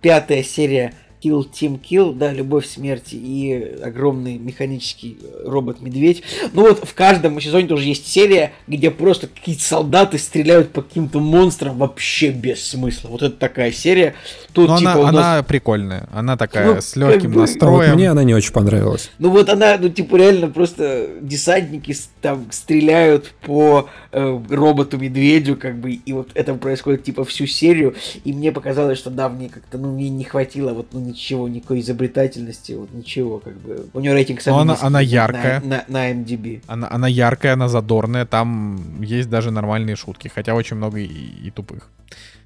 [0.00, 6.22] пятая серия Kill Team Kill, да, Любовь, смерть и огромный механический э, робот-медведь.
[6.52, 11.20] Ну вот в каждом сезоне тоже есть серия, где просто какие-то солдаты стреляют по каким-то
[11.20, 13.08] монстрам вообще без смысла.
[13.08, 14.14] Вот это такая серия.
[14.52, 16.08] Тут Но типа она, нас- она прикольная.
[16.12, 17.94] Она такая Ну, с легким как бы- А вот настроем.
[17.94, 19.10] мне она не очень понравилась.
[19.18, 25.92] Ну вот она, ну типа реально просто десантники там стреляют по э, роботу-медведю, как бы,
[25.92, 27.94] и вот это происходит типа всю серию,
[28.24, 31.80] и мне показалось, что да, мне как-то, ну, мне не хватило вот, ну, ничего, никакой
[31.80, 33.86] изобретательности, вот ничего, как бы.
[33.92, 35.60] У нее рейтинг самый Но она- она на- яркая.
[35.60, 36.62] На, на, MDB.
[36.66, 41.06] Она, она яркая, она задорная, там есть даже нормальные шутки, хотя очень много и,
[41.46, 41.88] и тупых.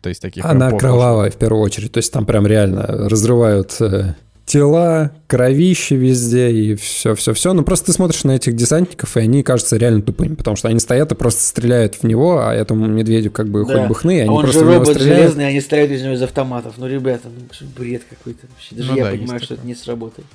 [0.02, 0.44] То есть таких...
[0.44, 1.92] Она кровавая в первую очередь.
[1.92, 4.14] То есть там прям реально разрывают э,
[4.46, 7.52] тела, кровище везде и все-все-все.
[7.52, 10.78] Ну просто ты смотришь на этих десантников, и они кажутся реально тупыми, потому что они
[10.80, 13.80] стоят и просто стреляют в него, а этому медведю как бы Да.
[13.80, 15.20] хоть бы хны, они он просто же робот стреляют.
[15.20, 16.74] железный, они стреляют из него из автоматов.
[16.76, 18.74] Ну, ребята, ну, бред какой-то вообще.
[18.74, 19.68] Даже Ну я да, понимаю, есть что это такое.
[19.68, 20.26] не сработает.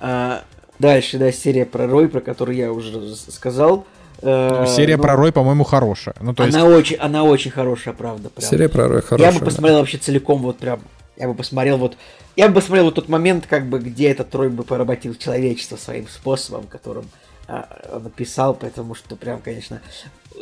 [0.00, 0.44] А,
[0.78, 3.86] дальше, да, серия про Рой, про которую я уже сказал.
[4.22, 6.14] Э, Серия ну, про Рой, по-моему, хорошая.
[6.20, 6.56] Ну, то есть...
[6.56, 8.30] она очень, она очень хорошая, правда.
[8.30, 8.48] Прям.
[8.48, 9.32] Серия про Роя я хорошая.
[9.32, 9.44] бы да.
[9.44, 10.80] посмотрел вообще целиком, вот прям.
[11.16, 11.96] Я бы посмотрел вот.
[12.36, 16.08] Я бы посмотрел вот тот момент, как бы, где этот Рой бы поработил человечество своим
[16.08, 17.08] способом, которым
[17.46, 19.80] а, написал, потому что прям, конечно,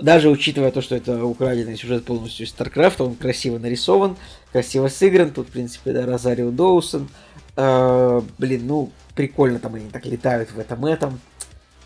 [0.01, 4.16] даже учитывая то, что это украденный сюжет полностью из StarCraft, он красиво нарисован,
[4.53, 7.09] красиво сыгран, тут, в принципе, да, Розарио Доусон,
[7.57, 11.20] Э, блин, ну, прикольно там они так летают в этом этом,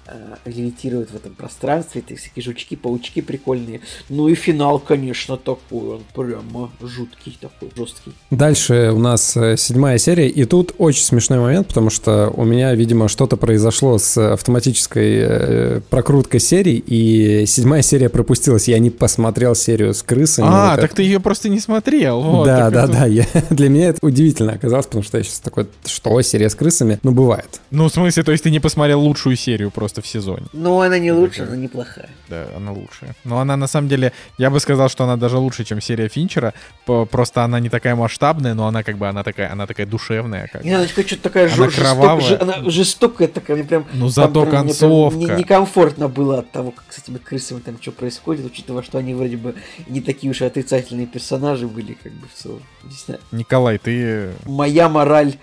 [0.09, 3.81] э, левитируют в этом пространстве, это всякие жучки, паучки прикольные.
[4.09, 8.13] Ну и финал, конечно, такой, он прямо жуткий такой, жесткий.
[8.31, 12.75] Дальше у нас э, седьмая серия, и тут очень смешной момент, потому что у меня,
[12.75, 18.69] видимо, что-то произошло с автоматической э, прокруткой серий, и седьмая серия пропустилась.
[18.69, 20.47] Я не посмотрел серию с крысами.
[20.51, 20.97] А, вот так это.
[20.97, 22.21] ты ее просто не смотрел.
[22.23, 23.07] вот, да, да, это- да.
[23.07, 26.99] я- для меня это удивительно оказалось, потому что я сейчас такой, что, серия с крысами?
[27.03, 27.61] Ну, бывает.
[27.71, 30.47] Ну, в смысле, то есть ты не посмотрел лучшую серию просто в сезоне.
[30.53, 32.09] Но она не лучше, она неплохая.
[32.29, 33.15] Да, она лучшая.
[33.25, 36.55] Но она на самом деле, я бы сказал, что она даже лучше, чем серия Финчера.
[36.85, 40.49] Просто она не такая масштабная, но она как бы она такая, она такая душевная.
[40.53, 40.65] Как.
[40.65, 42.21] Не такая что-то такая Она кровавая.
[42.25, 43.85] жё- она жестокая такая, мне прям...
[43.93, 45.19] Ну зато прям- мне прям концовка.
[45.19, 49.15] не- Некомфортно было от того, как с этими крысами там что происходит, учитывая, что они
[49.15, 49.55] вроде бы
[49.89, 52.63] не такие уж и отрицательные персонажи были, как бы в целом.
[52.85, 53.21] Не знаю.
[53.33, 55.35] Николай, ты Моя мораль,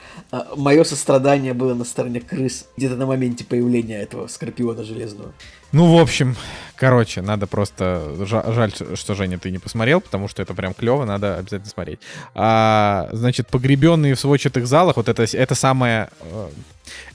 [0.56, 5.24] мое сострадание было на стороне крыс где-то на моменте появления этого sklepiło na żelazno.
[5.74, 6.36] Ну, в общем,
[6.76, 8.04] короче, надо просто...
[8.20, 12.00] жа- Жаль, что, Женя, ты не посмотрел, потому что это прям клево, надо обязательно смотреть.
[12.36, 16.10] А, значит, погребенные в сводчатых залах, вот это, это самая...
[16.22, 16.48] э,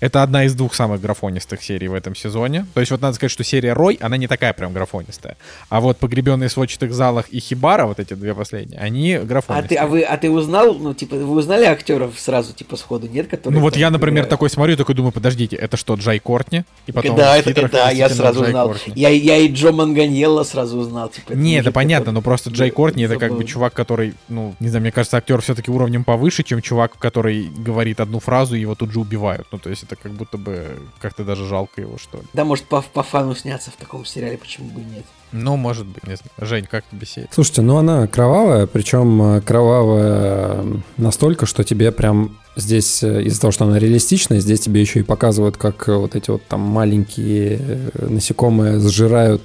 [0.00, 2.66] Это одна из двух самых графонистых серий в этом сезоне.
[2.74, 5.36] То есть вот надо сказать, что серия Рой, она не такая прям графонистая.
[5.68, 9.68] А вот погребенные в сводчатых залах и Хибара, вот эти две последние, они А графонистые.
[9.68, 13.28] ты, а вы, а ты узнал, ну типа, вы узнали актеров сразу, типа сходу, нет,
[13.28, 13.58] которые?
[13.58, 14.30] Ну вот я, например, играют?
[14.30, 16.64] такой смотрю, такой думаю, подождите, это что, Джай Кортни?
[16.86, 18.68] И потом да, это, да, я сразу узнал.
[18.68, 18.92] Кортни.
[18.96, 21.08] Я, я и Джо Манганьелло сразу узнал.
[21.08, 22.14] Типа, Не, это понятно, такой.
[22.14, 25.40] но просто Джей Кортни это как бы чувак, который, ну, не знаю, мне кажется, актер
[25.40, 29.46] все-таки уровнем повыше, чем чувак, который говорит одну фразу и его тут же убивают.
[29.52, 32.24] Ну, то есть это как будто бы как-то даже жалко его, что ли.
[32.32, 35.04] Да, может, по, по фану сняться в таком сериале, почему бы и нет.
[35.32, 36.30] Ну, может быть, не знаю.
[36.40, 37.28] Жень, как тебе серия?
[37.30, 40.64] Слушайте, ну она кровавая, причем э, кровавая
[40.96, 45.02] настолько, что тебе прям Здесь э, из-за того, что она реалистичная, здесь тебе еще и
[45.04, 49.42] показывают, как э, вот эти вот там маленькие э, насекомые сжирают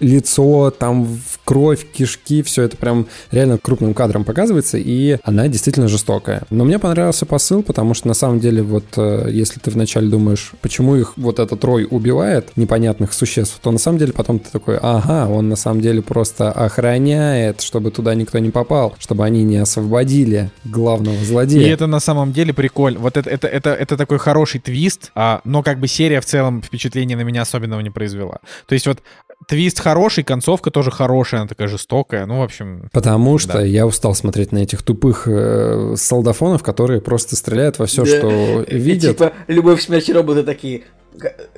[0.00, 5.88] лицо, там в кровь, кишки, все это прям реально крупным кадром показывается, и она действительно
[5.88, 6.44] жестокая.
[6.48, 8.84] Но мне понравился посыл, потому что на самом деле вот
[9.28, 13.98] если ты вначале думаешь, почему их вот этот рой убивает, непонятных существ, то на самом
[13.98, 18.50] деле потом ты такой, ага, он на самом деле просто охраняет, чтобы туда никто не
[18.50, 21.66] попал, чтобы они не освободили главного злодея.
[21.66, 23.00] И это на самом самом деле прикольно.
[23.00, 26.62] Вот это, это, это, это такой хороший твист, а, но как бы серия в целом
[26.62, 28.38] впечатления на меня особенного не произвела.
[28.66, 29.00] То есть вот
[29.46, 32.88] твист хороший, концовка тоже хорошая, она такая жестокая, ну, в общем...
[32.92, 33.62] Потому что да.
[33.62, 38.18] я устал смотреть на этих тупых э, солдафонов, которые просто стреляют во все, да.
[38.18, 39.18] что видят.
[39.18, 40.82] Типа, любовь, смерть и роботы такие.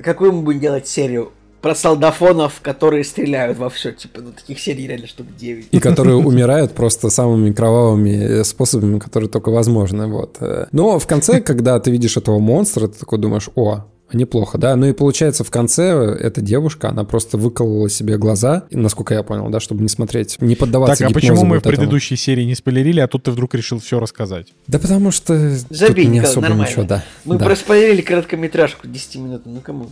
[0.02, 1.32] Какую мы будем делать серию?
[1.64, 3.90] Про солдафонов, которые стреляют во все.
[3.90, 5.68] Типа, ну, таких серий реально штук 9.
[5.70, 10.06] И которые умирают просто самыми кровавыми способами, которые только возможны.
[10.08, 10.36] Вот.
[10.72, 14.76] Но в конце, когда ты видишь этого монстра, ты такой думаешь, о, Неплохо, да.
[14.76, 15.84] Ну и получается, в конце
[16.20, 20.54] эта девушка, она просто выколола себе глаза, насколько я понял, да, чтобы не смотреть, не
[20.54, 23.54] поддаваться Так, а почему мы вот в предыдущей серии не спойлерили, а тут ты вдруг
[23.54, 24.52] решил все рассказать?
[24.68, 26.68] Да потому что Забей, тут не особо нормально.
[26.68, 27.02] ничего, да.
[27.24, 27.46] Мы да.
[27.46, 29.88] проспойлерили короткометражку 10 минут, ну кому?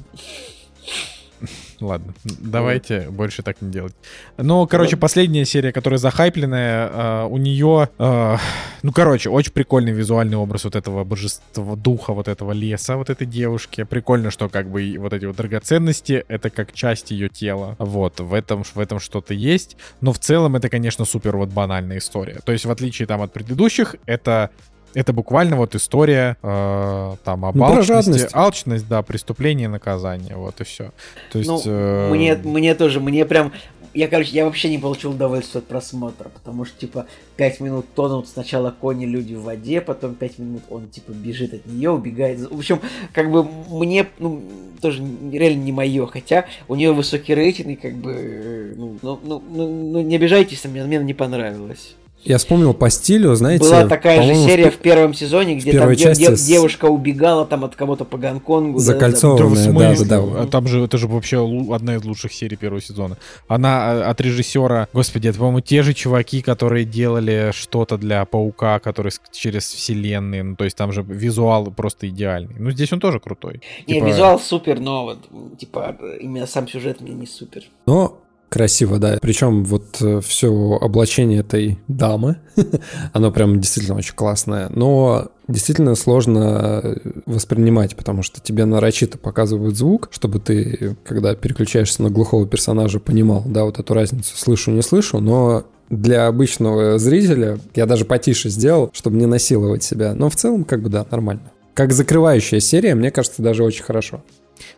[1.83, 3.95] Ладно, давайте больше так не делать.
[4.37, 8.37] Ну, короче, последняя серия, которая захайпленная, э, у нее, э,
[8.83, 13.27] ну, короче, очень прикольный визуальный образ вот этого божества, духа вот этого леса, вот этой
[13.27, 13.83] девушки.
[13.83, 17.75] Прикольно, что как бы вот эти вот драгоценности, это как часть ее тела.
[17.81, 19.77] Вот, в этом, в этом что-то есть.
[20.01, 22.39] Но в целом это, конечно, супер вот банальная история.
[22.45, 24.51] То есть, в отличие там от предыдущих, это
[24.95, 30.65] это буквально вот история э, там об ну, алчности, алчность, да, преступление, наказание, вот и
[30.65, 30.91] все.
[31.31, 32.11] То есть ну, э...
[32.11, 33.53] мне мне тоже, мне прям
[33.95, 37.07] я, короче, я вообще не получил удовольствия от просмотра, потому что, типа,
[37.37, 41.67] 5 минут тонут сначала кони, люди в воде, потом 5 минут он, типа, бежит от
[41.67, 42.41] нее, убегает.
[42.51, 42.81] В общем,
[43.13, 44.43] как бы мне, ну,
[44.81, 49.21] тоже реально не мое, хотя у нее высокий рейтинг, и как бы, э, ну, ну,
[49.23, 51.95] ну, ну, ну не обижайтесь, мне, мне не понравилось.
[52.25, 53.65] Я вспомнил по стилю, знаете...
[53.65, 57.75] Была такая же серия в, в первом сезоне, где там части девушка убегала там от
[57.75, 58.79] кого-то по Гонконгу.
[58.79, 60.47] Закольцованная, да, да, да, да.
[60.47, 61.39] Там же, это же вообще
[61.73, 63.17] одна из лучших серий первого сезона.
[63.49, 68.79] Она а, от режиссера, господи, это, по-моему, те же чуваки, которые делали что-то для Паука,
[68.79, 72.55] который через вселенные, ну, то есть там же визуал просто идеальный.
[72.59, 73.63] Ну, здесь он тоже крутой.
[73.87, 74.07] Не, типа...
[74.07, 77.65] визуал супер, но вот, типа, именно сам сюжет мне не супер.
[77.87, 78.22] Но
[78.53, 79.17] Красиво, да.
[79.23, 82.37] Причем вот э, все облачение этой дамы,
[83.15, 84.69] оно прям действительно очень классное.
[84.69, 92.03] Но действительно сложно э, воспринимать, потому что тебе нарочито показывают звук, чтобы ты, когда переключаешься
[92.03, 97.59] на глухого персонажа, понимал, да, вот эту разницу слышу, не слышу, но для обычного зрителя
[97.75, 100.13] я даже потише сделал, чтобы не насиловать себя.
[100.13, 101.51] Но в целом, как бы, да, нормально.
[101.73, 104.23] Как закрывающая серия, мне кажется, даже очень хорошо.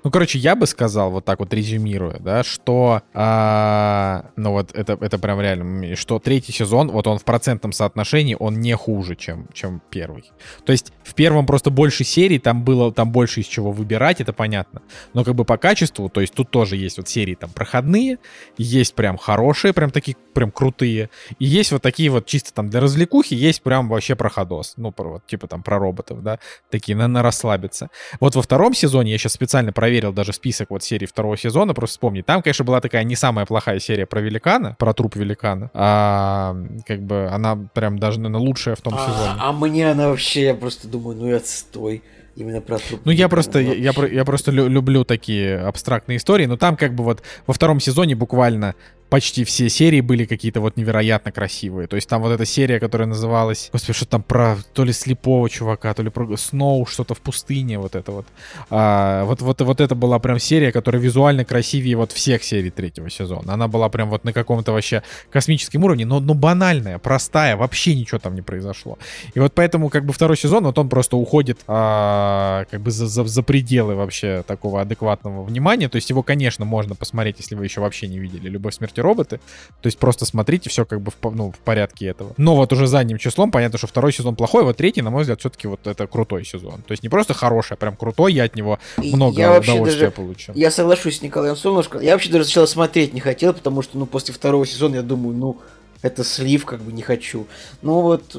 [0.02, 4.98] Ну, короче, я бы сказал, вот так вот резюмируя, да, что, а, ну вот это,
[5.00, 9.48] это прям реально, что третий сезон, вот он в процентном соотношении, он не хуже, чем,
[9.52, 10.30] чем первый.
[10.64, 14.32] То есть в первом просто больше серий, там было, там больше из чего выбирать, это
[14.32, 14.82] понятно.
[15.12, 18.18] Но как бы по качеству, то есть тут тоже есть вот серии там проходные,
[18.56, 22.80] есть прям хорошие, прям такие, прям крутые, и есть вот такие вот чисто там для
[22.80, 26.38] развлекухи, есть прям вообще проходос, ну, про, вот, типа там про роботов, да,
[26.70, 27.90] такие на, на расслабиться.
[28.20, 31.94] Вот во втором сезоне я сейчас специально проверил даже список вот серий второго сезона, просто
[31.94, 32.22] вспомни.
[32.22, 35.70] Там, конечно, была такая не самая плохая серия про великана, про труп великана.
[35.74, 36.56] А
[36.86, 39.34] как бы она прям даже, наверное, лучшая в том а, сезоне.
[39.38, 42.02] А мне она вообще, я просто думаю, ну и отстой.
[42.36, 43.00] Именно про труп.
[43.04, 47.04] Ну, я просто, я, я, я просто люблю такие абстрактные истории, но там как бы
[47.04, 48.74] вот во втором сезоне буквально
[49.08, 51.86] почти все серии были какие-то вот невероятно красивые.
[51.86, 55.48] То есть там вот эта серия, которая называлась, господи, что там про то ли слепого
[55.48, 58.26] чувака, то ли про Сноу, что-то в пустыне, вот это вот.
[58.70, 59.60] А, вот, вот.
[59.60, 63.54] Вот это была прям серия, которая визуально красивее вот всех серий третьего сезона.
[63.54, 68.18] Она была прям вот на каком-то вообще космическом уровне, но, но банальная, простая, вообще ничего
[68.18, 68.98] там не произошло.
[69.34, 73.06] И вот поэтому как бы второй сезон, вот он просто уходит а, как бы за,
[73.06, 75.88] за, за пределы вообще такого адекватного внимания.
[75.88, 79.40] То есть его, конечно, можно посмотреть, если вы еще вообще не видели «Любовь, смерть роботы.
[79.80, 82.34] То есть просто смотрите, все как бы в, ну, в порядке этого.
[82.36, 85.40] Но вот уже задним числом понятно, что второй сезон плохой, вот третий, на мой взгляд,
[85.40, 86.82] все-таки вот это крутой сезон.
[86.82, 90.12] То есть не просто хороший, а прям крутой, я от него много я удовольствия даже,
[90.12, 90.54] получил.
[90.54, 91.98] Я соглашусь с Николаем Солнышко.
[91.98, 95.36] Я вообще даже сначала смотреть не хотел, потому что, ну, после второго сезона я думаю,
[95.36, 95.58] ну,
[96.02, 97.46] это слив, как бы не хочу.
[97.80, 98.36] Ну вот,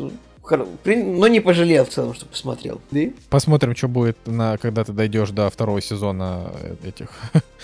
[0.85, 2.79] но не пожалел в целом, что посмотрел.
[3.29, 6.51] Посмотрим, что будет, на, когда ты дойдешь до второго сезона
[6.83, 7.09] этих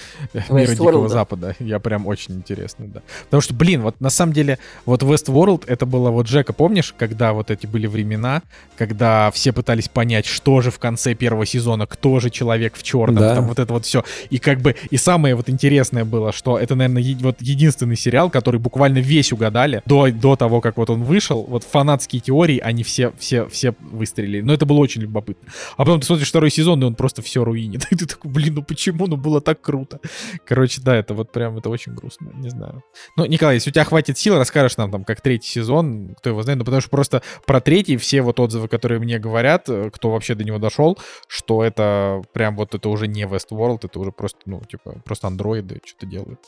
[0.50, 1.56] мира Дикого Запада.
[1.60, 3.02] Я прям очень интересно, да.
[3.26, 7.34] Потому что, блин, вот на самом деле, вот Westworld, это было вот Джека, помнишь, когда
[7.34, 8.42] вот эти были времена,
[8.78, 13.24] когда все пытались понять, что же в конце первого сезона, кто же человек в черном,
[13.24, 13.36] да.
[13.36, 14.04] там вот это вот все.
[14.30, 18.30] И как бы, и самое вот интересное было, что это, наверное, е- вот единственный сериал,
[18.30, 21.44] который буквально весь угадали до, до того, как вот он вышел.
[21.48, 24.42] Вот фанатские теории, они все, все, все выстрелили.
[24.42, 25.52] Но это было очень любопытно.
[25.78, 27.88] А потом ты смотришь второй сезон, и он просто все руинит.
[27.92, 29.08] И ты такой, блин, ну почему?
[29.08, 29.81] Ну было так круто.
[30.46, 32.84] Короче, да, это вот прям, это очень грустно, не знаю.
[33.18, 36.44] Ну, Николай, если у тебя хватит сил, расскажешь нам там, как третий сезон, кто его
[36.44, 40.12] знает, ну потому что просто про третий все вот отзывы, которые мне говорят, э, кто
[40.12, 40.98] вообще до него дошел,
[41.28, 45.82] что это прям вот это уже не Westworld, это уже просто, ну, типа, просто андроиды
[45.86, 46.40] что-то делают.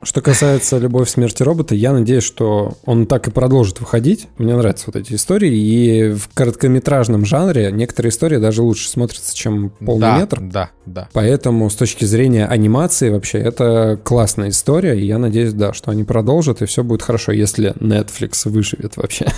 [0.00, 4.28] Что касается «Любовь, смерти робота», я надеюсь, что он так и продолжит выходить.
[4.38, 5.52] Мне нравятся вот эти истории.
[5.52, 10.40] И в короткометражном жанре некоторые истории даже лучше смотрятся, чем полный да, метр.
[10.40, 11.08] Да, да.
[11.12, 14.96] Поэтому с точки зрения анимации вообще это классная история.
[14.96, 19.26] И я надеюсь, да, что они продолжат, и все будет хорошо, если Netflix выживет вообще.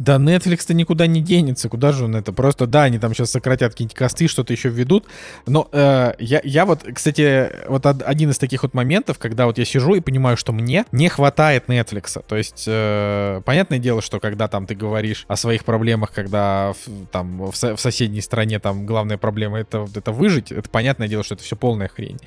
[0.00, 1.70] Да, Netflix-то никуда не денется.
[1.70, 2.30] Куда же он это?
[2.32, 5.06] Просто, да, они там сейчас сократят какие-нибудь косты, что-то еще введут.
[5.46, 9.64] Но э, я, я вот, кстати, вот один из таких вот моментов, когда вот я
[9.64, 12.22] сижу сижу и понимаю, что мне не хватает Netflix.
[12.26, 17.06] То есть, э, понятное дело, что когда там ты говоришь о своих проблемах, когда в,
[17.12, 21.22] там в, со- в соседней стране там главная проблема это, это выжить, это понятное дело,
[21.22, 22.18] что это все полная хрень.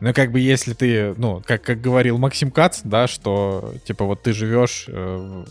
[0.00, 4.22] Но как бы если ты, ну, как, как говорил Максим Кац, да, что типа вот
[4.22, 4.86] ты живешь...
[4.88, 5.44] Э,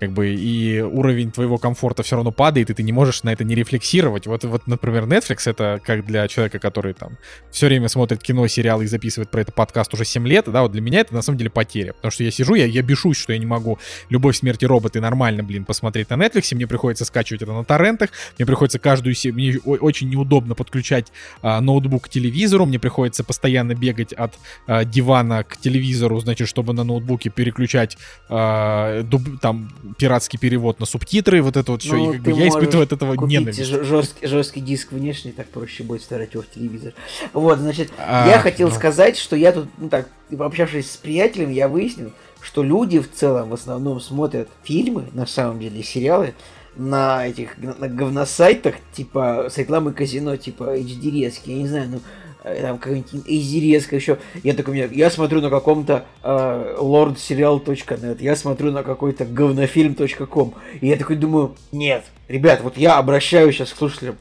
[0.00, 3.44] как бы и уровень твоего комфорта все равно падает, и ты не можешь на это
[3.44, 4.26] не рефлексировать.
[4.26, 7.16] Вот, вот, например, Netflix это как для человека, который там
[7.50, 10.72] все время смотрит кино, сериалы и записывает про это подкаст уже 7 лет, да, вот
[10.72, 13.32] для меня это на самом деле потеря, потому что я сижу, я, я бешусь, что
[13.32, 13.78] я не могу
[14.10, 18.46] «Любовь, смерти роботы» нормально, блин, посмотреть на Netflix, мне приходится скачивать это на торрентах, мне
[18.46, 21.12] приходится каждую серию, мне очень неудобно подключать
[21.42, 24.34] а, ноутбук к телевизору, мне приходится постоянно бегать от
[24.66, 27.96] а, дивана к телевизору, значит, чтобы на ноутбуке переключать
[28.28, 31.94] а, дуб, там пиратский перевод на субтитры, вот это вот все.
[31.94, 33.64] Ну, и как бы я испытываю от этого ненависть.
[33.64, 36.92] Жесткий, жесткий диск внешний, так проще будет вставить его в телевизор.
[37.32, 38.74] Вот, значит, а, я хотел ну...
[38.74, 43.50] сказать, что я тут, ну так, пообщавшись с приятелем, я выяснил, что люди в целом
[43.50, 46.34] в основном смотрят фильмы, на самом деле, сериалы,
[46.76, 52.00] на этих на говносайтах, типа с рекламы казино, типа HD резки, я не знаю, ну
[52.44, 54.18] Э, там какая-нибудь изерезка еще.
[54.42, 60.54] Я такой, я смотрю на каком-то э, lordserial.net, я смотрю на какой-то говнофильм.com.
[60.80, 64.18] И я такой думаю, нет, ребят, вот я обращаюсь сейчас к слушателям.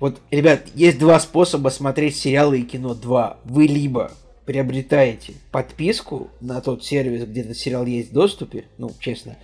[0.00, 2.94] Вот, ребят, есть два способа смотреть сериалы и кино.
[2.94, 3.38] Два.
[3.44, 4.10] Вы либо
[4.46, 9.36] приобретаете подписку на тот сервис, где этот сериал есть в доступе, ну, честно,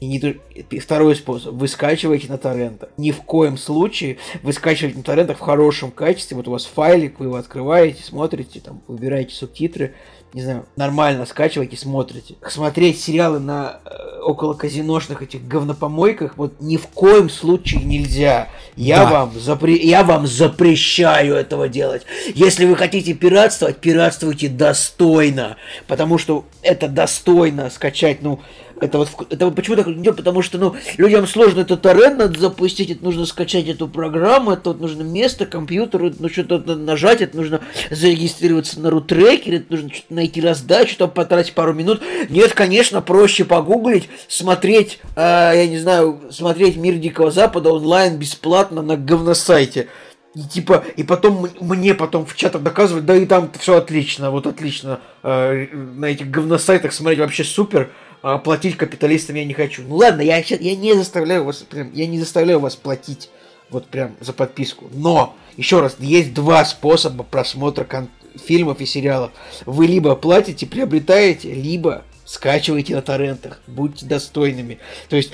[0.00, 1.54] и не Второй способ.
[1.54, 2.88] Вы скачиваете на торрентах.
[2.96, 6.36] Ни в коем случае вы скачиваете на торрентах в хорошем качестве.
[6.36, 9.94] Вот у вас файлик, вы его открываете, смотрите, там, выбираете субтитры,
[10.32, 12.36] не знаю, нормально скачиваете, смотрите.
[12.46, 18.48] Смотреть сериалы на э, около казиношных этих говнопомойках вот ни в коем случае нельзя.
[18.76, 19.10] Я, да.
[19.10, 19.76] вам запре...
[19.76, 22.02] я вам запрещаю этого делать.
[22.34, 25.56] Если вы хотите пиратствовать, пиратствуйте достойно.
[25.88, 28.40] Потому что это достойно скачать, ну,
[28.80, 32.90] это вот, это почему так идет, потому что, ну, людям сложно это торрент надо запустить,
[32.90, 37.60] это нужно скачать эту программу, это вот нужно место, компьютер, ну, что-то нажать, это нужно
[37.90, 42.00] зарегистрироваться на рутрекере, это нужно что-то найти раздачу, там потратить пару минут.
[42.28, 48.82] Нет, конечно, проще погуглить, смотреть, э, я не знаю, смотреть «Мир Дикого Запада» онлайн бесплатно
[48.82, 49.88] на говносайте.
[50.34, 54.46] И типа, и потом мне потом в чатах доказывают, да и там все отлично, вот
[54.46, 57.90] отлично, э, на этих говносайтах смотреть вообще супер
[58.22, 59.82] а платить капиталистам я не хочу.
[59.82, 63.30] Ну ладно, я, я не заставляю вас, прям, я не заставляю вас платить
[63.70, 64.90] вот прям за подписку.
[64.92, 68.10] Но, еще раз, есть два способа просмотра кон-
[68.44, 69.32] фильмов и сериалов.
[69.66, 73.60] Вы либо платите, приобретаете, либо скачиваете на торрентах.
[73.66, 74.78] Будьте достойными.
[75.08, 75.32] То есть,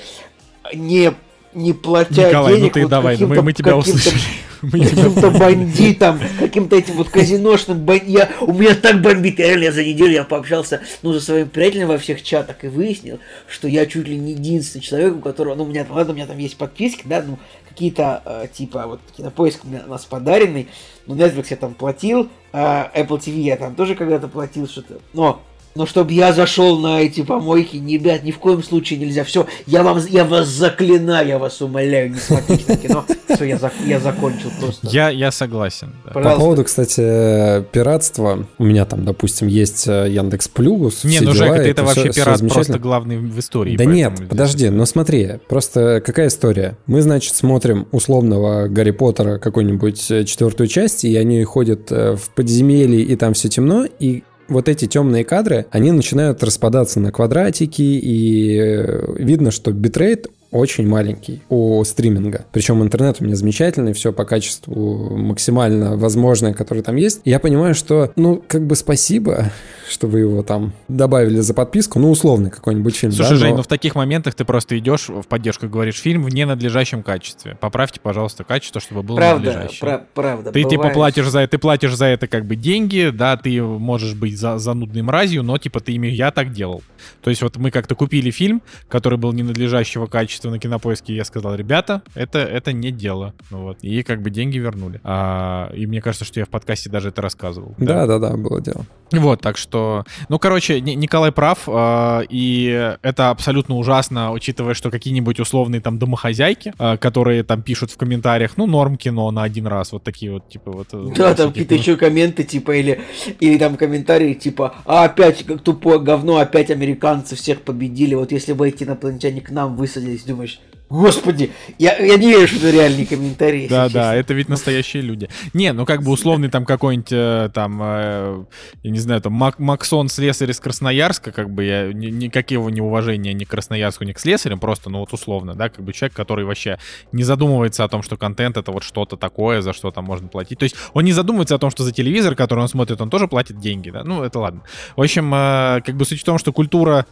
[0.73, 1.13] не
[1.57, 4.19] не платя Николай, денег ну ты вот давай, мы, мы тебя услышали.
[4.61, 8.29] Каким-то бандитам, каким-то этим вот казиношным бандитам.
[8.41, 11.97] У меня так бомбит, реально я за неделю я пообщался ну, за своим приятелем во
[11.97, 15.67] всех чатах и выяснил, что я чуть ли не единственный человек, у которого, ну, у
[15.67, 19.67] меня, ладно, у меня там есть подписки, да, ну, какие-то, э, типа, вот, кинопоиск у,
[19.67, 20.67] меня, у нас подаренный,
[21.05, 25.41] ну, Netflix я там платил, э, Apple TV я там тоже когда-то платил что-то, но
[25.77, 29.23] Но чтобы я зашел на эти помойки, ребят, ни в коем случае нельзя.
[29.23, 33.05] Все, я вам, я вас заклинаю, я вас умоляю, не смотрите на кино.
[33.29, 34.87] Все, я, зак, я закончил просто.
[34.87, 35.93] Я, я согласен.
[36.03, 36.13] Да.
[36.13, 41.03] По поводу, кстати, пиратства, у меня там, допустим, есть э, Яндекс Плюс.
[41.03, 43.77] Не, ну Жека, ты это вообще все, пират все просто главный в истории.
[43.77, 46.75] Да нет, подожди, ну смотри, просто какая история?
[46.87, 52.31] Мы, значит, смотрим условного Гарри Поттера какую-нибудь э, четвертую часть, и они ходят э, в
[52.31, 57.81] подземелье, и там все темно, и вот эти темные кадры, они начинают распадаться на квадратики,
[57.81, 62.45] и видно, что битрейт очень маленький у стриминга.
[62.51, 67.21] Причем интернет у меня замечательный, все по качеству максимально возможное, которое там есть.
[67.25, 69.51] Я понимаю, что, ну, как бы спасибо,
[69.89, 73.11] что вы его там добавили за подписку, ну, условный какой-нибудь фильм.
[73.11, 73.57] Слушай, да, Жень, но...
[73.57, 77.57] ну в таких моментах ты просто идешь в поддержку и говоришь, фильм в ненадлежащем качестве.
[77.59, 79.79] Поправьте, пожалуйста, качество, чтобы было правда, надлежащее.
[79.81, 83.35] Пра- правда, Ты, типа, платишь за это, ты платишь за это как бы деньги, да,
[83.37, 86.83] ты можешь быть за, занудной мразью, но, типа, ты ими, я так делал.
[87.21, 91.55] То есть вот мы как-то купили фильм, который был ненадлежащего качества на кинопоиске, я сказал,
[91.55, 93.33] ребята, это, это не дело.
[93.51, 93.77] Ну, вот.
[93.81, 94.99] И как бы деньги вернули.
[95.03, 97.75] А, и мне кажется, что я в подкасте даже это рассказывал.
[97.77, 98.85] Да-да-да, было дело.
[99.11, 100.03] Вот, так что...
[100.29, 106.73] Ну, короче, Николай прав, э, и это абсолютно ужасно, учитывая, что какие-нибудь условные там домохозяйки,
[106.77, 110.49] э, которые там пишут в комментариях, ну, норм кино на один раз, вот такие вот,
[110.49, 110.87] типа, вот...
[110.91, 113.01] Э, да, там какие-то еще комменты, типа, или,
[113.39, 118.53] или там комментарии, типа, а опять, как тупое говно, опять американцы всех победили, вот если
[118.53, 120.59] бы эти инопланетяне к нам высадились, думаешь,
[120.89, 123.67] Господи, я, я не верю, что это реальные комментарии.
[123.67, 125.27] Да, да, это ведь настоящие люди.
[125.53, 128.45] Не, ну как бы условный там какой-нибудь э, там, э,
[128.83, 133.33] я не знаю, там Мак Максон слесарь из Красноярска, как бы я ни, никакого неуважения
[133.33, 136.45] ни к Красноярску, ни к слесарям, просто, ну вот условно, да, как бы человек, который
[136.45, 136.79] вообще
[137.11, 140.59] не задумывается о том, что контент это вот что-то такое, за что там можно платить.
[140.59, 143.27] То есть он не задумывается о том, что за телевизор, который он смотрит, он тоже
[143.27, 144.61] платит деньги, да, ну это ладно.
[144.95, 147.05] В общем, э, как бы суть в том, что культура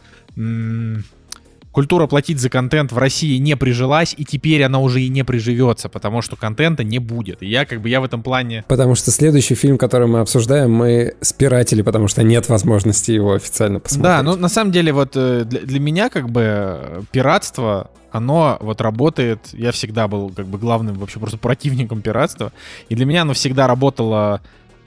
[1.76, 5.90] культура платить за контент в России не прижилась, и теперь она уже и не приживется,
[5.90, 7.42] потому что контента не будет.
[7.42, 8.64] И я как бы я в этом плане...
[8.66, 13.78] Потому что следующий фильм, который мы обсуждаем, мы спиратели, потому что нет возможности его официально
[13.78, 14.04] посмотреть.
[14.04, 18.80] Да, ну на самом деле вот э, для, для меня как бы пиратство оно вот
[18.80, 22.54] работает, я всегда был как бы главным вообще просто противником пиратства,
[22.88, 24.40] и для меня оно всегда работало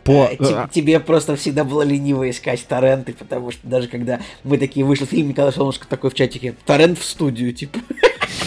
[0.10, 0.28] по...
[0.40, 5.06] Э, тебе просто всегда было лениво искать торренты, потому что даже когда мы такие вышли
[5.06, 7.80] фильм, Николай Солнышко такой в чатике, торрент в студию, типа.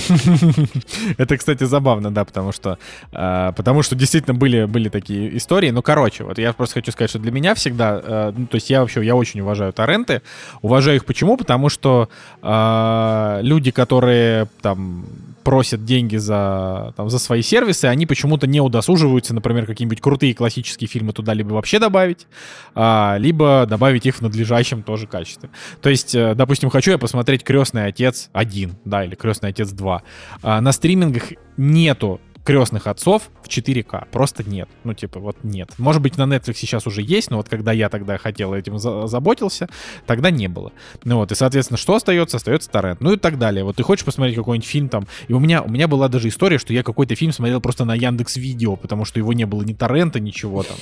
[1.18, 2.78] Это, кстати, забавно, да, потому что,
[3.12, 5.70] э, потому что действительно были, были такие истории.
[5.70, 8.68] Ну, короче, вот я просто хочу сказать, что для меня всегда, э, ну, то есть
[8.70, 10.22] я вообще, я очень уважаю торренты.
[10.62, 11.36] Уважаю их почему?
[11.36, 12.08] Потому что
[12.42, 15.06] э, люди, которые там
[15.42, 20.88] просят деньги за, там, за свои сервисы, они почему-то не удосуживаются, например, какие-нибудь крутые классические
[20.88, 22.26] фильмы туда либо вообще добавить,
[22.74, 25.50] а, либо добавить их в надлежащем тоже качестве.
[25.80, 30.00] То есть, э, допустим, хочу я посмотреть «Крестный отец 1», да, или «Крестный отец 2».
[30.42, 34.06] А, на стримингах нету крестных отцов в 4К.
[34.10, 34.68] Просто нет.
[34.84, 35.70] Ну, типа, вот нет.
[35.78, 39.06] Может быть, на Netflix сейчас уже есть, но вот когда я тогда хотел этим за
[39.06, 39.68] заботился,
[40.06, 40.72] тогда не было.
[41.04, 42.36] Ну вот, и, соответственно, что остается?
[42.36, 43.00] Остается торрент.
[43.00, 43.64] Ну и так далее.
[43.64, 46.58] Вот ты хочешь посмотреть какой-нибудь фильм там, и у меня, у меня была даже история,
[46.58, 49.72] что я какой-то фильм смотрел просто на Яндекс Видео, потому что его не было ни
[49.72, 50.76] торрента, ничего там.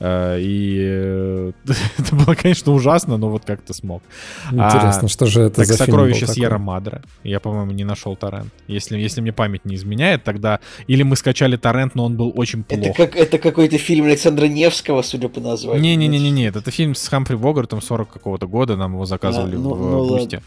[0.00, 1.52] Э, и э,
[1.98, 4.02] это было, конечно, ужасно, но вот как-то смог.
[4.50, 7.02] Интересно, а, что же это так, за «Сокровище Сьерра Мадре».
[7.22, 8.52] Я, по-моему, не нашел торрент.
[8.66, 12.64] Если, если мне память не изменяет, тогда или мы скачали торрент, но он был очень
[12.64, 12.80] плох.
[12.80, 15.82] Это, как, это какой-то фильм Александра Невского, судя по названию.
[15.82, 19.74] Не-не-не, не, это фильм с Хамфри Богартом 40 какого-то года, нам его заказывали а, ну,
[19.74, 20.40] в ну.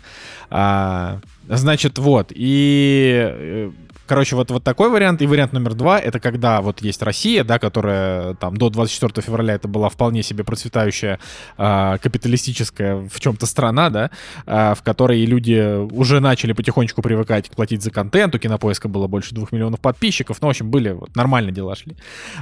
[0.49, 3.71] А, значит, вот, и э,
[4.14, 5.23] Короче, вот, вот такой вариант.
[5.23, 9.56] И вариант номер два— это когда вот есть Россия, да, которая там до 24 февраля
[9.56, 11.18] это была вполне себе процветающая
[11.57, 14.11] э, капиталистическая в чем-то страна, да,
[14.45, 18.35] э, в которой люди уже начали потихонечку привыкать платить за контент.
[18.35, 20.40] У Кинопоиска было больше двух миллионов подписчиков.
[20.41, 21.95] Ну, в общем, были вот, нормально дела шли.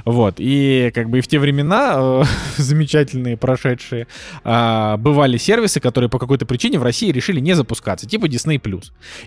[0.04, 0.34] Вот.
[0.36, 2.24] И как бы и в те времена э,
[2.58, 4.08] замечательные, прошедшие,
[4.44, 8.60] э, бывали сервисы, которые по какой-то причине в России решили не запускаться, типа Disney+.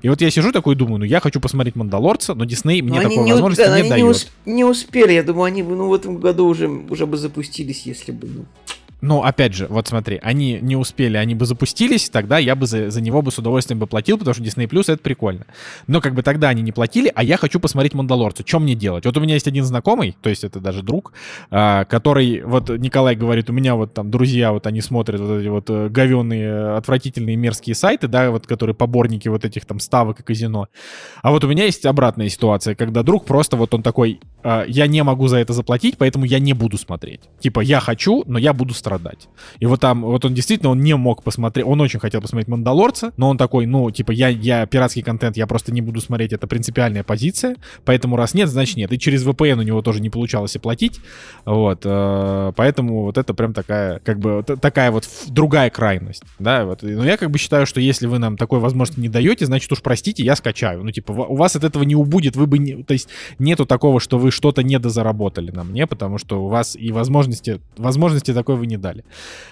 [0.04, 3.24] И вот я сижу такой думаю, ну я хочу посмотреть «Мандалорца», но Дисней мне такой
[3.24, 3.96] не, возможности не дает.
[3.96, 7.18] Не, усп- не успели, я думаю, они бы ну, в этом году уже, уже бы
[7.18, 8.28] запустились, если бы.
[8.28, 8.46] Ну.
[9.06, 12.90] Но опять же, вот смотри, они не успели, они бы запустились, тогда я бы за,
[12.90, 15.46] за него бы с удовольствием бы платил, потому что Disney Plus это прикольно.
[15.86, 18.42] Но как бы тогда они не платили, а я хочу посмотреть Мандалорца.
[18.44, 19.06] Что мне делать?
[19.06, 21.14] Вот у меня есть один знакомый, то есть это даже друг,
[21.52, 25.50] а, который, вот Николай говорит, у меня вот там друзья, вот они смотрят вот эти
[25.50, 30.24] вот э, говенные, отвратительные мерзкие сайты, да, вот которые поборники вот этих там ставок и
[30.24, 30.68] казино.
[31.22, 34.88] А вот у меня есть обратная ситуация, когда друг просто вот он такой, а, я
[34.88, 37.22] не могу за это заплатить, поэтому я не буду смотреть.
[37.40, 39.28] Типа, я хочу, но я буду страдать продать.
[39.60, 43.12] И вот там, вот он действительно, он не мог посмотреть, он очень хотел посмотреть «Мандалорца»,
[43.18, 46.48] но он такой, ну, типа, я, я пиратский контент, я просто не буду смотреть, это
[46.48, 48.92] принципиальная позиция, поэтому раз нет, значит нет.
[48.94, 51.02] И через VPN у него тоже не получалось оплатить,
[51.46, 56.84] вот, э, поэтому вот это прям такая, как бы, такая вот другая крайность, да, вот.
[56.84, 59.82] Но я как бы считаю, что если вы нам такой возможности не даете, значит уж
[59.82, 60.84] простите, я скачаю.
[60.84, 63.10] Ну, типа, у вас от этого не убудет, вы бы не, то есть
[63.40, 68.34] нету такого, что вы что-то недозаработали на мне, потому что у вас и возможности, возможности
[68.34, 69.04] такой вы не дали.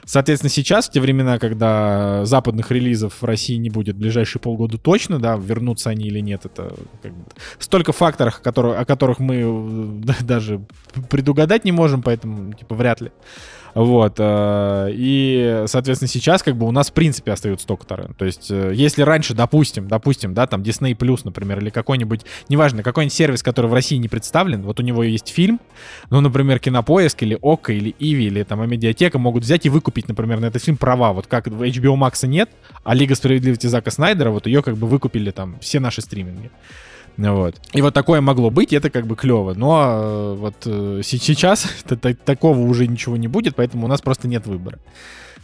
[0.05, 4.77] Соответственно, сейчас, в те времена, когда западных релизов в России не будет в ближайшие полгода
[4.77, 7.25] точно, да, вернутся они или нет, это как бы,
[7.57, 10.61] столько факторов, которые, о которых мы даже
[11.09, 13.11] предугадать не можем, поэтому, типа, вряд ли.
[13.73, 14.15] Вот.
[14.19, 18.17] Э, и, соответственно, сейчас как бы у нас в принципе остается только торрент.
[18.17, 22.83] То есть, э, если раньше, допустим, допустим, да, там Disney Plus, например, или какой-нибудь, неважно,
[22.83, 25.59] какой-нибудь сервис, который в России не представлен, вот у него есть фильм,
[26.09, 30.39] ну, например, Кинопоиск или Ока или Иви или там Амедиатека могут взять и выкупить, например,
[30.39, 31.13] на этот фильм права.
[31.13, 32.49] Вот как в HBO Max нет,
[32.83, 36.51] а Лига Справедливости Зака Снайдера, вот ее как бы выкупили там все наши стриминги.
[37.17, 37.55] Вот.
[37.73, 39.53] И вот такое могло быть, и это как бы клево.
[39.53, 41.67] Но э, вот э, сейчас
[42.25, 44.79] такого уже ничего не будет, поэтому у нас просто нет выбора.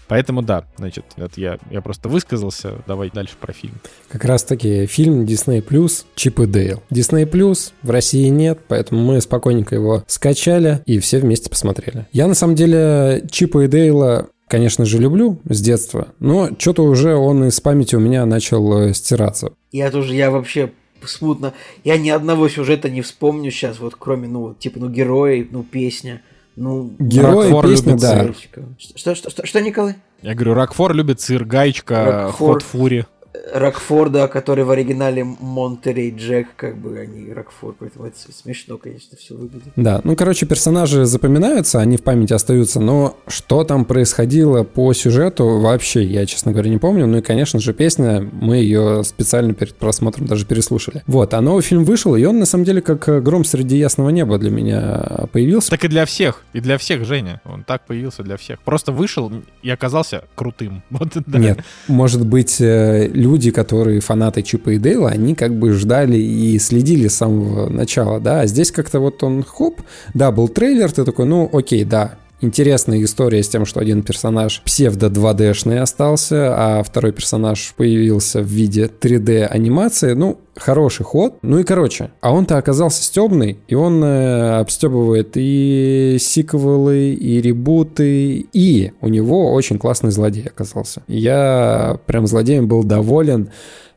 [0.08, 2.82] Поэтому да, значит, это я, я просто высказался.
[2.88, 3.76] Давай дальше про фильм.
[4.10, 6.82] Как раз таки фильм Disney Plus Чип и Дейл.
[6.90, 12.08] Disney Plus в России нет, поэтому мы спокойненько его скачали и все вместе посмотрели.
[12.12, 17.16] Я на самом деле Чипа и Дейла конечно же, люблю с детства, но что-то уже
[17.16, 19.54] он из памяти у меня начал э, стираться.
[19.72, 20.72] Я тоже, я вообще
[21.08, 21.54] смутно.
[21.84, 26.22] Я ни одного сюжета не вспомню сейчас, вот кроме, ну, типа, ну, герои, ну, песня.
[26.56, 28.34] Ну, Герои, песня, да.
[28.78, 29.96] Что, что, что, что, Николай?
[30.22, 33.06] Я говорю, Рокфор любит сыр, гаечка, ход фури.
[33.54, 39.36] Рокфорда, который в оригинале Монтерей Джек, как бы они Рокфорд, поэтому это смешно, конечно, все
[39.36, 39.74] выглядит.
[39.76, 45.60] Да, ну, короче, персонажи запоминаются, они в памяти остаются, но что там происходило по сюжету,
[45.60, 47.08] вообще, я, честно говоря, не помню.
[47.08, 51.04] Ну и, конечно же, песня, мы ее специально перед просмотром даже переслушали.
[51.08, 54.38] Вот, а новый фильм вышел, и он, на самом деле, как гром среди ясного неба
[54.38, 55.70] для меня появился.
[55.72, 58.60] Так и для всех, и для всех, Женя, он так появился для всех.
[58.62, 60.84] Просто вышел и оказался крутым.
[61.00, 61.40] Вот, да.
[61.40, 66.58] Нет, может быть, э, люди, которые фанаты Чипа и Дейла, они как бы ждали и
[66.60, 69.82] следили с самого начала, да, а здесь как-то вот он, хоп,
[70.14, 74.62] да, был трейлер, ты такой, ну, окей, да, Интересная история с тем, что один персонаж
[74.64, 80.14] псевдо 2D-шный остался, а второй персонаж появился в виде 3D анимации.
[80.14, 81.36] Ну, хороший ход.
[81.42, 88.48] Ну и короче, а он-то оказался стебный, и он э, обстебывает и сиквелы, и ребуты,
[88.54, 91.04] и у него очень классный злодей оказался.
[91.08, 93.50] Я прям злодеем был доволен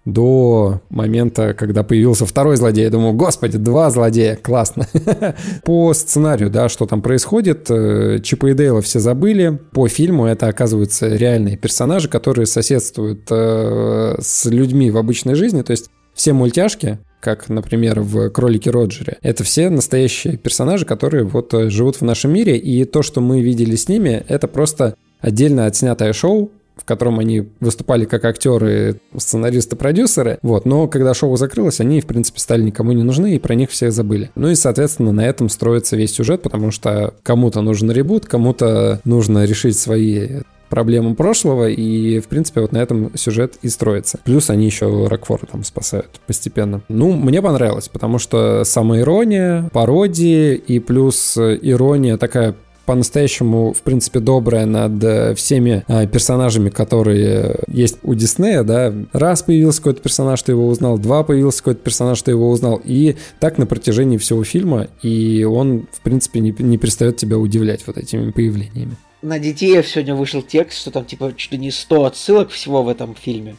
[0.05, 2.85] до момента, когда появился второй злодей.
[2.85, 4.89] Я думаю, господи, два злодея, классно.
[5.65, 9.61] По сценарию, да, что там происходит, э, Чипа и Дейла все забыли.
[9.73, 15.62] По фильму это оказываются реальные персонажи, которые соседствуют э, с людьми в обычной жизни.
[15.62, 19.19] То есть все мультяшки, как, например, в «Кролике Роджере».
[19.23, 23.41] Это все настоящие персонажи, которые вот э, живут в нашем мире, и то, что мы
[23.41, 26.51] видели с ними, это просто отдельно отснятое шоу,
[26.83, 30.39] в котором они выступали как актеры, сценаристы, продюсеры.
[30.43, 30.67] Вот.
[30.67, 33.93] Но когда шоу закрылось, они, в принципе, стали никому не нужны, и про них все
[33.93, 34.31] забыли.
[34.35, 39.45] Ну и, соответственно, на этом строится весь сюжет, потому что кому-то нужен ребут, кому-то нужно
[39.45, 40.41] решить свои
[40.73, 44.19] проблемы прошлого, и, в принципе, вот на этом сюжет и строится.
[44.25, 46.81] Плюс они еще Рокфора там спасают постепенно.
[46.89, 52.55] Ну, мне понравилось, потому что самоирония, пародии и плюс ирония такая
[52.87, 58.93] по-настоящему, в принципе, добрая над э, всеми э, персонажами, которые есть у Диснея, да.
[59.13, 63.17] Раз появился какой-то персонаж, ты его узнал, два появился какой-то персонаж, ты его узнал, и
[63.41, 67.99] так на протяжении всего фильма, и он, в принципе, не, не перестает тебя удивлять вот
[67.99, 68.97] этими появлениями.
[69.23, 72.89] На детей сегодня вышел текст, что там типа чуть ли не 100 отсылок всего в
[72.89, 73.55] этом фильме.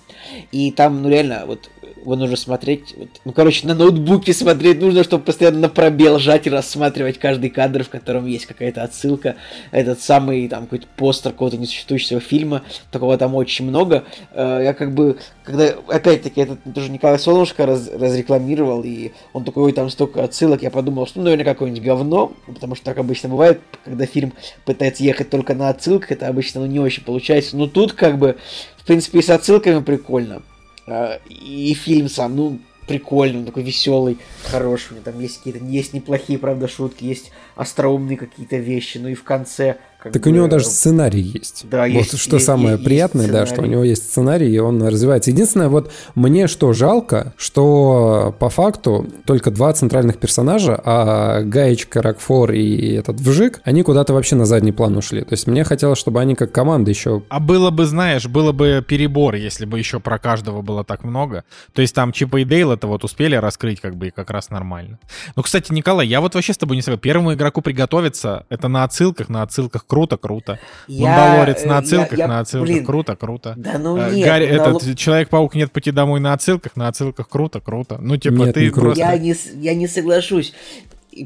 [0.52, 1.70] И там, ну реально, вот
[2.03, 6.49] его нужно смотреть, ну, короче, на ноутбуке смотреть нужно, чтобы постоянно на пробел жать и
[6.49, 9.35] рассматривать каждый кадр, в котором есть какая-то отсылка,
[9.71, 14.03] этот самый, там, какой-то постер какого-то несуществующего фильма, такого там очень много.
[14.31, 19.63] Э, я как бы, когда, опять-таки, этот тоже Николай Солнышко раз, разрекламировал, и он такой,
[19.63, 23.30] ой, там столько отсылок, я подумал, что, ну, наверное, какое-нибудь говно, потому что так обычно
[23.30, 24.34] бывает, когда фильм
[24.65, 28.38] пытается ехать только на отсылках, это обычно ну, не очень получается, но тут, как бы,
[28.77, 30.43] в принципе, и с отсылками прикольно.
[30.88, 34.97] А, и фильм сам, ну, прикольный, он такой веселый, хороший.
[35.03, 38.97] Там есть какие-то, есть неплохие, правда, шутки, есть остроумные какие-то вещи.
[38.97, 41.65] Ну и в конце, как Так бы, у него даже сценарий есть.
[41.69, 44.59] Да, вот есть- что есть- самое есть приятное, да, что у него есть сценарий, и
[44.59, 45.31] он развивается.
[45.31, 52.51] Единственное, вот мне что жалко, что по факту только два центральных персонажа, а Гаечка, Рокфор
[52.51, 55.21] и этот Вжик, они куда-то вообще на задний план ушли.
[55.21, 58.84] То есть мне хотелось, чтобы они как команда еще А было бы, знаешь, было бы
[58.88, 61.43] перебор, если бы еще про каждого было так много.
[61.73, 64.49] То есть там Чипа и Дейл это вот успели раскрыть как бы и как раз
[64.49, 64.99] нормально.
[65.35, 67.01] Ну, кстати, Николай, я вот вообще с тобой не согласен.
[67.01, 70.60] Первому игроку приготовиться, это на отсылках, на отсылках круто, круто.
[70.88, 73.53] Я, Мандалорец э, на я- отсылках, я- на отсылках, блин, круто, круто.
[73.57, 77.30] Да ну Э, нет, Гарри- Мандало- этот Человек-паук нет пути домой на отсылках, на отсылках
[77.30, 77.98] круто, круто.
[78.02, 78.86] Ну, типа, Нет, ты не круто.
[78.88, 79.03] просто...
[79.03, 80.53] Я не, я не соглашусь.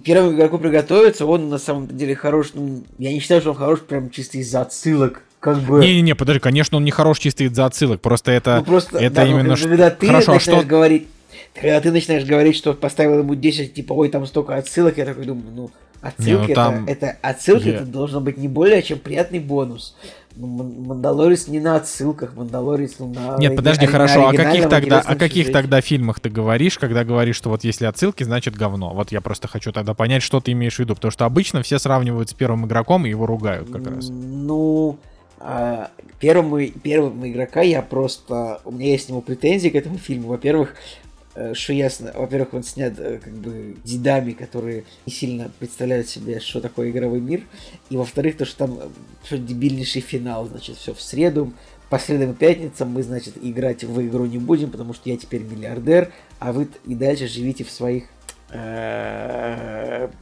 [0.04, 2.52] Первому игроку приготовиться, он на самом деле хорош.
[2.54, 5.22] Ну, я не считаю, что он хорош прям чисто из-за отсылок.
[5.40, 5.80] Как бы.
[5.80, 9.26] Не-не-не, подожди, конечно, он не хорош чисто из-за отсылок, просто это, Ну, просто, это да,
[9.26, 9.56] ну, именно...
[9.56, 10.68] ш- когда ты Хорошо, а начинаешь что...
[10.70, 11.08] говорить,
[11.54, 15.26] когда ты начинаешь говорить, что поставил ему 10, типа, ой, там столько отсылок, я такой
[15.26, 15.72] думаю, ну,
[16.02, 19.96] отсылки, ну там- это, это, отсылки Я- это должно быть не более чем приятный бонус.
[20.40, 24.70] Ну, Ман- Мандалорец не на отсылках, Мандалорец ну, на Нет, подожди, ори- хорошо, о каких
[24.70, 25.54] тогда, о каких сюжете.
[25.54, 28.94] тогда фильмах ты говоришь, когда говоришь, что вот если отсылки, значит говно?
[28.94, 31.80] Вот я просто хочу тогда понять, что ты имеешь в виду, потому что обычно все
[31.80, 34.10] сравнивают с первым игроком и его ругают как раз.
[34.10, 35.00] Ну,
[35.40, 38.62] а, первому, первому игрока я просто...
[38.64, 40.28] У меня есть к нему претензии к этому фильму.
[40.30, 40.76] Во-первых,
[41.54, 46.62] что ясно, во-первых, он снят э, как бы дедами, которые не сильно представляют себе, что
[46.62, 47.44] такое игровой мир.
[47.90, 48.88] И во-вторых, то, что там э,
[49.24, 51.54] что дебильнейший финал, значит, все в среду.
[51.90, 55.44] По средам и пятницам мы, значит, играть в игру не будем, потому что я теперь
[55.44, 58.17] миллиардер, а вы и дальше живите в своих э,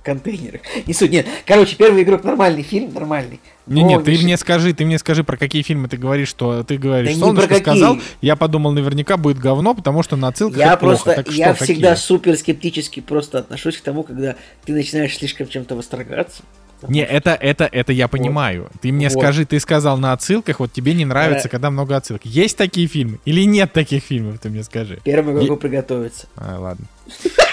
[0.03, 0.61] контейнерах.
[0.87, 1.25] Не суть, нет.
[1.45, 3.39] Короче, первый игрок нормальный фильм, нормальный.
[3.67, 6.63] Не, нет, ты не мне скажи, ты мне скажи, про какие фильмы ты говоришь, что
[6.63, 7.59] ты говоришь, Да про какие.
[7.59, 11.03] сказал, я подумал, наверняка будет говно, потому что на отсылках Я это плохо.
[11.03, 12.03] просто, Так я что, всегда какие?
[12.05, 14.35] супер скептически просто отношусь к тому, когда
[14.65, 16.43] ты начинаешь слишком чем-то восторгаться.
[16.87, 18.69] Не, это, это, это я понимаю.
[18.81, 19.17] Ты мне Вот.
[19.19, 21.51] скажи, ты сказал на отсылках, вот тебе не нравится, Э.
[21.51, 22.21] когда много отсылок.
[22.25, 24.99] Есть такие фильмы или нет таких фильмов, ты мне скажи.
[25.03, 26.27] Первому игроку приготовиться.
[26.35, 26.85] А, ладно.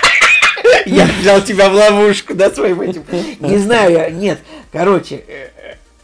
[0.86, 3.02] Я взял тебя в ловушку, да, своим этим.
[3.40, 4.38] Не знаю, нет.
[4.72, 5.48] Короче, э,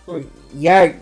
[0.06, 0.22] э,
[0.54, 0.86] я...
[0.86, 0.94] м,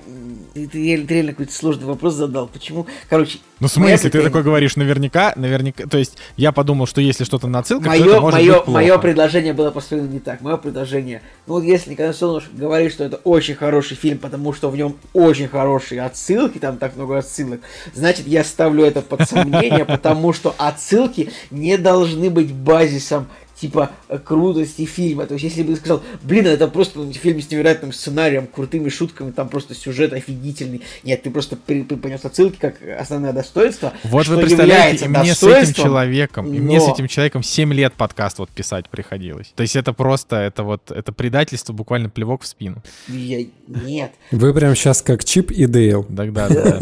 [0.55, 2.47] Ты, ты реально какой-то сложный вопрос задал.
[2.48, 2.86] Почему?
[3.11, 7.24] Короче, Ну, в смысле, ты такой говоришь наверняка, наверняка, то есть я подумал, что если
[7.24, 8.70] что-то на отсылках, то Мое, это может мое, быть плохо.
[8.70, 10.40] мое предложение было построено не так.
[10.40, 14.70] Мое предложение, ну вот если Николай Солнышко говорит, что это очень хороший фильм, потому что
[14.70, 17.61] в нем очень хорошие отсылки, там так много отсылок,
[17.94, 23.28] значит я ставлю это под сомнение, потому что отсылки не должны быть базисом
[23.61, 25.27] типа э, крутости фильма.
[25.27, 28.89] То есть, если бы ты сказал, блин, это просто ну, фильм с невероятным сценарием, крутыми
[28.89, 30.83] шутками, там просто сюжет офигительный.
[31.03, 33.93] Нет, ты просто понес отсылки как основное достоинство.
[34.05, 37.43] Вот что вы представляете, и мне с этим человеком, и мне с но- этим человеком
[37.43, 39.53] 7 лет подкаст вот писать приходилось.
[39.55, 42.83] То есть это просто, это вот, это предательство, буквально плевок в спину.
[43.09, 44.12] Я- Нет.
[44.31, 46.05] Вы прям сейчас как Чип и Дейл.
[46.05, 46.81] Тогда, да.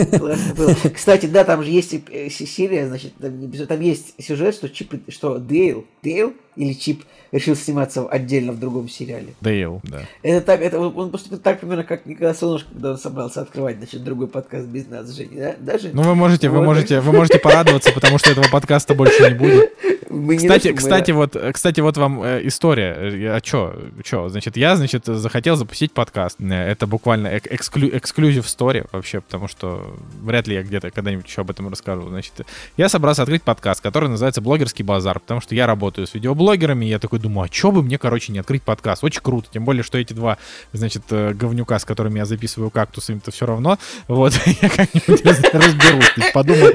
[0.94, 5.38] Кстати, да, там же есть э, серия, значит, там, есть сюжет, что Чип, и- что
[5.38, 9.34] Дейл, Дейл или Чип решил сниматься отдельно в другом сериале.
[9.40, 10.02] Дейл, да.
[10.22, 14.04] Это так, это он поступил так примерно, как Николай Солнышко, когда он собрался открывать, значит,
[14.04, 15.56] другой подкаст без нас, Жени, да?
[15.58, 16.64] Даже Ну вы можете, вы Вот.
[16.64, 19.72] можете, вы можете порадоваться, потому что этого подкаста больше не будет.
[20.14, 22.94] мы Кстати, то, что мы- кстати, вот, э, кстати, вот вам э, история.
[22.98, 23.74] Э, А чё,
[24.04, 24.28] чё?
[24.28, 26.38] Значит, я, значит, захотел запустить подкаст.
[26.40, 31.40] Это буквально эк- эксклю- эксклюзив story вообще, потому что вряд ли я где-то когда-нибудь еще
[31.42, 32.08] об этом расскажу.
[32.08, 32.32] Значит,
[32.76, 36.88] я собрался открыть подкаст, который называется «Блогерский базар», потому что я работаю с видеоблогерами, и
[36.88, 39.02] я такой думаю, а чё бы мне, короче, не открыть подкаст?
[39.04, 40.38] Очень круто, тем более, что эти два,
[40.72, 43.78] значит, говнюка, с которыми я записываю кактус, им-то все равно.
[44.08, 44.32] Вот,
[44.62, 46.10] я как-нибудь раз- разберусь.
[46.32, 46.68] Подумал,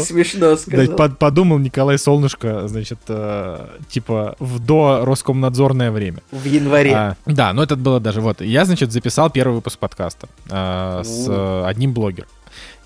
[0.00, 0.96] Смешно сказал.
[0.96, 6.18] под- подумал Николай Солнышко, значит, э, типа в до Роскомнадзорное время.
[6.30, 6.94] В январе.
[6.94, 8.40] А, да, но это было даже вот.
[8.40, 12.28] Я, значит, записал первый выпуск подкаста э, с э, одним блогером.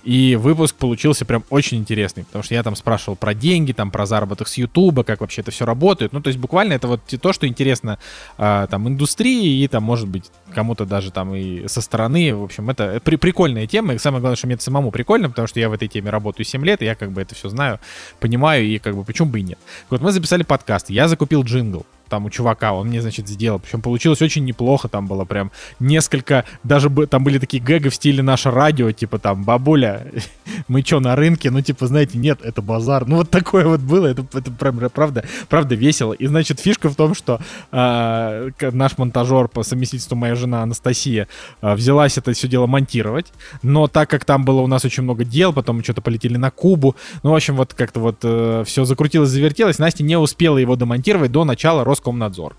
[0.02, 4.06] И выпуск получился прям очень интересный, потому что я там спрашивал про деньги, там про
[4.06, 6.12] заработок с Ютуба, как вообще это все работает.
[6.12, 7.98] Ну, то есть буквально это вот то, что интересно
[8.38, 12.34] а, там индустрии и там, может быть, кому-то даже там и со стороны.
[12.34, 13.94] В общем, это при прикольная тема.
[13.94, 16.46] И самое главное, что мне это самому прикольно, потому что я в этой теме работаю
[16.46, 17.78] 7 лет, и я как бы это все знаю,
[18.20, 19.58] понимаю, и как бы почему бы и нет.
[19.90, 23.58] Вот мы записали подкаст, я закупил джингл там у чувака, он мне, значит, сделал.
[23.60, 27.94] Причем получилось очень неплохо, там было прям несколько, даже бы, там были такие гэги в
[27.94, 30.06] стиле наше радио, типа там, бабуля,
[30.68, 31.50] мы чё, на рынке?
[31.50, 33.06] Ну, типа, знаете, нет, это базар.
[33.06, 36.12] Ну, вот такое вот было, это, это прям, правда, правда весело.
[36.12, 41.28] И, значит, фишка в том, что к- наш монтажер по совместительству моя жена Анастасия
[41.60, 43.32] а, взялась это все дело монтировать,
[43.62, 46.50] но так как там было у нас очень много дел, потом мы что-то полетели на
[46.50, 48.18] Кубу, ну, в общем, вот как-то вот
[48.66, 52.56] все закрутилось, завертелось, Настя не успела его домонтировать до начала Роскомнадзор.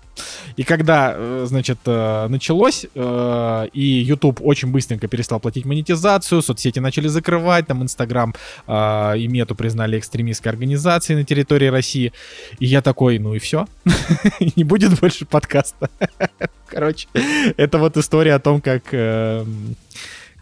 [0.56, 6.80] И когда, э, значит, э, началось, э, и YouTube очень быстренько перестал платить монетизацию, соцсети
[6.80, 8.34] начали закрывать, там Инстаграм
[8.68, 12.12] и Мету признали экстремистской организацией на территории России.
[12.60, 13.66] И я такой, ну и все,
[14.56, 15.88] не будет больше подкаста.
[16.66, 17.08] Короче,
[17.56, 18.94] это вот история о том, как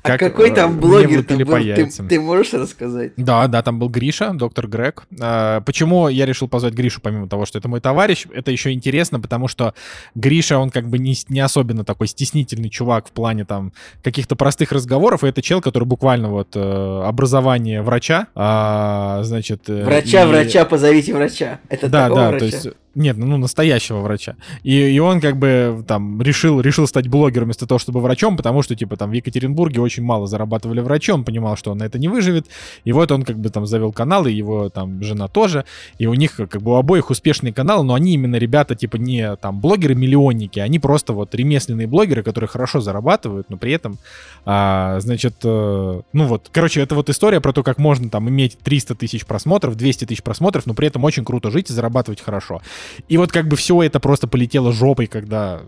[0.02, 1.56] а какой там блогер ты был?
[1.56, 3.12] Ты, ты можешь рассказать?
[3.16, 5.04] Да, да, там был Гриша, доктор Грег.
[5.20, 8.26] А, почему я решил позвать Гришу, помимо того, что это мой товарищ?
[8.32, 9.74] Это еще интересно, потому что
[10.14, 13.72] Гриша, он как бы не, не особенно такой стеснительный чувак в плане там
[14.02, 15.24] каких-то простых разговоров.
[15.24, 19.68] И это чел, который буквально вот э, образование врача, а, значит...
[19.68, 20.26] Э, врача, и...
[20.26, 21.60] врача, позовите врача.
[21.68, 22.38] Это да, да, врача?
[22.38, 24.36] то есть нет, ну настоящего врача.
[24.64, 28.62] И, и он как бы там решил, решил стать блогером вместо того, чтобы врачом, потому
[28.62, 31.98] что типа там в Екатеринбурге очень мало зарабатывали врачи, он понимал, что он на это
[31.98, 32.46] не выживет.
[32.84, 35.64] И вот он как бы там завел канал, и его там жена тоже.
[35.98, 39.36] И у них как бы у обоих успешные каналы, но они именно ребята типа не
[39.36, 43.98] там блогеры-миллионники, они просто вот ремесленные блогеры, которые хорошо зарабатывают, но при этом,
[44.44, 48.58] а, значит, э, ну вот, короче, это вот история про то, как можно там иметь
[48.58, 52.60] 300 тысяч просмотров, 200 тысяч просмотров, но при этом очень круто жить и зарабатывать хорошо.
[53.08, 55.62] И вот как бы все это просто полетело жопой, когда,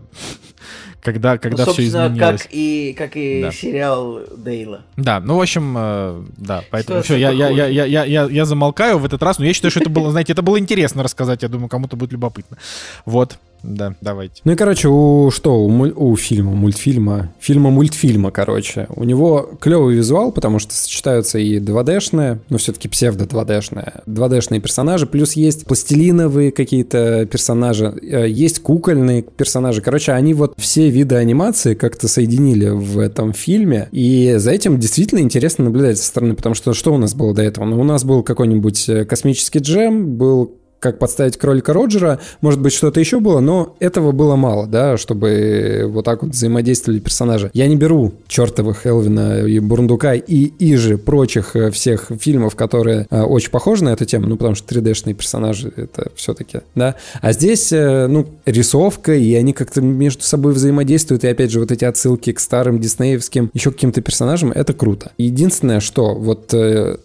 [1.01, 2.43] когда, когда ну, все изменилось.
[2.43, 3.51] Как и, как и да.
[3.51, 4.83] сериал Дейла.
[4.97, 8.45] Да, ну, в общем, э, да, поэтому все, я, я, я, я, я, я, я
[8.45, 11.43] замолкаю в этот раз, но я считаю, что это было, знаете, это было интересно рассказать,
[11.43, 12.57] я думаю, кому-то будет любопытно.
[13.05, 13.37] Вот.
[13.63, 14.41] Да, давайте.
[14.43, 20.33] Ну и, короче, у что, у, у фильма, мультфильма, фильма-мультфильма, короче, у него клевый визуал,
[20.33, 27.85] потому что сочетаются и 2D-шные, но все-таки псевдо-2D-шные, 2D-шные персонажи, плюс есть пластилиновые какие-то персонажи,
[28.01, 29.81] э, есть кукольные персонажи.
[29.81, 35.19] Короче, они вот все виды анимации как-то соединили в этом фильме, и за этим действительно
[35.19, 37.63] интересно наблюдать со стороны, потому что что у нас было до этого?
[37.63, 42.73] Ну, у нас был какой-нибудь э, космический джем, был как подставить кролика Роджера, может быть,
[42.73, 47.49] что-то еще было, но этого было мало, да, чтобы вот так вот взаимодействовали персонажи.
[47.53, 53.07] Я не беру чертовых Элвина и Бурундука и и же прочих э, всех фильмов, которые
[53.09, 56.95] э, очень похожи на эту тему, ну, потому что 3D-шные персонажи это все-таки, да.
[57.21, 61.71] А здесь, э, ну, рисовка, и они как-то между собой взаимодействуют, и опять же, вот
[61.71, 65.11] эти отсылки к старым диснеевским, еще каким-то персонажам, это круто.
[65.17, 66.53] Единственное, что вот,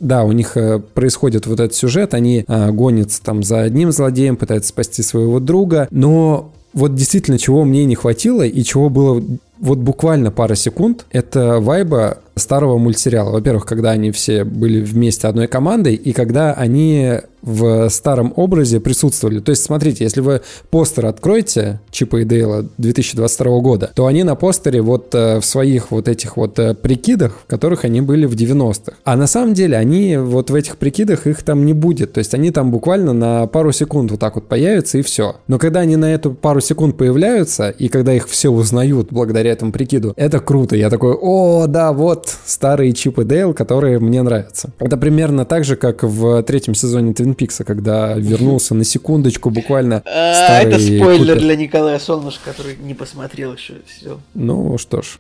[0.01, 0.57] да, у них
[0.95, 6.53] происходит вот этот сюжет, они гонятся там за одним злодеем, пытается спасти своего друга, но
[6.73, 9.23] вот действительно, чего мне не хватило и чего было
[9.59, 13.31] вот буквально пара секунд, это вайба старого мультсериала.
[13.31, 19.41] Во-первых, когда они все были вместе одной командой, и когда они в старом образе присутствовали.
[19.41, 24.35] То есть, смотрите, если вы постер откроете Чипа и Дейла 2022 года, то они на
[24.35, 28.35] постере вот э, в своих вот этих вот э, прикидах, в которых они были в
[28.35, 28.93] 90-х.
[29.05, 32.13] А на самом деле они вот в этих прикидах их там не будет.
[32.13, 35.37] То есть они там буквально на пару секунд вот так вот появятся и все.
[35.47, 39.73] Но когда они на эту пару секунд появляются, и когда их все узнают благодаря этому
[39.73, 40.77] прикиду, это круто.
[40.77, 44.71] Я такой, о, да, вот старые Чип и Дейл, которые мне нравятся.
[44.79, 50.03] Это примерно так же, как в третьем сезоне Твин Пикса, когда вернулся на секундочку буквально
[50.05, 54.19] а, Это спойлер для Николая Солнышко, который не посмотрел еще все.
[54.35, 55.19] Ну что ж,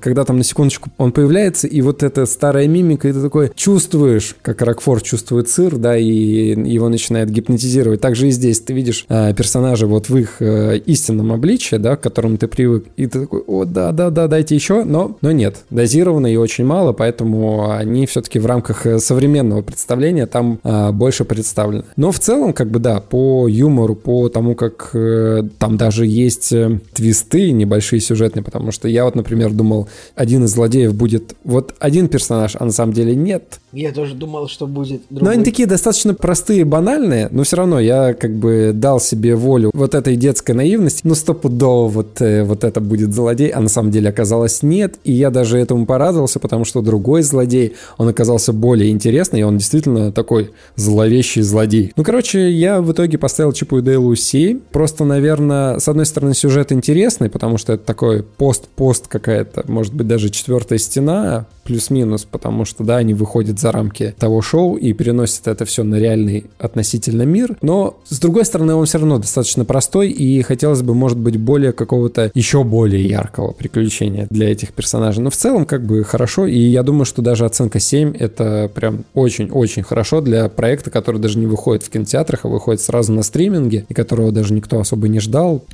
[0.00, 4.36] когда там на секундочку он появляется, и вот эта старая мимика, и ты такой чувствуешь,
[4.42, 8.00] как Рокфорд чувствует сыр, да, и его начинает гипнотизировать.
[8.00, 12.00] Также и здесь ты видишь а, персонажа вот в их а, истинном обличии, да, к
[12.00, 15.64] которому ты привык, и ты такой, о, да, да, да, дайте еще, но, но нет,
[15.70, 21.24] дозированно и очень мало, поэтому они все-таки в рамках э, современного представления там а, больше
[21.24, 21.84] представлены.
[21.96, 26.52] Но в целом, как бы, да, по юмору, по тому, как э, там даже есть
[26.52, 31.74] э, твисты небольшие сюжетные, потому что я вот, например, думал, один из злодеев будет вот
[31.78, 33.60] один персонаж, а на самом деле нет.
[33.72, 35.26] Я тоже думал, что будет другой.
[35.26, 39.70] Но они такие достаточно простые, банальные, но все равно я как бы дал себе волю
[39.74, 41.02] вот этой детской наивности.
[41.04, 44.96] Ну, стопудово вот, э, вот это будет злодей, а на самом деле оказалось нет.
[45.04, 49.58] И я даже этому порадовался, потому что другой злодей, он оказался более интересный, и он
[49.58, 51.92] действительно такой зловещий злодей.
[51.96, 54.60] Ну, короче, я в итоге поставил Чипу и Дейлу 7.
[54.72, 60.06] Просто, наверное, с одной стороны, сюжет интересный, потому что это такой пост-пост какая-то, может быть,
[60.06, 65.48] даже четвертая стена, плюс-минус, потому что, да, они выходят за рамки того шоу и переносят
[65.48, 67.58] это все на реальный относительно мир.
[67.60, 71.72] Но, с другой стороны, он все равно достаточно простой, и хотелось бы, может быть, более
[71.72, 75.22] какого-то еще более яркого приключения для этих персонажей.
[75.22, 79.04] Но в целом, как бы, хорошо, и я думаю, что даже оценка 7 это прям
[79.14, 83.86] очень-очень хорошо для проекта, который даже не выходит в кинотеатрах, а выходит сразу на стриминге,
[83.88, 85.64] и которого даже никто особо не ждал.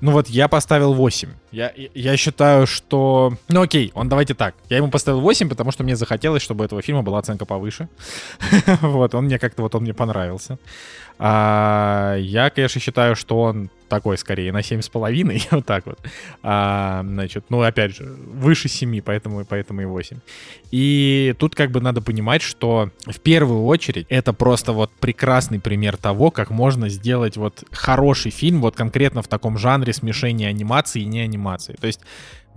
[0.00, 1.28] Ну вот я поставил 8.
[1.50, 3.32] Я, я- я считаю, что...
[3.48, 4.54] Ну окей, он давайте так.
[4.70, 7.88] Я ему поставил 8, потому что мне захотелось, чтобы у этого фильма была оценка повыше.
[8.80, 10.58] Вот, он мне как-то, вот он мне понравился.
[11.18, 15.98] А, я, конечно, считаю, что он такой скорее на 7,5, вот так вот.
[16.42, 20.18] А, значит, ну, опять же, выше 7, поэтому, поэтому и 8.
[20.70, 25.96] И тут как бы надо понимать, что в первую очередь это просто вот прекрасный пример
[25.96, 31.06] того, как можно сделать вот хороший фильм вот конкретно в таком жанре смешения анимации и
[31.06, 31.74] не анимации.
[31.80, 32.00] То есть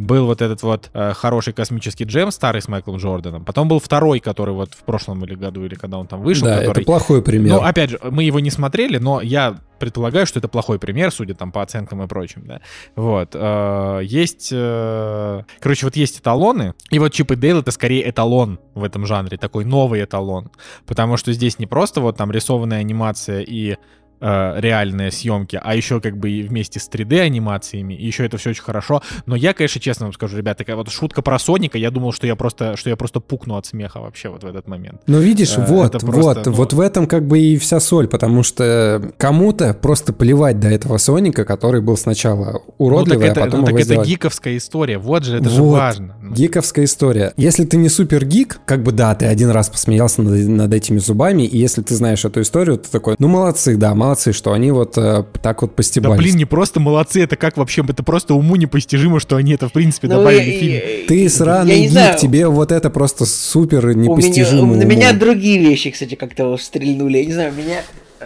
[0.02, 4.20] был вот этот вот э, хороший космический джем старый с Майклом Джорданом, потом был второй,
[4.20, 6.80] который вот в прошлом или году, или когда он там вышел, Да, который...
[6.80, 7.54] это плохой пример.
[7.54, 11.34] Ну, опять же, мы его не смотрели, но я предполагаю, что это плохой пример, судя
[11.34, 12.62] там по оценкам и прочим, да.
[12.96, 13.32] Вот.
[13.34, 14.50] э, Есть...
[14.52, 19.06] э, Короче, вот есть эталоны, и вот Чип и Дейл— это скорее эталон в этом
[19.06, 20.52] жанре, такой новый эталон.
[20.86, 23.78] Потому что здесь не просто вот там рисованная анимация и
[24.22, 28.52] э, реальные съемки, а еще как бы и вместе с 3D-анимациями, и еще это все
[28.52, 29.02] очень хорошо.
[29.26, 32.28] Но я, конечно, честно вам скажу, ребята, такая вот шутка про Соника, я думал, что
[32.28, 35.02] я просто, что я просто пукну от смеха вообще вот в этот момент.
[35.08, 38.08] Ну, видишь, Э, вот, просто, вот, ну- вот в этом как бы и вся соль,
[38.08, 43.42] потому что кому-то просто плевать до этого Соника, который был сначала уродливый, ну, так это,
[43.42, 44.08] а потом ну, так это сделали.
[44.08, 45.78] гиковская история, вот же, это же Вот.
[45.78, 46.16] важно.
[46.22, 47.34] Ну, Гиковская история.
[47.38, 50.98] Если ты не супер гик, как бы да, ты один раз посмеялся над, над этими
[51.00, 54.72] зубами, и если ты знаешь эту историю, ты такой, ну молодцы, да, молодцы, что они
[54.72, 56.18] вот э, так вот Да постебались.
[56.18, 59.74] блин, не просто молодцы, это как вообще, это просто уму непостижимо, что они это в
[59.74, 61.08] принципе Ну, добавили и- в фильм.
[61.08, 64.76] Ты сраный гик, знаю, тебе вот это просто супер у меня, непостижимо.
[64.76, 67.18] на меня другие вещи, кстати, как-то стрельнули.
[67.20, 67.82] Я не знаю, меня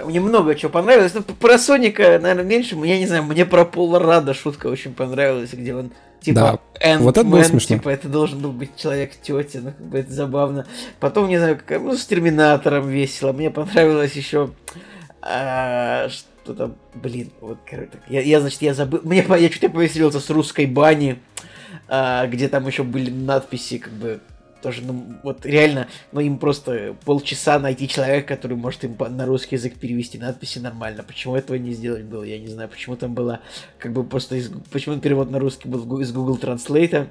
[0.06, 1.14] мне много чего понравилось.
[1.14, 2.76] Ну, про Соника, наверное, меньше.
[2.84, 5.92] Я не знаю, мне про Пола Рада шутка очень понравилась, где он
[6.22, 7.78] типа Да, вот это было смешно.
[7.78, 10.66] Типа, это должен был быть человек тети, ну, как бы это забавно.
[11.00, 13.32] Потом, не знаю, как, ну, с Терминатором весело.
[13.32, 14.50] Мне понравилось еще
[16.10, 20.66] что-то, блин, вот, короче, я, я, значит, я забыл, мне, я чуть-то повеселился с русской
[20.66, 21.20] бани,
[21.88, 24.20] а, где там еще были надписи, как бы,
[24.66, 29.58] тоже, ну, вот реально, ну, им просто полчаса найти человека, который может им на русский
[29.58, 31.04] язык перевести надписи нормально.
[31.04, 32.68] Почему этого не сделать было, я не знаю.
[32.68, 33.42] Почему там было,
[33.78, 37.08] как бы, просто, из- почему перевод на русский был из Google Translate.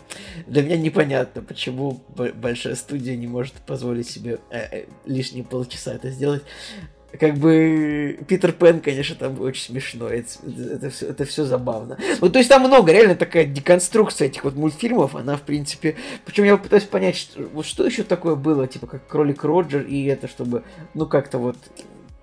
[0.48, 2.00] Для меня непонятно, почему
[2.34, 6.42] большая студия не может позволить себе э, э, лишние полчаса это сделать.
[7.18, 10.08] Как бы Питер Пен, конечно, там очень смешно.
[10.08, 10.28] Это,
[10.72, 11.98] это, все, это все забавно.
[12.20, 15.96] Ну, то есть там много, реально такая деконструкция этих вот мультфильмов, она, в принципе...
[16.24, 20.04] Причем я пытаюсь понять, что, вот что еще такое было, типа, как Кролик Роджер, и
[20.06, 20.64] это, чтобы,
[20.94, 21.56] ну, как-то вот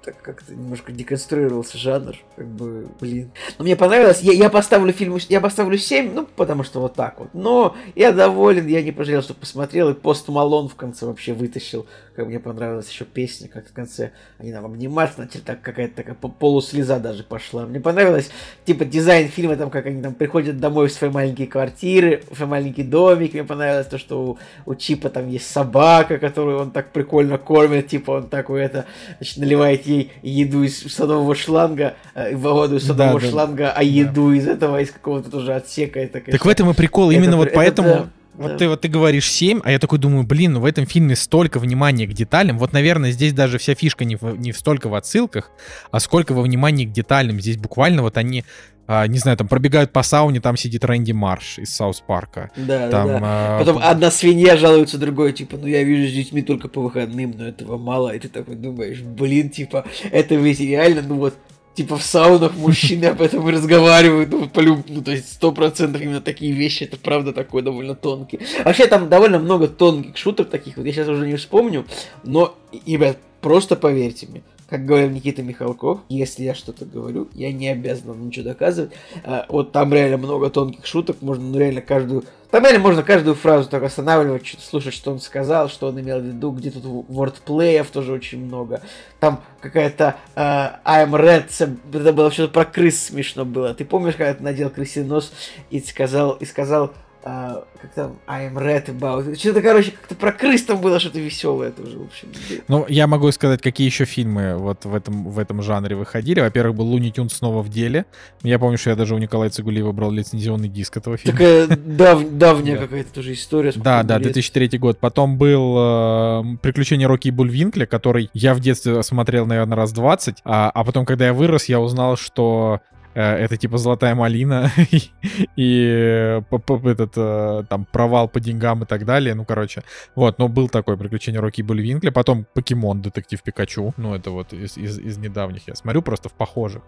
[0.03, 3.31] так как-то немножко деконструировался жанр, как бы, блин.
[3.57, 7.19] Но мне понравилось, я, я поставлю фильму, я поставлю 7, ну, потому что вот так
[7.19, 7.29] вот.
[7.33, 11.85] Но я доволен, я не пожалел, что посмотрел, и Пост Малон в конце вообще вытащил,
[12.15, 16.15] как мне понравилась еще песня, как в конце они нам обниматься начали, так какая-то такая
[16.15, 17.65] по- полуслеза даже пошла.
[17.65, 18.31] Мне понравилось,
[18.65, 22.49] типа, дизайн фильма, там, как они там приходят домой в свои маленькие квартиры, в свой
[22.49, 26.91] маленький домик, мне понравилось то, что у, у Чипа там есть собака, которую он так
[26.91, 28.85] прикольно кормит, типа, он такой это,
[29.17, 33.31] значит, наливает ей еду из садового шланга, э, воду из садового Да, да.
[33.31, 35.99] шланга, а еду из этого, из какого-то тоже отсека.
[35.99, 37.87] Это, Так конечно, в этом и прикол, это именно пр- вот это поэтому...
[37.89, 38.57] да, Вот да.
[38.57, 41.59] ты вот ты говоришь 7, а я такой думаю, блин, ну в этом фильме столько
[41.59, 42.57] внимания к деталям.
[42.57, 45.51] Вот, наверное, здесь даже вся фишка не, в, не столько в отсылках,
[45.91, 47.39] а сколько во внимании к деталям.
[47.41, 48.45] Здесь буквально вот они,
[48.93, 52.51] а, не знаю, там пробегают по сауне, там сидит Рэнди Марш из Саус Парка.
[52.57, 56.41] Да, Там, да, а, Потом одна свинья жалуется другой, типа, ну я вижу с детьми
[56.41, 58.13] только по выходным, но этого мало.
[58.13, 61.35] И ты такой думаешь, блин, типа, это ведь реально, ну вот,
[61.73, 64.83] типа в саунах мужчины об этом и разговаривают, ну, полюб...
[64.89, 68.41] ну то есть сто процентов именно такие вещи, это правда такой довольно тонкий.
[68.65, 71.85] Вообще там довольно много тонких шуток таких, вот я сейчас уже не вспомню,
[72.25, 77.67] но, ребят, просто поверьте мне, как говорил Никита Михалков, если я что-то говорю, я не
[77.67, 78.93] обязан вам ничего доказывать.
[79.25, 82.23] А, вот там реально много тонких шуток, можно ну, реально каждую...
[82.51, 86.23] Там реально можно каждую фразу так останавливать, слушать, что он сказал, что он имел в
[86.23, 88.79] виду, где тут вордплеев тоже очень много.
[89.19, 91.49] Там какая-то э, I'm red,
[91.93, 93.73] это было что-то про крыс смешно было.
[93.73, 95.33] Ты помнишь, когда ты надел крысиный нос
[95.69, 96.93] и сказал, и сказал,
[97.23, 99.35] а, как там, I'm red about...
[99.37, 102.29] Что-то, короче, как-то про крыс там было что-то веселое тоже, в общем.
[102.67, 106.39] Ну, я могу сказать, какие еще фильмы вот в этом, в этом жанре выходили.
[106.41, 108.05] Во-первых, был Луни Тюн снова в деле.
[108.43, 111.37] Я помню, что я даже у Николая Цигулиева брал лицензионный диск этого фильма.
[111.37, 112.81] Такая дав- давняя Да.
[112.83, 113.71] какая-то тоже история.
[113.75, 114.23] Да, да, лет.
[114.33, 114.99] 2003 год.
[114.99, 120.37] Потом был э, «Приключения Рокки и Бульвинкля», который я в детстве смотрел, наверное, раз 20,
[120.43, 122.79] а, а потом, когда я вырос, я узнал, что
[123.19, 124.71] это типа золотая малина
[125.55, 129.35] и, по- этот э, там провал по деньгам и так далее.
[129.35, 129.83] Ну, короче,
[130.15, 134.77] вот, но был такой приключение Рокки Бульвинкля, потом Покемон, Детектив Пикачу, ну, это вот из,
[134.77, 136.81] из, из недавних я смотрю, просто в похожих.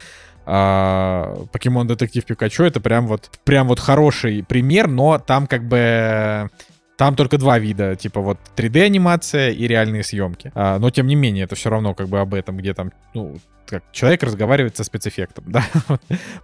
[0.45, 6.49] А, Покемон Детектив Пикачу это прям вот, прям вот хороший пример, но там как бы
[6.97, 10.51] там только два вида, типа вот 3D-анимация и реальные съемки.
[10.55, 13.37] А, но тем не менее, это все равно как бы об этом, где там, ну,
[13.65, 15.63] как человек разговаривает со спецэффектом, да,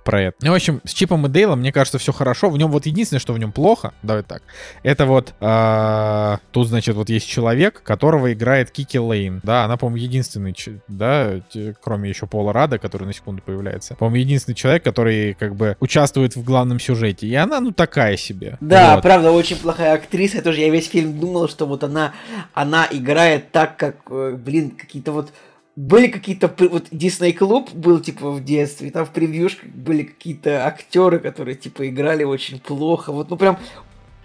[0.03, 0.37] про это.
[0.41, 2.49] Ну, в общем, с Чипом и Дейлом, мне кажется, все хорошо.
[2.49, 4.43] В нем вот единственное, что в нем плохо, давай так,
[4.83, 9.97] это вот а, тут, значит, вот есть человек, которого играет Кики Лейн, да, она, по-моему,
[9.97, 10.55] единственный,
[10.87, 11.41] да,
[11.81, 16.35] кроме еще Пола Рада, который на секунду появляется, по-моему, единственный человек, который как бы участвует
[16.35, 18.57] в главном сюжете, и она, ну, такая себе.
[18.59, 19.03] Да, Вот.
[19.03, 20.37] правда, очень плохая актриса.
[20.37, 22.13] Я тоже я весь фильм думал, что вот она,
[22.53, 25.31] она играет так, как, э, блин, какие-то вот
[25.79, 30.65] были какие-то вот Дисней клуб был типа в детстве, и там в превьюшках были какие-то
[30.67, 33.13] актеры, которые типа играли очень плохо.
[33.13, 33.57] Вот ну прям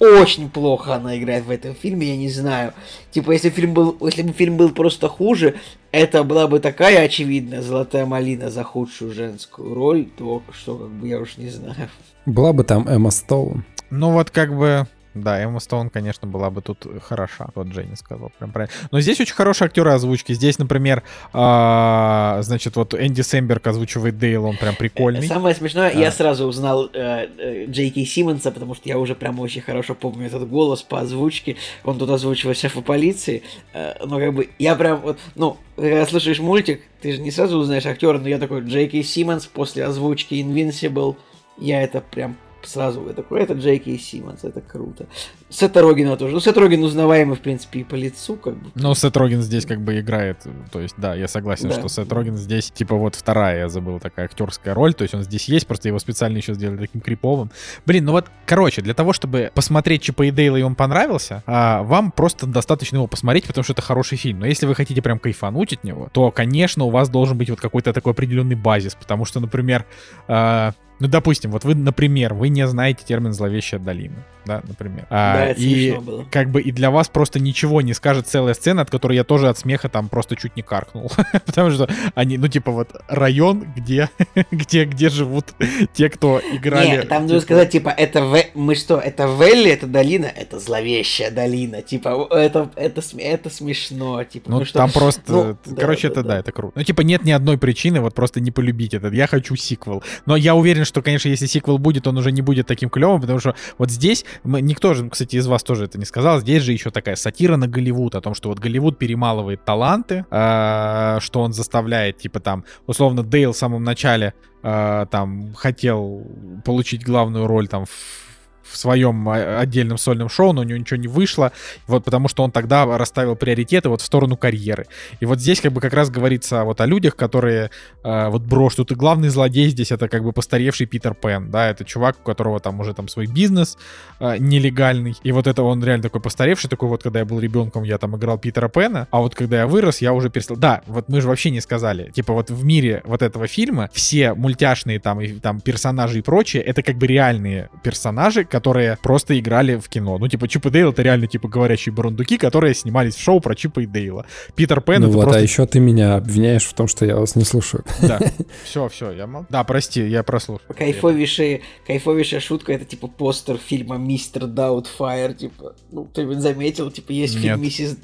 [0.00, 2.72] очень плохо она играет в этом фильме, я не знаю.
[3.12, 5.54] Типа, если фильм был, если бы фильм был просто хуже,
[5.92, 11.06] это была бы такая очевидная золотая малина за худшую женскую роль, то что как бы
[11.06, 11.88] я уж не знаю.
[12.26, 13.64] Была бы там Эмма Стоун.
[13.90, 14.88] Ну вот как бы...
[15.14, 17.48] Да, Эмма Стоун, конечно, была бы тут хороша.
[17.54, 18.32] Вот Дженни сказал.
[18.38, 18.74] Прям правильно.
[18.90, 20.32] Но здесь очень хорошие актеры озвучки.
[20.32, 25.26] Здесь, например, а, значит, вот Энди Сэмберг озвучивает Дейл, он прям прикольный.
[25.26, 26.12] Самое смешное, я А.
[26.12, 30.26] сразу узнал э, э, Джей Кей Симмонса, потому что я уже прям очень хорошо помню
[30.26, 31.56] этот голос по озвучке.
[31.84, 33.42] Он тут озвучивает шефа полиции.
[33.72, 37.58] Э, но как бы я прям вот, ну, когда слушаешь мультик, ты же не сразу
[37.58, 41.16] узнаешь актера, но я такой Джей Кей Симмонс после озвучки Invincible.
[41.58, 42.36] Я это прям
[42.66, 45.06] сразу я такой, это Джей Кей Симмонс, это круто.
[45.48, 46.34] Сета Рогина тоже.
[46.34, 48.70] Ну, Сет Роген узнаваемый, в принципе, и по лицу, как бы.
[48.74, 50.38] Ну, Сет Роген здесь как бы играет.
[50.72, 51.74] То есть, да, я согласен, Да.
[51.74, 54.94] что Сет Роген здесь, типа, вот вторая, я забыл, такая актерская роль.
[54.94, 57.50] То есть он здесь есть, просто его специально еще сделали таким криповым.
[57.86, 61.82] Блин, ну вот, короче, для того, чтобы посмотреть Чипа и Дейла, и он понравился, а,
[61.82, 64.40] вам просто достаточно его посмотреть, потому что это хороший фильм.
[64.40, 67.60] Но если вы хотите прям кайфануть от него, то, конечно, у вас должен быть вот
[67.60, 68.94] какой-то такой определенный базис.
[68.94, 69.84] Потому что, например,
[70.28, 70.72] а,
[71.04, 75.06] ну, допустим, вот вы, например, вы не знаете термин «зловещая долина», да, например.
[75.10, 76.24] А, Да, это и было.
[76.30, 79.48] как бы и для вас просто ничего не скажет целая сцена, от которой я тоже
[79.48, 81.10] от смеха там просто чуть не каркнул.
[81.46, 84.08] Потому что они, ну, типа вот район, где,
[84.50, 85.46] где, где живут
[85.92, 86.88] те, кто играли...
[86.88, 88.36] Не, там нужно сказать, типа, это в...
[88.54, 94.50] мы что, это Велли, это долина, это зловещая долина, типа, это, это, это смешно, типа,
[94.50, 95.56] Ну, мы что- там просто...
[95.66, 96.40] Ну, короче, да, это да, да, да.
[96.40, 96.72] это круто.
[96.76, 99.12] Ну, типа, нет ни одной причины вот просто не полюбить этот.
[99.14, 100.02] Я хочу сиквел.
[100.26, 103.38] Но я уверен, что, конечно, если сиквел будет, он уже не будет таким клевым, потому
[103.40, 106.72] что вот здесь, мы, никто же, кстати, из вас тоже это не сказал, здесь же
[106.72, 111.52] еще такая сатира на Голливуд, о том, что вот Голливуд перемалывает таланты, э, что он
[111.52, 116.26] заставляет, типа, там, условно, Дейл в самом начале э, там хотел
[116.64, 118.33] получить главную роль там в
[118.64, 121.52] в своем а, отдельном сольном шоу, но у него ничего не вышло,
[121.86, 124.86] вот потому что он тогда расставил приоритеты вот в сторону карьеры.
[125.20, 127.70] И вот здесь как бы как раз говорится вот о людях, которые
[128.02, 131.68] э, вот брошь, тут и главный злодей здесь это как бы постаревший Питер Пен, да,
[131.68, 133.76] это чувак, у которого там уже там свой бизнес
[134.20, 137.82] э, нелегальный, и вот это он реально такой постаревший, такой вот, когда я был ребенком,
[137.82, 140.56] я там играл Питера Пена, а вот когда я вырос, я уже перестал...
[140.56, 144.34] Да, вот мы же вообще не сказали, типа вот в мире вот этого фильма все
[144.34, 149.74] мультяшные там, и, там персонажи и прочее, это как бы реальные персонажи, которые просто играли
[149.74, 150.16] в кино.
[150.16, 153.56] Ну, типа, Чип и Дейл это реально, типа, говорящие барундуки, которые снимались в шоу про
[153.56, 154.26] Чипа и Дейла.
[154.54, 155.40] Питер Пен ну это вот, просто...
[155.40, 157.84] а еще ты меня обвиняешь в том, что я вас не слушаю.
[158.00, 158.20] Да,
[158.64, 159.44] все, все, я мол...
[159.50, 160.64] Да, прости, я прослушал.
[160.68, 167.34] Кайфовейшая, кайфовейшая шутка, это типа постер фильма Мистер Даутфайр, типа, ну, кто-нибудь заметил, типа, есть
[167.34, 167.42] Нет.
[167.42, 167.98] фильм Миссис...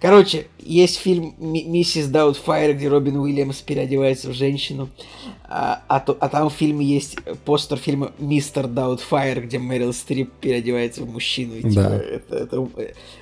[0.00, 4.88] Короче, есть фильм Ми- Миссис Даутфайр, где Робин Уильямс переодевается в женщину,
[5.52, 11.02] а, а, а там в фильме есть постер фильма Мистер Даутфайр, где Мэрил Стрип переодевается
[11.02, 11.96] в мужчину, и, типа, Да.
[11.96, 12.68] это, это,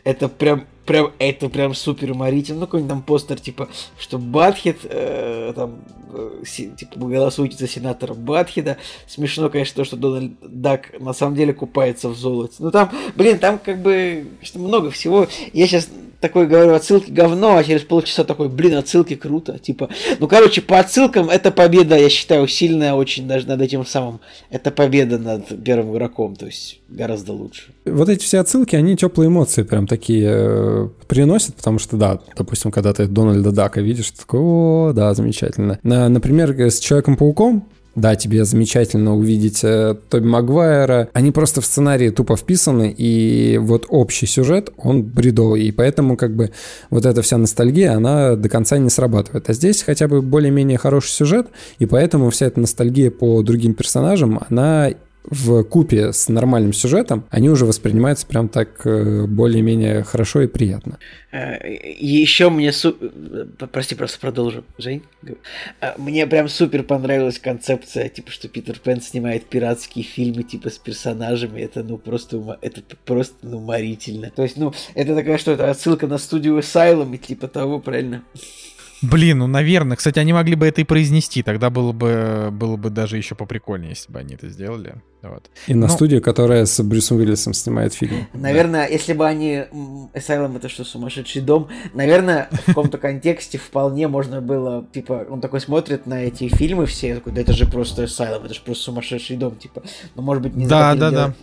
[0.04, 5.52] это прям, прям, это прям супер уморительно, ну, какой-нибудь там постер, типа, что Батхед, э,
[5.54, 5.80] там,
[6.12, 8.78] э, си- типа, голосуйте за сенатора Батхеда.
[9.06, 12.54] Смешно, конечно, то, что Дональд Дак на самом деле купается в золоте.
[12.58, 15.28] Ну, там, блин, там как бы что много всего.
[15.52, 15.88] Я сейчас
[16.20, 19.58] такой говорю, отсылки говно, а через полчаса такой, блин, отсылки круто.
[19.58, 19.88] Типа,
[20.18, 24.20] ну, короче, по отсылкам это победа, я считаю, сильная очень даже над этим самым.
[24.50, 27.72] Это победа над первым игроком, то есть гораздо лучше.
[27.84, 32.70] Вот эти все отсылки, они теплые эмоции прям такие э, приносят, потому что, да, допустим,
[32.70, 35.78] когда ты Дональда Дака видишь, ты такой, о, да, замечательно.
[35.82, 41.08] На- например, с Человеком-пауком Да, тебе замечательно увидеть э, Тоби Магуайра.
[41.14, 46.36] Они просто в сценарии тупо вписаны, и вот общий сюжет, он бредовый, и поэтому как
[46.36, 46.52] бы
[46.90, 49.50] вот эта вся ностальгия, она до конца не срабатывает.
[49.50, 51.48] А здесь хотя бы более-менее хороший сюжет,
[51.80, 54.90] и поэтому вся эта ностальгия по другим персонажам, она
[55.30, 60.98] в купе с нормальным сюжетом, они уже воспринимаются прям так э, более-менее хорошо и приятно.
[61.30, 61.58] Э,
[61.98, 62.72] Еще мне...
[62.72, 62.96] Су...
[63.00, 65.02] э, Прости, просто продолжу, Жень.
[65.98, 71.60] Мне прям супер понравилась концепция, типа, что Питер Пен снимает пиратские фильмы, типа, с персонажами.
[71.60, 74.30] Это, ну, просто, это просто ну, уморительно.
[74.30, 78.22] То есть, ну, это такая, что это отсылка на студию Asylum и типа того, правильно?
[79.02, 79.96] Блин, ну, наверное.
[79.96, 81.42] Кстати, они могли бы это и произнести.
[81.42, 84.96] Тогда было бы, было бы даже еще поприкольнее, если бы они это сделали.
[85.22, 85.50] Вот.
[85.66, 88.28] И на Ну- студию, которая с Брюсом Уиллисом снимает фильм.
[88.34, 89.64] Наверное, если бы они...
[90.14, 91.68] Asylum это что, сумасшедший дом?
[91.92, 97.16] Наверное, в каком-то контексте вполне можно было, типа, он такой смотрит на эти фильмы все,
[97.16, 99.82] такой, да это же просто Asylum, это же просто сумасшедший дом, типа.
[100.14, 101.34] Ну, может быть, не Да, захотели да, делать-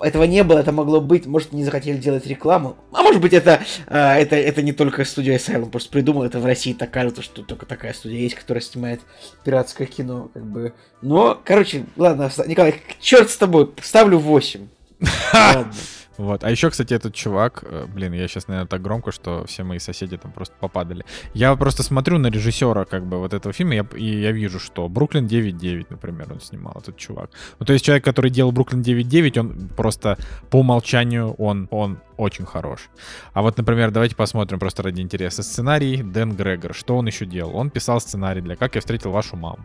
[0.00, 0.06] да.
[0.06, 2.76] Этого не было, это могло быть, может, не захотели делать рекламу.
[2.92, 6.46] А может быть, это, а, это, это не только студия Asylum просто придумал, это в
[6.46, 9.00] России так кажется, что только такая студия есть, которая снимает
[9.44, 10.74] пиратское кино, как бы.
[11.00, 14.68] Но, короче, ладно, Николай, черт с тобой, ставлю 8.
[15.32, 15.72] Ладно.
[16.18, 16.44] Вот.
[16.44, 19.78] А еще, кстати, этот чувак, э, блин, я сейчас, наверное, так громко, что все мои
[19.78, 21.04] соседи там просто попадали.
[21.34, 24.88] Я просто смотрю на режиссера, как бы, вот этого фильма, я- и я вижу, что
[24.88, 27.30] Бруклин 9.9, например, он снимал, этот чувак.
[27.60, 30.16] Ну, то есть человек, который делал Бруклин 9.9, он просто
[30.50, 32.88] по умолчанию, он, он очень хорош.
[33.32, 35.42] А вот, например, давайте посмотрим просто ради интереса.
[35.42, 36.72] Сценарий Дэн Грегор.
[36.74, 37.56] Что он еще делал?
[37.56, 39.58] Он писал сценарий для «Как я встретил вашу маму».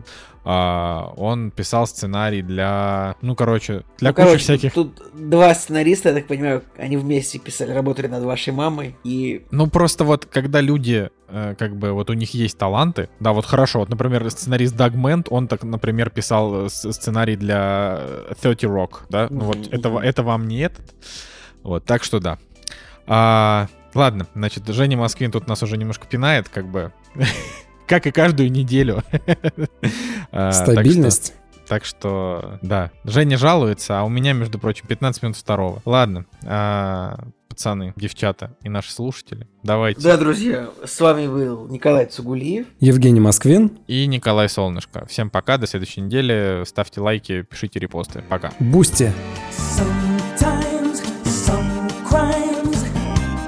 [0.44, 4.72] А, он писал сценарий для, ну, короче, для Ну, кучи короче, всяких...
[4.72, 6.37] Тут два сценариста, я так понимаю,
[6.76, 8.96] они вместе писали, работали над вашей мамой.
[9.04, 13.32] И Ну, просто вот, когда люди, э, как бы, вот у них есть таланты, да,
[13.32, 18.34] вот хорошо, вот, например, сценарист Даг Мент, он так, например, писал э, сценарий для э,
[18.40, 20.94] 30 Rock, да, ну вот, Мгм, это, это вам не этот,
[21.62, 22.38] вот, так что да.
[23.06, 26.92] А, ладно, значит, Женя Москвин тут нас уже немножко пинает, как бы,
[27.86, 29.02] как и каждую неделю.
[30.30, 31.32] А, Стабильность.
[31.68, 35.82] Так что, да, Женя жалуется, а у меня, между прочим, 15 минут второго.
[35.84, 37.18] Ладно, а,
[37.48, 40.00] пацаны, девчата и наши слушатели, давайте.
[40.00, 42.66] да, друзья, с вами был Николай Цугулиев.
[42.80, 43.78] Евгений Москвин.
[43.86, 45.04] И Николай Солнышко.
[45.06, 46.64] Всем пока, до следующей недели.
[46.64, 48.22] Ставьте лайки, пишите репосты.
[48.28, 48.50] Пока.
[48.60, 49.12] Boosty.
[49.76, 52.82] Sometimes some crimes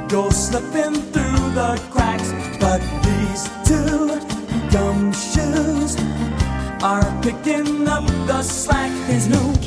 [0.08, 4.20] go slipping through the cracks, but these two
[4.70, 5.96] gumshoes
[6.82, 7.79] are picking
[8.30, 8.92] the slack.
[9.08, 9.59] There's no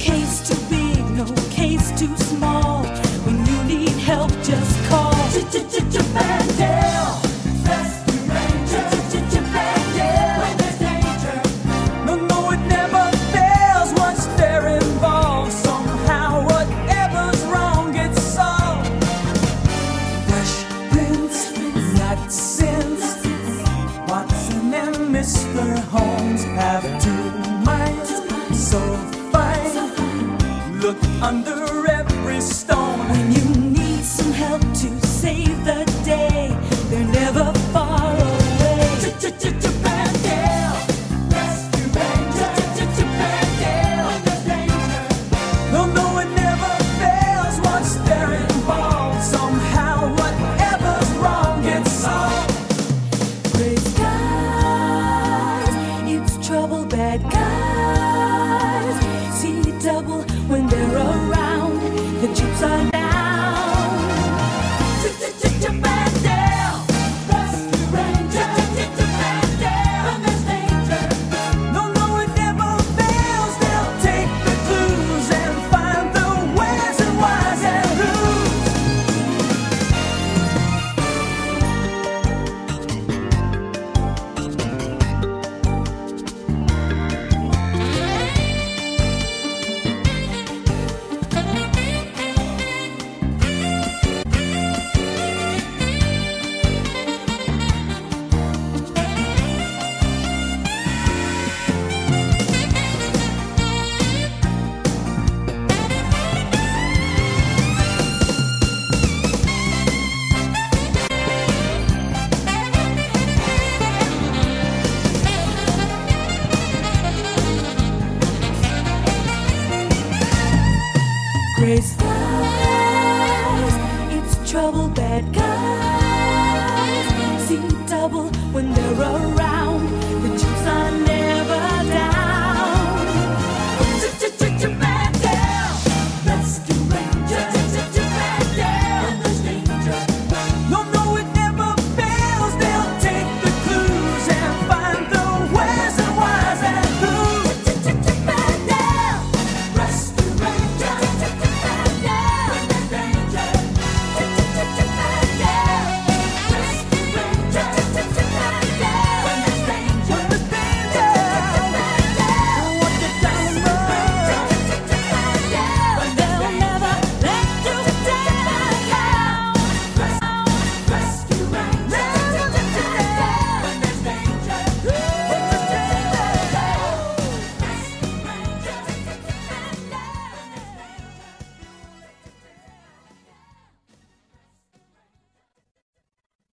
[31.24, 31.62] under